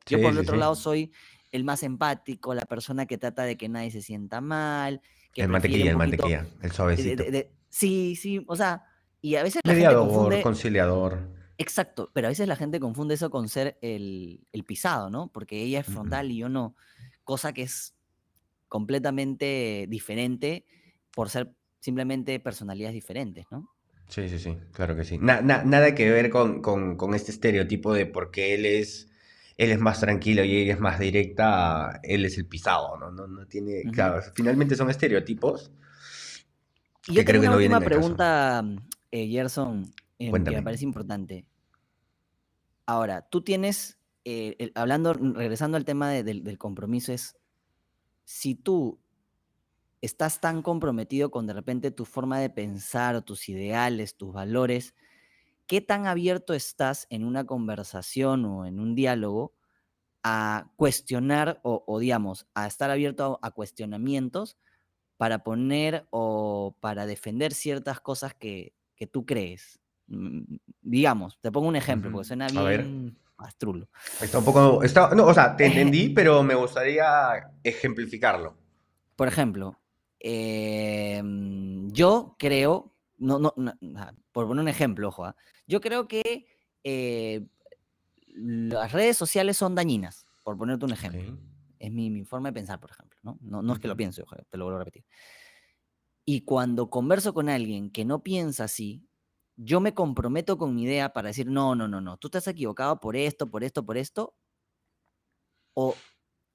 Yo 0.08 0.18
Sí, 0.18 0.24
por 0.24 0.34
el 0.34 0.40
otro 0.40 0.56
sí. 0.56 0.60
lado 0.60 0.76
soy 0.76 1.12
el 1.52 1.64
más 1.64 1.84
empático, 1.84 2.54
la 2.54 2.66
persona 2.66 3.06
que 3.06 3.18
trata 3.18 3.44
de 3.44 3.58
que 3.58 3.70
nadie 3.70 3.92
se 3.92 4.02
sienta 4.02 4.42
mal, 4.42 5.02
que 5.34 5.42
El 5.42 5.50
mantequilla, 5.50 5.92
el 5.92 5.98
mantequilla, 5.98 6.46
el 6.62 6.72
suavecito. 6.72 7.24
de- 7.24 7.32
de- 7.32 7.52
sí, 7.70 8.16
sí, 8.16 8.44
o 8.48 8.56
sea, 8.56 8.84
y 9.22 9.36
a 9.36 9.44
veces 9.44 9.62
la 9.64 9.72
gente 9.74 9.84
Mediador, 9.86 10.08
confunde, 10.08 10.42
conciliador. 10.42 11.20
exacto, 11.58 12.10
pero 12.14 12.28
a 12.28 12.30
veces 12.30 12.48
la 12.48 12.56
gente 12.56 12.80
confunde 12.80 13.14
eso 13.16 13.30
con 13.30 13.50
ser 13.50 13.78
el, 13.82 14.42
el 14.52 14.64
pisado, 14.64 15.10
¿no? 15.10 15.32
Porque 15.32 15.62
ella 15.62 15.82
es 15.82 15.86
frontal 15.88 16.32
y 16.32 16.38
yo 16.38 16.50
no, 16.50 16.76
cosa 17.24 17.54
que 17.54 17.64
es 17.64 17.94
completamente 18.68 19.86
diferente 19.90 20.66
por 21.14 21.30
ser 21.30 21.54
simplemente 21.82 22.40
personalidades 22.40 22.94
diferentes, 22.94 23.46
¿no? 23.52 23.70
Sí, 24.08 24.28
sí, 24.30 24.40
sí, 24.40 24.58
claro 24.74 24.96
que 24.96 25.04
sí. 25.04 25.18
Na- 25.20 25.42
na- 25.42 25.64
nada 25.64 25.94
que 25.96 26.10
ver 26.10 26.30
con, 26.30 26.62
con- 26.62 26.96
con 26.98 27.14
este 27.14 27.32
estereotipo 27.32 27.94
de 27.94 28.06
porque 28.06 28.54
él 28.54 28.66
es, 28.66 29.10
él 29.58 29.72
es 29.72 29.80
más 29.80 30.00
tranquilo 30.00 30.44
y 30.44 30.56
ella 30.58 30.74
es 30.74 30.80
más 30.80 31.00
directa, 31.00 32.00
él 32.04 32.26
es 32.26 32.38
el 32.38 32.46
pisado, 32.48 32.98
¿no? 32.98 33.12
No, 33.12 33.28
no 33.28 33.46
tiene, 33.48 33.84
claro, 33.92 34.22
finalmente 34.34 34.76
son 34.76 34.90
estereotipos 34.90 35.72
Y 37.08 37.14
yo 37.14 37.26
creo 37.26 37.26
tengo 37.26 37.42
que 37.42 37.48
una 37.48 37.52
no 37.52 37.58
última 37.58 37.80
pregunta, 37.82 38.66
eh, 39.12 39.28
Gerson, 39.28 39.92
em, 40.20 40.44
que 40.44 40.52
me 40.52 40.64
parece 40.64 40.84
importante. 40.86 41.46
Ahora, 42.86 43.22
tú 43.30 43.42
tienes, 43.42 44.00
eh, 44.26 44.56
el- 44.60 44.72
hablando, 44.76 45.14
regresando 45.14 45.78
al 45.78 45.86
tema 45.86 46.10
de- 46.10 46.24
del, 46.24 46.44
del 46.44 46.58
compromiso, 46.58 47.14
es 47.14 47.38
si 48.26 48.56
tú 48.56 49.00
estás 50.02 50.42
tan 50.42 50.62
comprometido 50.62 51.30
con 51.32 51.46
de 51.48 51.54
repente 51.54 51.92
tu 51.92 52.06
forma 52.06 52.40
de 52.40 52.50
pensar 52.50 53.16
o 53.16 53.22
tus 53.24 53.50
ideales, 53.50 54.16
tus 54.18 54.34
valores, 54.34 54.96
¿qué 55.72 55.80
tan 55.80 56.06
abierto 56.06 56.54
estás 56.54 57.08
en 57.10 57.24
una 57.24 57.46
conversación 57.46 58.44
o 58.44 58.66
en 58.66 58.78
un 58.78 58.94
diálogo 58.94 59.54
a 60.22 60.70
cuestionar 60.76 61.62
o, 61.64 61.86
o, 61.88 61.98
digamos, 62.00 62.46
a 62.54 62.68
estar 62.68 62.92
abierto 62.92 63.40
a, 63.42 63.48
a 63.48 63.52
cuestionamientos 63.52 64.58
para 65.16 65.46
poner 65.46 66.08
o 66.10 66.76
para 66.82 67.06
defender 67.06 67.54
ciertas 67.54 68.02
cosas 68.02 68.34
que, 68.34 68.74
que 68.98 69.08
tú 69.08 69.26
crees? 69.26 69.80
Mm, 70.08 70.58
Digamos, 70.82 71.40
te 71.40 71.54
pongo 71.54 71.70
un 71.70 71.78
ejemplo, 71.78 72.12
porque 72.12 72.24
Ujú. 72.24 72.28
suena 72.28 72.50
A 72.50 72.64
ver. 72.64 72.82
bien 72.82 73.18
pastrulo. 73.38 73.88
Está 74.22 74.40
un 74.40 74.44
poco, 74.44 74.84
está, 74.84 75.16
no, 75.16 75.26
o 75.26 75.34
sea, 75.34 75.56
te 75.56 75.68
entendí, 75.68 76.10
pero 76.14 76.44
me 76.44 76.54
gustaría 76.54 77.50
ejemplificarlo. 77.64 78.58
Por 79.16 79.30
ejemplo, 79.30 79.80
em, 80.20 81.90
yo 81.94 82.36
creo, 82.38 82.91
no, 83.22 83.40
no, 83.40 83.54
no, 83.56 83.74
por 84.32 84.48
poner 84.48 84.64
un 84.64 84.68
ejemplo, 84.68 85.10
ojo, 85.10 85.26
ah, 85.26 85.36
yo 85.68 85.80
creo 85.80 86.08
que 86.08 86.48
eh, 86.84 87.48
las 88.28 88.92
redes 88.92 89.18
sociales 89.18 89.58
son 89.58 89.76
dañinas, 89.76 90.26
por 90.44 90.58
ponerte 90.58 90.86
un 90.86 90.94
ejemplo. 90.94 91.34
Ok. 91.34 91.40
Es 91.80 91.92
mi, 91.92 92.10
mi 92.12 92.26
forma 92.26 92.50
de 92.50 92.54
pensar, 92.54 92.80
por 92.80 92.92
ejemplo. 92.92 93.18
No, 93.24 93.38
no, 93.42 93.62
no 93.62 93.74
es 93.74 93.80
que 93.80 93.88
lo 93.88 93.98
piense, 93.98 94.22
ojo, 94.22 94.36
te 94.50 94.58
lo 94.58 94.66
vuelvo 94.66 94.78
a 94.78 94.84
repetir. 94.84 95.06
Y 96.26 96.46
cuando 96.46 96.90
converso 96.90 97.34
con 97.34 97.50
alguien 97.50 97.92
que 97.92 98.06
no 98.06 98.24
piensa 98.24 98.66
así, 98.66 99.08
yo 99.56 99.82
me 99.82 99.94
comprometo 99.94 100.58
con 100.58 100.76
mi 100.76 100.84
idea 100.84 101.14
para 101.14 101.30
decir, 101.30 101.48
no, 101.48 101.76
no, 101.76 101.88
no, 101.88 102.02
no, 102.02 102.18
tú 102.18 102.28
estás 102.28 102.48
equivocado 102.48 103.00
por 103.00 103.16
esto, 103.16 103.50
por 103.50 103.64
esto, 103.64 103.86
por 103.86 103.98
esto. 103.98 104.36
O, 105.76 105.96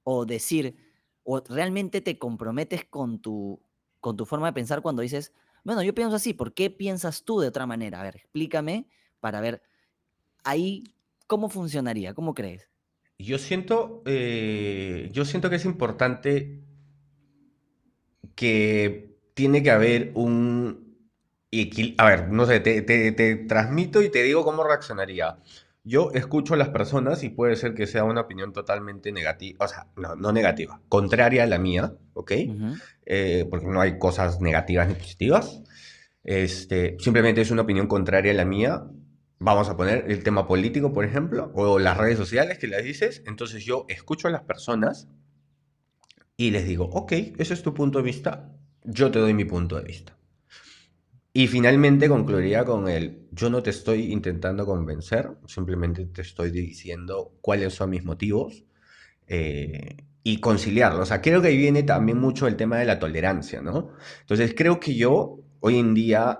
o 0.03 0.25
decir, 0.25 0.75
o 1.23 1.41
realmente 1.41 2.01
te 2.01 2.17
comprometes 2.19 2.85
con 2.85 3.21
tu, 3.21 3.61
con 3.99 4.15
tu 4.17 4.25
forma 4.25 4.47
de 4.47 4.53
pensar 4.53 4.81
cuando 4.81 5.01
dices, 5.01 5.33
bueno, 5.67 5.83
yo 5.83 5.93
pienso 5.93 6.15
así, 6.15 6.33
¿por 6.33 6.53
qué 6.53 6.69
piensas 6.69 7.25
tú 7.25 7.41
de 7.41 7.49
otra 7.49 7.65
manera? 7.65 7.99
A 7.99 8.03
ver, 8.03 8.15
explícame 8.15 8.87
para 9.19 9.41
ver 9.41 9.61
ahí 10.45 10.85
cómo 11.27 11.49
funcionaría, 11.49 12.13
¿cómo 12.13 12.33
crees? 12.33 12.69
Yo 13.19 13.37
siento, 13.37 14.01
eh, 14.05 15.09
yo 15.11 15.25
siento 15.25 15.49
que 15.49 15.57
es 15.57 15.65
importante 15.65 16.61
que 18.35 19.19
tiene 19.33 19.61
que 19.61 19.71
haber 19.71 20.13
un 20.15 20.87
A 21.97 22.05
ver, 22.05 22.29
no 22.29 22.45
sé, 22.45 22.61
te 22.61 23.35
transmito 23.49 24.01
y 24.01 24.09
te 24.09 24.23
digo 24.23 24.45
cómo 24.45 24.63
reaccionaría. 24.63 25.37
Yo 25.87 26.11
escucho 26.13 26.53
a 26.53 26.57
las 26.57 26.67
personas 26.67 27.23
y 27.23 27.29
puede 27.29 27.55
ser 27.55 27.73
que 27.73 27.87
sea 27.87 28.03
una 28.03 28.19
opinión 28.19 28.51
totalmente 28.51 29.13
negativa, 29.13 29.63
o 29.63 29.67
sea, 29.69 29.87
no, 29.95 30.17
no 30.17 30.33
negativa, 30.33 30.81
contraria 30.89 31.43
a 31.43 31.47
la 31.47 31.59
mía, 31.59 31.93
¿ok? 32.13 32.31
Eh, 33.05 33.47
porque 33.49 33.67
no 33.67 33.79
hay 33.79 33.97
cosas 33.97 34.41
negativas 34.41 34.89
ni 34.89 34.95
positivas. 34.95 35.63
Este, 36.25 36.97
simplemente 36.99 37.39
es 37.39 37.51
una 37.51 37.61
opinión 37.61 37.87
contraria 37.87 38.33
a 38.33 38.35
la 38.35 38.43
mía. 38.43 38.83
Vamos 39.39 39.69
a 39.69 39.77
poner 39.77 40.11
el 40.11 40.23
tema 40.23 40.45
político, 40.45 40.91
por 40.91 41.05
ejemplo, 41.05 41.51
o 41.53 41.79
las 41.79 41.95
redes 41.95 42.17
sociales 42.17 42.57
que 42.57 42.67
las 42.67 42.83
dices. 42.83 43.23
Entonces 43.25 43.63
yo 43.63 43.85
escucho 43.87 44.27
a 44.27 44.31
las 44.31 44.41
personas 44.41 45.07
y 46.35 46.51
les 46.51 46.67
digo, 46.67 46.89
ok, 46.91 47.13
ese 47.37 47.53
es 47.53 47.63
tu 47.63 47.73
punto 47.73 47.99
de 47.99 48.03
vista, 48.03 48.51
yo 48.83 49.09
te 49.09 49.19
doy 49.19 49.33
mi 49.33 49.45
punto 49.45 49.77
de 49.77 49.83
vista. 49.83 50.16
Y 51.37 51.45
finalmente 51.45 52.09
concluiría 52.09 52.65
con 52.65 52.89
el, 52.89 53.27
yo 53.29 53.51
no 53.51 53.61
te 53.61 53.69
estoy 53.69 54.11
intentando 54.11 54.65
convencer, 54.65 55.29
simplemente 55.45 56.07
te 56.07 56.23
estoy 56.23 56.49
diciendo 56.49 57.37
cuáles 57.41 57.75
son 57.75 57.91
mis 57.91 58.03
motivos 58.03 58.65
eh, 59.27 59.97
y 60.23 60.39
conciliarlo. 60.39 61.03
O 61.03 61.05
sea, 61.05 61.21
creo 61.21 61.39
que 61.39 61.49
ahí 61.49 61.57
viene 61.57 61.83
también 61.83 62.17
mucho 62.17 62.47
el 62.47 62.55
tema 62.55 62.79
de 62.79 62.85
la 62.85 62.97
tolerancia, 62.97 63.61
¿no? 63.61 63.91
Entonces 64.21 64.55
creo 64.57 64.79
que 64.79 64.95
yo 64.95 65.37
hoy 65.59 65.77
en 65.77 65.93
día 65.93 66.39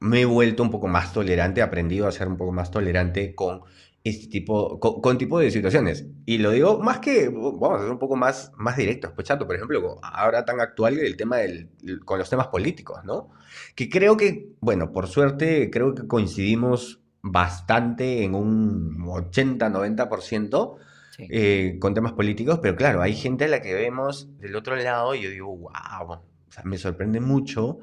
me 0.00 0.20
he 0.20 0.26
vuelto 0.26 0.62
un 0.62 0.70
poco 0.70 0.88
más 0.88 1.14
tolerante, 1.14 1.60
he 1.60 1.64
aprendido 1.64 2.06
a 2.06 2.12
ser 2.12 2.28
un 2.28 2.36
poco 2.36 2.52
más 2.52 2.70
tolerante 2.70 3.34
con 3.34 3.62
este 4.04 4.28
tipo, 4.28 4.78
con, 4.78 5.00
con 5.00 5.16
tipo 5.16 5.38
de 5.38 5.50
situaciones. 5.50 6.06
Y 6.26 6.36
lo 6.36 6.50
digo 6.50 6.78
más 6.78 6.98
que, 6.98 7.30
vamos 7.30 7.78
a 7.78 7.82
ser 7.82 7.90
un 7.90 7.98
poco 7.98 8.16
más, 8.16 8.52
más 8.56 8.76
directos, 8.76 9.12
pues 9.14 9.26
chato, 9.26 9.46
por 9.46 9.56
ejemplo, 9.56 9.98
ahora 10.02 10.44
tan 10.44 10.60
actual 10.60 10.98
el 10.98 11.16
tema 11.16 11.38
del, 11.38 11.70
con 12.04 12.18
los 12.18 12.28
temas 12.28 12.48
políticos, 12.48 13.00
¿no? 13.04 13.30
Que 13.74 13.88
creo 13.88 14.16
que, 14.18 14.50
bueno, 14.60 14.92
por 14.92 15.08
suerte, 15.08 15.70
creo 15.70 15.94
que 15.94 16.06
coincidimos 16.06 17.00
bastante 17.22 18.24
en 18.24 18.34
un 18.34 18.98
80-90% 19.06 20.76
sí. 21.16 21.26
eh, 21.30 21.78
con 21.80 21.94
temas 21.94 22.12
políticos, 22.12 22.58
pero 22.60 22.76
claro, 22.76 23.00
hay 23.00 23.14
gente 23.14 23.46
a 23.46 23.48
la 23.48 23.62
que 23.62 23.72
vemos 23.72 24.28
del 24.38 24.54
otro 24.54 24.76
lado 24.76 25.14
y 25.14 25.22
yo 25.22 25.30
digo, 25.30 25.56
wow, 25.56 26.10
o 26.10 26.52
sea, 26.52 26.62
me 26.64 26.76
sorprende 26.76 27.20
mucho. 27.20 27.78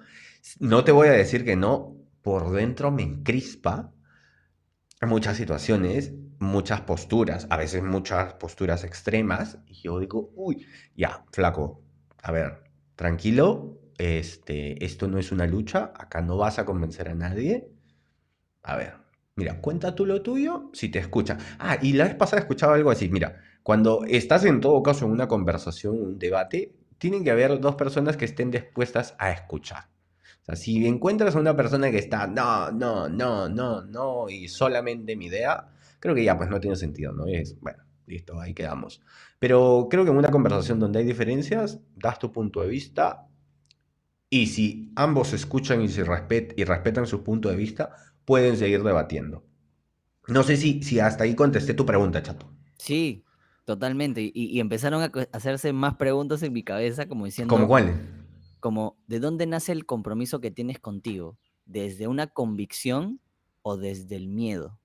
No 0.59 0.83
te 0.83 0.91
voy 0.91 1.07
a 1.07 1.13
decir 1.13 1.43
que 1.43 1.55
no, 1.55 1.95
por 2.21 2.51
dentro 2.51 2.91
me 2.91 3.01
encrispa 3.01 3.91
muchas 5.07 5.37
situaciones, 5.37 6.13
muchas 6.39 6.81
posturas, 6.81 7.47
a 7.49 7.57
veces 7.57 7.83
muchas 7.83 8.33
posturas 8.35 8.83
extremas, 8.83 9.59
y 9.67 9.75
yo 9.81 9.99
digo, 9.99 10.31
uy, 10.35 10.65
ya, 10.95 11.25
flaco, 11.31 11.83
a 12.21 12.31
ver, 12.31 12.63
tranquilo, 12.95 13.79
este, 13.97 14.83
esto 14.85 15.07
no 15.07 15.19
es 15.19 15.31
una 15.31 15.47
lucha, 15.47 15.93
acá 15.95 16.21
no 16.21 16.37
vas 16.37 16.59
a 16.59 16.65
convencer 16.65 17.09
a 17.09 17.15
nadie. 17.15 17.69
A 18.63 18.75
ver, 18.77 18.95
mira, 19.35 19.61
cuenta 19.61 19.95
tú 19.95 20.05
lo 20.07 20.23
tuyo 20.23 20.71
si 20.73 20.89
te 20.89 20.99
escucha. 20.99 21.37
Ah, 21.59 21.77
y 21.81 21.93
la 21.93 22.05
vez 22.05 22.15
pasada 22.15 22.41
escuchaba 22.41 22.75
algo 22.75 22.91
así, 22.91 23.09
mira, 23.09 23.41
cuando 23.63 24.03
estás 24.05 24.45
en 24.45 24.61
todo 24.61 24.81
caso 24.83 25.05
en 25.05 25.11
una 25.11 25.27
conversación, 25.27 26.01
un 26.01 26.19
debate, 26.19 26.75
tienen 26.97 27.23
que 27.23 27.31
haber 27.31 27.59
dos 27.59 27.75
personas 27.75 28.17
que 28.17 28.25
estén 28.25 28.51
dispuestas 28.51 29.15
a 29.19 29.31
escuchar. 29.31 29.90
Sea, 30.51 30.55
si 30.55 30.85
encuentras 30.85 31.35
a 31.35 31.39
una 31.39 31.55
persona 31.55 31.91
que 31.91 31.97
está, 31.97 32.27
no, 32.27 32.71
no, 32.71 33.07
no, 33.07 33.47
no, 33.47 33.83
no, 33.83 34.29
y 34.29 34.47
solamente 34.47 35.15
mi 35.15 35.27
idea, 35.27 35.69
creo 35.99 36.15
que 36.15 36.23
ya 36.23 36.37
pues 36.37 36.49
no 36.49 36.59
tiene 36.59 36.75
sentido, 36.75 37.13
¿no? 37.13 37.25
es, 37.27 37.59
bueno, 37.61 37.83
listo, 38.05 38.39
ahí 38.39 38.53
quedamos. 38.53 39.01
Pero 39.39 39.87
creo 39.89 40.03
que 40.03 40.11
en 40.11 40.17
una 40.17 40.31
conversación 40.31 40.79
donde 40.79 40.99
hay 40.99 41.05
diferencias, 41.05 41.79
das 41.95 42.19
tu 42.19 42.31
punto 42.31 42.61
de 42.61 42.67
vista 42.67 43.27
y 44.29 44.47
si 44.47 44.91
ambos 44.95 45.33
escuchan 45.33 45.81
y, 45.81 45.89
se 45.89 46.03
respet 46.03 46.53
y 46.57 46.63
respetan 46.63 47.07
su 47.07 47.23
punto 47.23 47.49
de 47.49 47.55
vista, 47.55 47.95
pueden 48.25 48.57
seguir 48.57 48.83
debatiendo. 48.83 49.43
No 50.27 50.43
sé 50.43 50.57
si, 50.57 50.83
si 50.83 50.99
hasta 50.99 51.23
ahí 51.23 51.35
contesté 51.35 51.73
tu 51.73 51.85
pregunta, 51.85 52.21
chato. 52.21 52.49
Sí, 52.77 53.25
totalmente. 53.65 54.21
Y, 54.21 54.31
y 54.33 54.59
empezaron 54.59 55.01
a 55.01 55.11
hacerse 55.33 55.73
más 55.73 55.95
preguntas 55.95 56.43
en 56.43 56.53
mi 56.53 56.63
cabeza, 56.63 57.07
como 57.07 57.25
diciendo... 57.25 57.53
¿Cómo 57.53 57.67
cuáles? 57.67 57.95
Como, 58.61 58.97
¿de 59.07 59.19
dónde 59.19 59.47
nace 59.47 59.71
el 59.73 59.85
compromiso 59.85 60.39
que 60.39 60.51
tienes 60.51 60.79
contigo? 60.79 61.37
¿Desde 61.65 62.07
una 62.07 62.27
convicción 62.27 63.19
o 63.63 63.75
desde 63.75 64.15
el 64.15 64.27
miedo? 64.27 64.79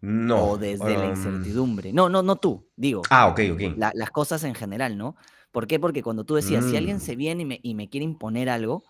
No. 0.00 0.50
O 0.52 0.56
desde 0.58 0.96
la 0.96 1.04
um, 1.04 1.10
incertidumbre. 1.10 1.92
No, 1.92 2.08
no, 2.08 2.22
no 2.22 2.36
tú, 2.36 2.70
digo. 2.76 3.02
Ah, 3.10 3.26
ok, 3.26 3.40
ok. 3.52 3.60
la- 3.76 3.92
las 3.94 4.10
cosas 4.10 4.44
en 4.44 4.54
general, 4.54 4.96
¿no? 4.96 5.16
¿Por 5.50 5.66
qué? 5.66 5.80
Porque 5.80 6.02
cuando 6.02 6.24
tú 6.24 6.36
decías, 6.36 6.64
si 6.64 6.76
alguien 6.76 6.98
Mm. 6.98 7.00
se 7.00 7.16
viene 7.16 7.42
y 7.42 7.46
me, 7.46 7.60
y 7.62 7.74
me 7.74 7.88
quiere 7.90 8.04
imponer 8.04 8.48
algo, 8.48 8.84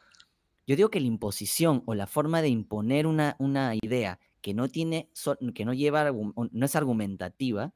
yo 0.66 0.76
digo 0.76 0.90
que 0.90 1.01
la 1.01 1.07
imposición 1.07 1.82
o 1.86 1.94
la 1.94 2.07
forma 2.07 2.42
de 2.42 2.49
imponer 2.49 3.07
una, 3.07 3.34
una 3.38 3.74
idea 3.80 4.20
que 4.42 4.53
no 4.53 4.68
tiene, 4.68 5.09
que 5.55 5.64
no 5.64 5.72
lleva, 5.72 6.12
no 6.12 6.66
es 6.66 6.76
argumentativa, 6.76 7.72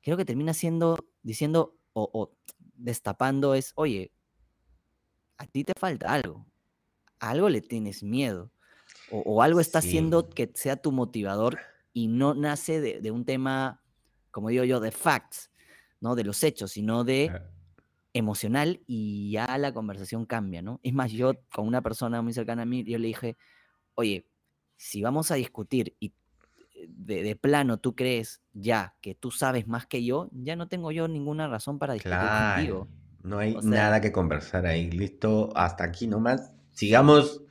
creo 0.00 0.16
que 0.16 0.24
termina 0.24 0.54
siendo, 0.54 0.96
diciendo 1.22 1.76
o, 1.92 2.08
o 2.12 2.32
destapando 2.74 3.54
es, 3.54 3.72
oye, 3.76 4.12
a 5.38 5.46
ti 5.46 5.64
te 5.64 5.72
falta 5.78 6.12
algo, 6.12 6.46
a 7.20 7.30
algo 7.30 7.48
le 7.48 7.60
tienes 7.62 8.02
miedo, 8.02 8.52
o, 9.06 9.20
o 9.20 9.42
algo 9.42 9.60
está 9.60 9.80
Sí. 9.80 9.88
haciendo 9.88 10.30
que 10.30 10.50
sea 10.54 10.76
tu 10.76 10.92
motivador 10.92 11.58
y 11.92 12.08
no 12.08 12.34
nace 12.34 12.80
de, 12.80 13.00
de 13.00 13.10
un 13.10 13.24
tema, 13.24 13.82
como 14.30 14.48
digo 14.50 14.64
yo, 14.64 14.80
de 14.80 14.92
facts, 14.92 15.50
¿no? 16.00 16.14
De 16.16 16.24
los 16.24 16.42
hechos, 16.44 16.72
sino 16.72 17.04
de 17.04 17.30
emocional 18.12 18.82
y 18.86 19.32
ya 19.32 19.58
la 19.58 19.74
conversación 19.74 20.24
cambia, 20.26 20.62
¿no? 20.62 20.80
Es 20.82 20.94
más, 20.94 21.10
yo 21.12 21.34
con 21.52 21.66
una 21.66 21.82
persona 21.82 22.22
muy 22.22 22.32
cercana 22.32 22.62
a 22.62 22.66
mí, 22.66 22.84
yo 22.84 22.98
le 22.98 23.08
dije, 23.08 23.36
oye, 23.94 24.28
si 24.76 25.02
vamos 25.02 25.30
a 25.30 25.36
discutir 25.36 25.96
y 26.00 26.14
eh, 26.76 26.86
de, 26.88 27.22
de 27.24 27.36
plano 27.36 27.78
tú 27.80 27.94
crees 27.96 28.42
ya 28.52 28.96
que 29.02 29.14
tú 29.14 29.30
sabes 29.30 29.66
más 29.68 29.86
que 29.86 30.04
yo, 30.04 30.28
ya 30.32 30.56
no 30.56 30.68
tengo 30.68 30.92
yo 30.92 31.08
ninguna 31.08 31.48
razón 31.48 31.78
para 31.78 31.94
discutir 31.94 32.32
Claro. 32.32 32.36
contigo. 32.36 32.90
No 33.24 33.38
hay 33.38 33.56
O 33.56 33.60
sea- 33.62 33.70
nada 33.70 34.00
que 34.00 34.12
conversar 34.12 34.66
ahí. 34.66 34.90
Listo, 34.90 35.50
hasta 35.56 35.82
aquí 35.84 36.06
nomás. 36.06 36.52
Sigamos, 36.70 37.42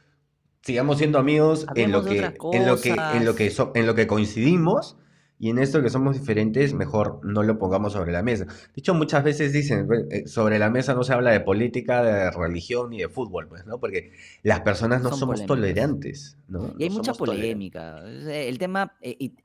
sigamos 0.61 0.97
siendo 0.99 1.17
amigos 1.19 1.65
en 1.75 1.91
lo 1.91 2.03
que, 2.05 2.19
en 2.19 2.65
lo 2.67 2.79
que, 2.79 2.89
en 3.13 3.25
lo 3.25 3.35
que, 3.35 3.49
so- 3.49 3.71
en 3.75 3.85
lo 3.87 3.95
que 3.95 4.07
coincidimos. 4.07 4.97
Y 5.39 5.49
en 5.49 5.57
esto 5.57 5.81
que 5.81 5.89
somos 5.89 6.17
diferentes, 6.17 6.73
mejor 6.73 7.19
no 7.23 7.43
lo 7.43 7.57
pongamos 7.57 7.91
sobre 7.93 8.13
la 8.13 8.23
mesa. 8.23 8.45
De 8.45 8.53
hecho, 8.77 8.93
muchas 8.93 9.25
veces 9.25 9.51
dicen, 9.51 9.87
"Bueno, 9.87 10.05
eh, 10.09 10.25
sobre 10.25 10.57
la 10.57 10.69
mesa 10.69 10.93
no 10.93 11.03
se 11.03 11.11
habla 11.11 11.31
de 11.31 11.41
política, 11.41 12.01
de 12.01 12.31
religión 12.31 12.91
ni 12.91 12.99
de 12.99 13.09
fútbol, 13.09 13.49
pues, 13.49 13.65
¿no? 13.65 13.77
Porque 13.77 14.13
las 14.43 14.61
personas 14.61 15.01
no 15.01 15.09
Son 15.09 15.19
somos 15.19 15.41
polémicas. 15.41 15.75
tolerantes, 15.75 16.37
¿no? 16.47 16.73
Y 16.77 16.83
hay 16.83 16.89
No 16.89 16.95
mucha 16.95 17.11
tolerantes. 17.13 17.17
polémica. 17.17 17.95
o 18.05 18.21
sea, 18.23 18.41
El 18.41 18.57
tema 18.57 18.95
eh, 19.01 19.17
y 19.19 19.35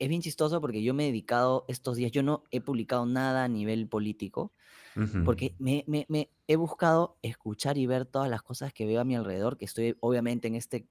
es 0.00 0.08
bien 0.08 0.20
chistoso 0.22 0.60
porque 0.60 0.82
yo 0.82 0.94
me 0.94 1.04
he 1.04 1.06
dedicado 1.08 1.64
estos 1.68 1.96
días, 1.96 2.10
yo 2.10 2.24
no 2.24 2.42
he 2.50 2.60
publicado 2.60 3.06
nada 3.06 3.44
a 3.44 3.48
nivel 3.48 3.86
político, 3.88 4.52
Ujú. 4.96 5.24
porque 5.24 5.54
me, 5.58 5.84
me- 5.86 6.06
me 6.08 6.30
he 6.46 6.56
buscado 6.56 7.18
escuchar 7.22 7.78
y 7.78 7.86
ver 7.86 8.06
todas 8.06 8.30
las 8.30 8.42
cosas 8.42 8.72
que 8.72 8.86
veo 8.86 9.00
a 9.00 9.04
mi 9.04 9.16
alrededor, 9.16 9.56
que 9.56 9.64
estoy 9.64 9.96
obviamente 10.00 10.48
en 10.48 10.54
este, 10.54 10.86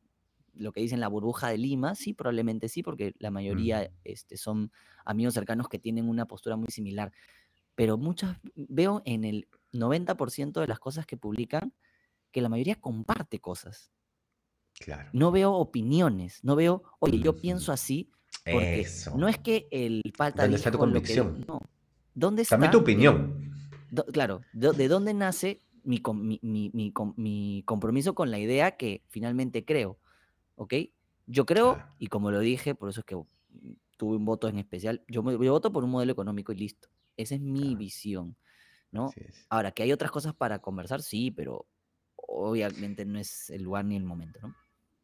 lo 0.54 0.72
que 0.72 0.82
dicen 0.82 1.00
la 1.00 1.08
burbuja 1.08 1.50
de 1.50 1.58
Lima, 1.58 1.96
sí, 1.96 2.14
probablemente 2.14 2.70
sí, 2.70 2.84
porque 2.84 3.14
la 3.20 3.32
mayoría 3.32 3.82
Ujú. 3.84 3.92
este, 4.04 4.38
son 4.38 4.72
amigos 5.06 5.34
cercanos 5.34 5.68
que 5.70 5.80
tienen 5.80 6.08
una 6.10 6.26
postura 6.28 6.56
muy 6.58 6.68
similar, 6.70 7.12
pero 7.76 7.98
muchas, 7.98 8.38
veo 8.56 9.02
en 9.06 9.24
el 9.26 9.48
90% 9.72 10.62
de 10.62 10.68
las 10.68 10.80
cosas 10.80 11.06
que 11.08 11.18
publican 11.18 11.74
que 12.32 12.42
la 12.42 12.50
mayoría 12.50 12.76
comparte 12.76 13.40
cosas. 13.40 13.92
Claro. 14.80 15.10
No 15.14 15.32
veo 15.32 15.54
opiniones, 15.54 16.44
no 16.44 16.56
veo, 16.56 16.84
oye, 17.00 17.20
yo 17.20 17.36
pienso 17.36 17.72
así, 17.72 18.12
porque 18.52 18.82
Eso. 18.82 19.16
no 19.18 19.28
es 19.28 19.38
que 19.38 19.68
el 19.72 20.02
pata 20.18 20.44
¿Dónde 20.44 20.58
está 20.58 20.72
tu 20.72 20.78
lo 20.78 20.84
que 20.84 20.90
convicción? 20.90 21.46
no. 21.48 21.62
¿Dónde 22.16 22.42
está? 22.42 22.56
También 22.56 22.72
tu 22.72 22.80
opinión. 22.80 23.53
Do- 23.94 24.06
claro, 24.06 24.42
de, 24.54 24.72
de 24.74 24.88
dónde 24.88 25.14
nace 25.14 25.60
mi, 25.84 26.00
com- 26.00 26.22
mi, 26.22 26.40
mi- 26.42 26.72
mi 26.74 26.92
com- 26.92 27.14
mi 27.18 27.64
compromiso 27.66 28.16
con 28.16 28.32
la 28.32 28.40
idea 28.40 28.76
que 28.78 29.04
finalmente 29.10 29.64
creo? 29.66 30.00
¿Ok? 30.56 30.74
Yo 31.28 31.46
creo, 31.46 31.76
Claro. 31.76 31.96
y 32.00 32.08
como 32.08 32.32
lo 32.32 32.40
dije, 32.40 32.76
por 32.76 32.90
eso 32.90 33.02
es 33.02 33.06
que 33.06 33.16
mm, 33.16 33.24
tuve 33.98 34.18
un 34.18 34.26
voto 34.26 34.48
en 34.48 34.58
especial, 34.58 35.04
yo, 35.08 35.24
me, 35.24 35.34
yo 35.34 35.52
voto 35.52 35.72
por 35.72 35.84
un 35.84 35.92
modelo 35.92 36.12
económico 36.12 36.52
y 36.52 36.56
listo. 36.56 36.90
Esa 37.18 37.36
es 37.36 37.42
mi 37.42 37.62
Claro. 37.62 37.78
visión, 37.78 38.36
¿no? 38.92 39.14
Ahora, 39.50 39.72
que 39.72 39.84
hay 39.84 39.92
otras 39.92 40.12
cosas 40.12 40.34
para 40.34 40.60
conversar, 40.60 41.02
sí, 41.02 41.30
pero 41.32 41.68
obviamente 42.16 43.06
no 43.06 43.20
es 43.20 43.50
el 43.52 43.62
lugar 43.64 43.86
ni 43.86 43.96
el 43.96 44.04
momento, 44.04 44.40
¿no? 44.42 44.56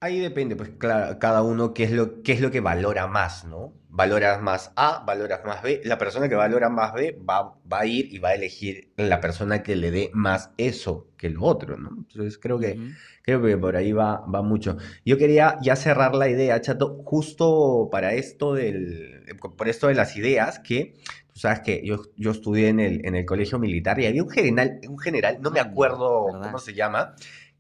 Ahí 0.02 0.20
depende, 0.22 0.56
pues 0.56 0.70
claro, 0.78 1.20
cada 1.20 1.44
uno 1.44 1.74
qué 1.74 1.84
es 1.84 1.92
lo, 1.92 2.24
qué 2.24 2.32
es 2.32 2.40
lo 2.40 2.52
que 2.52 2.62
valora 2.62 3.06
más, 3.08 3.44
¿no? 3.44 3.74
Valoras 3.90 4.42
más 4.42 4.72
A, 4.78 5.04
valoras 5.06 5.42
más 5.44 5.62
B. 5.62 5.82
La 5.84 5.98
persona 5.98 6.30
que 6.30 6.36
valora 6.36 6.70
más 6.70 6.94
B 6.94 7.20
va, 7.30 7.58
va 7.72 7.80
a 7.82 7.86
ir 7.86 8.14
y 8.14 8.18
va 8.20 8.30
a 8.30 8.36
elegir 8.36 8.94
la 8.96 9.20
persona 9.20 9.62
que 9.62 9.76
le 9.76 9.92
dé 9.92 10.10
más 10.14 10.52
eso 10.58 11.10
que 11.18 11.30
lo 11.30 11.44
otro, 11.44 11.76
¿no? 11.76 11.90
Entonces 11.98 12.38
creo 12.38 12.58
que, 12.60 12.80
Ujú. 12.80 12.96
creo 13.24 13.42
que 13.44 13.58
por 13.58 13.76
ahí 13.76 13.92
va, 13.92 14.22
va 14.22 14.42
mucho. 14.42 14.78
Yo 15.04 15.18
quería 15.18 15.58
ya 15.62 15.76
cerrar 15.76 16.16
la 16.16 16.30
idea, 16.30 16.62
Chato, 16.62 17.02
justo 17.04 17.90
para 17.92 18.14
esto 18.14 18.54
del, 18.54 19.26
por 19.58 19.68
esto 19.68 19.88
de 19.88 19.96
las 19.96 20.16
ideas, 20.16 20.60
que 20.60 20.94
tú 21.34 21.40
sabes 21.42 21.60
que 21.60 21.82
yo, 21.86 22.04
yo 22.16 22.32
estudié 22.32 22.70
en 22.70 22.80
el, 22.80 23.06
en 23.06 23.16
el 23.16 23.26
colegio 23.26 23.60
militar 23.60 24.00
y 24.00 24.06
había 24.06 24.24
un 24.24 24.30
general, 24.30 24.80
un 24.88 24.98
general, 24.98 25.40
no 25.42 25.52
me 25.52 25.60
Ah, 25.60 25.64
acuerdo 25.68 26.24
¿verdad? 26.24 26.42
cómo 26.42 26.58
se 26.60 26.74
llama, 26.74 27.16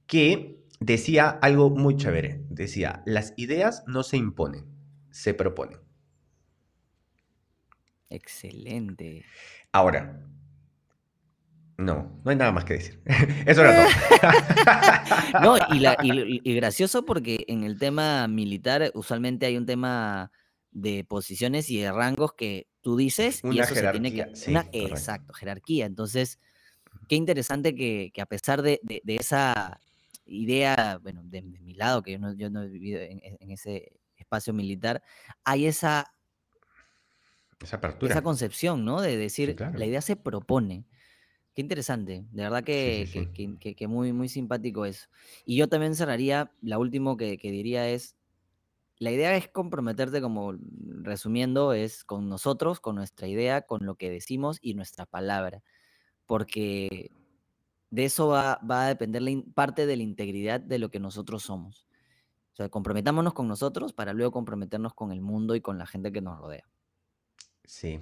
que 0.08 0.59
decía 0.80 1.30
algo 1.30 1.69
muy 1.69 1.95
chévere. 1.95 2.43
Decía, 2.49 3.03
las 3.05 3.34
ideas 3.38 3.84
no 3.88 4.03
se 4.03 4.17
imponen, 4.17 4.65
se 5.11 5.34
proponen. 5.34 5.80
Excelente. 8.09 9.23
Ahora, 9.71 10.25
no, 11.77 12.19
no 12.23 12.32
hay 12.32 12.36
nada 12.36 12.51
más 12.51 12.65
que 12.65 12.73
decir. 12.73 13.01
Eso 13.45 13.61
era 13.61 13.75
todo. 13.75 13.86
No, 15.41 15.57
y, 15.69 15.80
la- 15.80 15.97
y 16.01 16.55
gracioso 16.55 17.05
porque 17.05 17.45
en 17.47 17.63
el 17.63 17.77
tema 17.77 18.27
militar 18.27 18.91
usualmente 18.95 19.45
hay 19.45 19.57
un 19.57 19.65
tema 19.65 20.32
de 20.71 21.03
posiciones 21.03 21.69
y 21.69 21.77
de 21.80 21.91
rangos 21.91 22.34
que 22.34 22.67
tú 22.82 22.95
dices 22.97 23.41
y 23.51 23.59
eso 23.59 23.75
se 23.75 23.88
tiene 23.89 24.11
que... 24.13 24.25
sí, 24.34 24.51
una- 24.51 24.65
exacto, 24.71 25.34
jerarquía. 25.34 25.86
Entonces, 25.86 26.39
qué 27.07 27.15
interesante 27.15 27.75
que, 27.75 28.11
que 28.13 28.21
a 28.21 28.25
pesar 28.25 28.61
de, 28.61 28.80
de- 28.84 29.01
de 29.03 29.15
esa 29.15 29.80
idea, 30.30 30.99
bueno, 31.01 31.21
de, 31.25 31.41
de 31.43 31.59
mi 31.61 31.73
lado, 31.75 32.03
que 32.03 32.13
yo 32.13 32.19
no, 32.19 32.34
yo 32.36 32.49
no 32.49 32.63
he 32.63 32.69
vivido 32.69 33.01
en, 33.01 33.21
en 33.23 33.51
ese 33.51 33.99
espacio 34.17 34.53
militar, 34.53 35.03
hay 35.43 35.67
esa, 35.67 36.13
Esa 37.61 37.77
apertura. 37.77 38.11
esa 38.11 38.21
concepción, 38.21 38.86
¿no? 38.86 39.01
De 39.01 39.17
decir, 39.17 39.55
claro. 39.55 39.77
la 39.77 39.86
idea 39.86 40.01
se 40.01 40.15
propone. 40.15 40.86
Qué 41.55 41.61
interesante, 41.61 42.25
de 42.32 42.43
verdad 42.43 42.63
que, 42.63 43.05
sí, 43.11 43.25
sí. 43.25 43.27
que- 43.34 43.57
que- 43.59 43.75
que- 43.75 43.88
muy, 43.88 44.13
muy 44.13 44.30
simpático 44.30 44.86
eso. 44.86 45.07
Y 45.45 45.57
yo 45.57 45.69
también 45.69 45.95
cerraría, 45.95 46.53
la 46.61 46.80
última 46.80 47.17
que, 47.17 47.38
que 47.38 47.51
diría 47.51 47.89
es, 47.89 48.17
la 48.99 49.11
idea 49.11 49.36
es 49.38 49.49
comprometerte, 49.49 50.21
como 50.21 50.53
resumiendo, 51.03 51.73
es 51.73 52.03
con 52.05 52.30
nosotros, 52.30 52.80
con 52.82 52.95
nuestra 52.95 53.27
idea, 53.27 53.63
con 53.63 53.86
lo 53.86 53.95
que 53.95 54.09
decimos 54.11 54.59
y 54.61 54.75
nuestra 54.75 55.05
palabra, 55.05 55.63
porque 56.25 57.11
de 57.92 58.06
eso 58.06 58.28
va, 58.30 58.60
va 58.70 58.86
a 58.86 58.88
depender 58.90 59.22
la 59.22 59.32
in- 59.32 59.54
parte 59.54 59.86
de 59.86 59.98
la 59.98 60.04
integridad 60.04 60.60
de 60.62 60.80
lo 60.80 60.90
que 60.92 61.00
nosotros 61.00 61.44
somos. 61.44 61.88
O 62.54 62.58
sea, 62.58 62.70
comprometámonos 62.70 63.34
con 63.34 63.48
nosotros 63.48 63.94
para 63.94 64.14
luego 64.14 64.32
comprometernos 64.34 64.94
con 64.96 65.12
el 65.12 65.22
mundo 65.22 65.56
y 65.56 65.62
con 65.62 65.78
la 65.80 65.88
gente 65.88 66.12
que 66.12 66.22
nos 66.22 66.40
rodea. 66.40 66.66
Sí. 67.66 68.02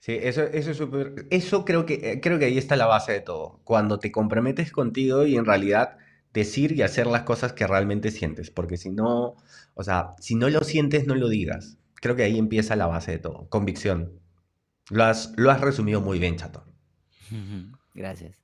Sí, 0.00 0.18
eso, 0.22 0.42
eso 0.44 0.72
es 0.72 0.78
súper. 0.78 1.26
Eso 1.30 1.64
creo 1.64 1.86
que, 1.86 1.94
eh, 2.12 2.20
creo 2.22 2.38
que 2.38 2.46
ahí 2.46 2.58
está 2.58 2.76
la 2.76 2.86
base 2.86 3.12
de 3.12 3.20
todo. 3.20 3.60
Cuando 3.64 3.98
te 4.00 4.12
comprometes 4.12 4.72
contigo 4.72 5.26
y 5.26 5.36
en 5.36 5.44
realidad 5.46 5.98
decir 6.34 6.72
y 6.72 6.82
hacer 6.82 7.06
las 7.08 7.22
cosas 7.24 7.52
que 7.54 7.66
realmente 7.66 8.10
sientes. 8.12 8.50
Porque 8.50 8.76
si 8.78 8.90
no, 8.90 9.36
o 9.74 9.84
sea, 9.84 10.14
si 10.20 10.34
no 10.36 10.50
lo 10.50 10.62
sientes, 10.62 11.06
no 11.06 11.14
lo 11.16 11.28
digas. 11.28 11.78
Creo 11.96 12.16
que 12.16 12.24
ahí 12.24 12.38
empieza 12.38 12.76
la 12.76 12.86
base 12.88 13.12
de 13.12 13.18
todo. 13.20 13.48
Convicción. 13.50 14.20
Lo 14.90 15.04
has, 15.04 15.34
lo 15.36 15.50
has 15.50 15.60
resumido 15.62 16.00
muy 16.02 16.18
bien, 16.20 16.36
chato. 16.36 16.64
Gracias. 17.94 18.36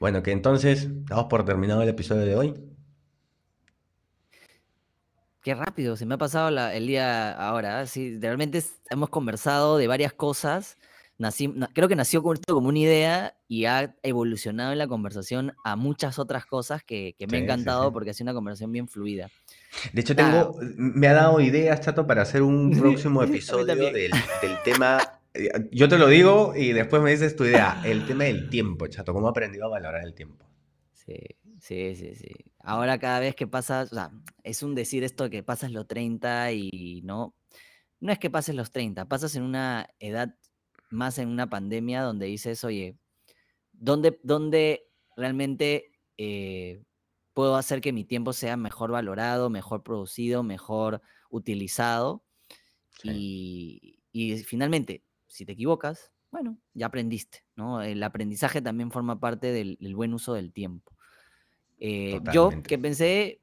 Bueno, 0.00 0.22
que 0.22 0.32
entonces 0.32 0.88
damos 1.06 1.26
por 1.26 1.44
terminado 1.44 1.82
el 1.82 1.88
episodio 1.88 2.22
de 2.22 2.36
hoy. 2.36 2.54
Qué 5.42 5.54
rápido, 5.54 5.96
se 5.96 6.06
me 6.06 6.14
ha 6.14 6.18
pasado 6.18 6.50
la- 6.50 6.74
el 6.74 6.86
día 6.86 7.32
ahora. 7.32 7.82
¿eh? 7.82 7.86
Sí, 7.86 8.18
realmente 8.18 8.58
es- 8.58 8.80
hemos 8.90 9.10
conversado 9.10 9.76
de 9.76 9.86
varias 9.86 10.14
cosas, 10.14 10.78
creo 11.72 11.88
que 11.88 11.96
nació 11.96 12.22
como 12.22 12.68
una 12.68 12.78
idea 12.78 13.36
y 13.46 13.66
ha 13.66 13.94
evolucionado 14.02 14.72
en 14.72 14.78
la 14.78 14.88
conversación 14.88 15.52
a 15.64 15.76
muchas 15.76 16.18
otras 16.18 16.44
cosas 16.46 16.82
que, 16.82 17.14
me 17.28 17.38
ha 17.38 17.40
encantado 17.40 17.92
porque 17.92 18.10
ha 18.10 18.14
sido 18.14 18.24
una 18.24 18.34
conversación 18.34 18.72
bien 18.72 18.88
fluida. 18.88 19.30
De 19.92 20.00
hecho, 20.00 20.16
tengo, 20.16 20.56
me 20.76 21.06
ha 21.08 21.14
dado 21.14 21.40
ideas, 21.40 21.80
Chato, 21.80 22.06
para 22.06 22.22
hacer 22.22 22.42
un 22.42 22.70
próximo 22.78 23.22
episodio 23.22 23.76
del, 23.76 24.12
tema. 24.64 25.20
Eh, 25.34 25.68
yo 25.72 25.88
te 25.88 25.98
lo 25.98 26.08
digo 26.08 26.54
y 26.56 26.72
después 26.72 27.02
me 27.02 27.10
dices 27.10 27.36
tu 27.36 27.44
idea. 27.44 27.80
El 27.84 28.06
tema 28.06 28.24
del 28.24 28.48
tiempo, 28.48 28.86
Chato. 28.86 29.12
¿Cómo 29.12 29.26
he 29.28 29.30
aprendido 29.30 29.66
a 29.66 29.68
valorar 29.68 30.04
el 30.04 30.14
tiempo? 30.14 30.46
Sí, 30.92 31.18
sí, 31.60 31.94
sí, 31.96 32.14
sí. 32.14 32.32
Ahora 32.60 32.98
cada 32.98 33.20
vez 33.20 33.34
que 33.34 33.46
pasas, 33.46 33.92
o 33.92 33.94
sea, 33.94 34.10
es 34.42 34.62
un 34.62 34.74
decir 34.74 35.04
esto 35.04 35.28
que 35.28 35.42
pasas 35.42 35.70
los 35.70 35.86
30 35.86 36.52
y 36.52 37.02
no, 37.04 37.34
no 38.00 38.12
es 38.12 38.18
que 38.18 38.30
pases 38.30 38.54
los 38.54 38.70
30, 38.70 39.06
pasas 39.06 39.34
en 39.36 39.42
una 39.42 39.88
edad 39.98 40.34
más 40.90 41.18
en 41.18 41.28
una 41.28 41.50
pandemia 41.50 42.02
donde 42.02 42.26
dices, 42.26 42.64
oye, 42.64 42.96
¿dónde, 43.72 44.18
dónde 44.22 44.88
realmente 45.16 45.92
eh, 46.16 46.82
puedo 47.34 47.56
hacer 47.56 47.80
que 47.80 47.92
mi 47.92 48.04
tiempo 48.04 48.32
sea 48.32 48.56
mejor 48.56 48.90
valorado, 48.92 49.50
mejor 49.50 49.82
producido, 49.82 50.42
mejor 50.42 51.02
utilizado? 51.30 52.24
Y, 53.02 53.98
finalmente, 54.46 55.03
si 55.34 55.44
te 55.44 55.52
equivocas, 55.52 56.12
bueno, 56.30 56.56
ya 56.74 56.86
aprendiste, 56.86 57.44
¿no? 57.56 57.82
El 57.82 58.00
aprendizaje 58.04 58.62
también 58.62 58.92
forma 58.92 59.18
parte 59.18 59.50
del, 59.50 59.76
buen 59.96 60.14
uso 60.14 60.32
del 60.34 60.52
tiempo. 60.52 60.92
Eh, 61.78 62.20
yo 62.32 62.50
que 62.62 62.78
pensé 62.78 63.40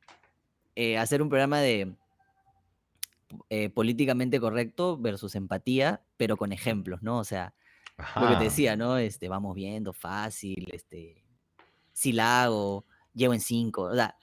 eh, 0.75 0.97
hacer 0.97 1.21
un 1.21 1.27
programa 1.27 1.59
de 1.59 1.93
eh, 3.49 3.69
políticamente 3.69 4.39
correcto 4.39 4.97
versus 4.97 5.35
empatía, 5.35 6.01
pero 6.15 6.37
con 6.37 6.53
ejemplos, 6.53 7.01
¿no? 7.01 7.19
O 7.19 7.25
sea, 7.25 7.53
lo 8.15 8.29
que 8.29 8.35
te 8.37 8.43
decía, 8.45 8.77
¿no? 8.77 8.97
Este, 8.97 9.27
vamos 9.27 9.53
viendo, 9.53 9.91
fácil, 9.91 10.69
este, 10.71 11.25
si 11.91 12.13
la 12.13 12.43
hago, 12.43 12.85
llevo 13.13 13.33
en 13.33 13.41
cinco, 13.41 13.83
o 13.83 13.95
sea, 13.95 14.17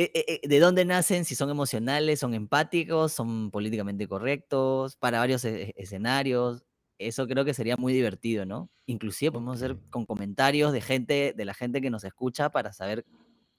eh, 0.00 0.40
eh, 0.42 0.48
¿de 0.48 0.60
dónde 0.60 0.84
nacen? 0.84 1.24
Si 1.24 1.34
son 1.34 1.50
emocionales, 1.50 2.20
son 2.20 2.32
empáticos, 2.32 3.12
son 3.12 3.50
políticamente 3.50 4.06
correctos, 4.06 4.96
para 4.96 5.18
varios 5.18 5.44
e, 5.44 5.74
escenarios. 5.76 6.64
Eso 6.98 7.26
creo 7.26 7.44
que 7.44 7.52
sería 7.52 7.76
muy 7.76 7.92
divertido, 7.92 8.46
¿no? 8.46 8.70
Inclusive 8.86 9.32
podemos 9.32 9.56
hacer 9.56 9.76
con 9.90 10.06
comentarios 10.06 10.72
de 10.72 10.82
gente, 10.82 11.34
de 11.36 11.44
la 11.44 11.52
gente 11.52 11.80
que 11.80 11.90
nos 11.90 12.04
escucha 12.04 12.50
para 12.50 12.72
saber 12.72 13.04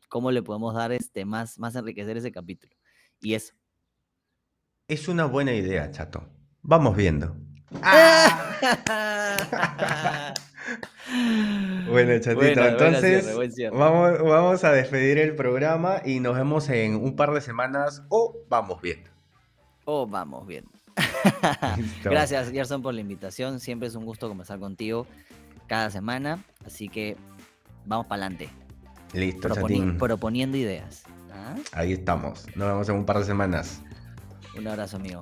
cómo 0.08 0.32
le 0.32 0.42
podemos 0.42 0.74
dar 0.74 0.94
este, 0.94 1.26
más, 1.26 1.60
más 1.60 1.76
enriquecer 1.76 2.16
ese 2.16 2.32
capítulo. 2.32 2.74
Y 3.20 3.34
eso. 3.34 3.54
Es 4.88 5.10
una 5.10 5.26
buena 5.26 5.54
idea, 5.54 5.92
chato. 5.92 6.26
Vamos 6.62 6.96
viendo. 6.96 7.36
bueno, 11.90 12.20
chatito, 12.20 12.66
entonces 12.66 13.36
vamos, 13.72 14.20
vamos 14.24 14.64
a 14.64 14.72
despedir 14.72 15.18
el 15.18 15.36
programa 15.36 16.02
y 16.06 16.20
nos 16.20 16.36
vemos 16.36 16.70
en 16.70 16.96
un 16.96 17.16
par 17.16 17.32
de 17.32 17.42
semanas 17.42 18.04
o 18.10 18.36
vamos 18.50 18.82
viendo. 18.82 19.10
O 19.86 20.06
vamos 20.08 20.46
viendo. 20.46 20.70
Gracias, 22.04 22.52
Gerson, 22.52 22.82
por 22.82 22.94
la 22.94 23.02
invitación. 23.02 23.60
Siempre 23.60 23.88
es 23.88 23.96
un 23.96 24.06
gusto 24.06 24.28
conversar 24.28 24.60
contigo 24.60 25.08
cada 25.68 25.90
semana. 25.90 26.44
Así 26.66 26.90
que 26.90 27.16
vamos 27.86 28.08
para 28.08 28.26
adelante. 28.26 28.50
Listo, 29.14 29.50
Proponiendo 29.98 30.58
ideas. 30.58 31.04
¿Ah? 31.34 31.56
Ahí 31.72 31.94
estamos. 31.94 32.46
Nos 32.56 32.68
vemos 32.68 32.90
en 32.90 32.96
un 32.96 33.06
par 33.06 33.20
de 33.20 33.26
semanas. 33.26 33.82
Un 34.58 34.68
abrazo, 34.68 34.98
amigo. 34.98 35.22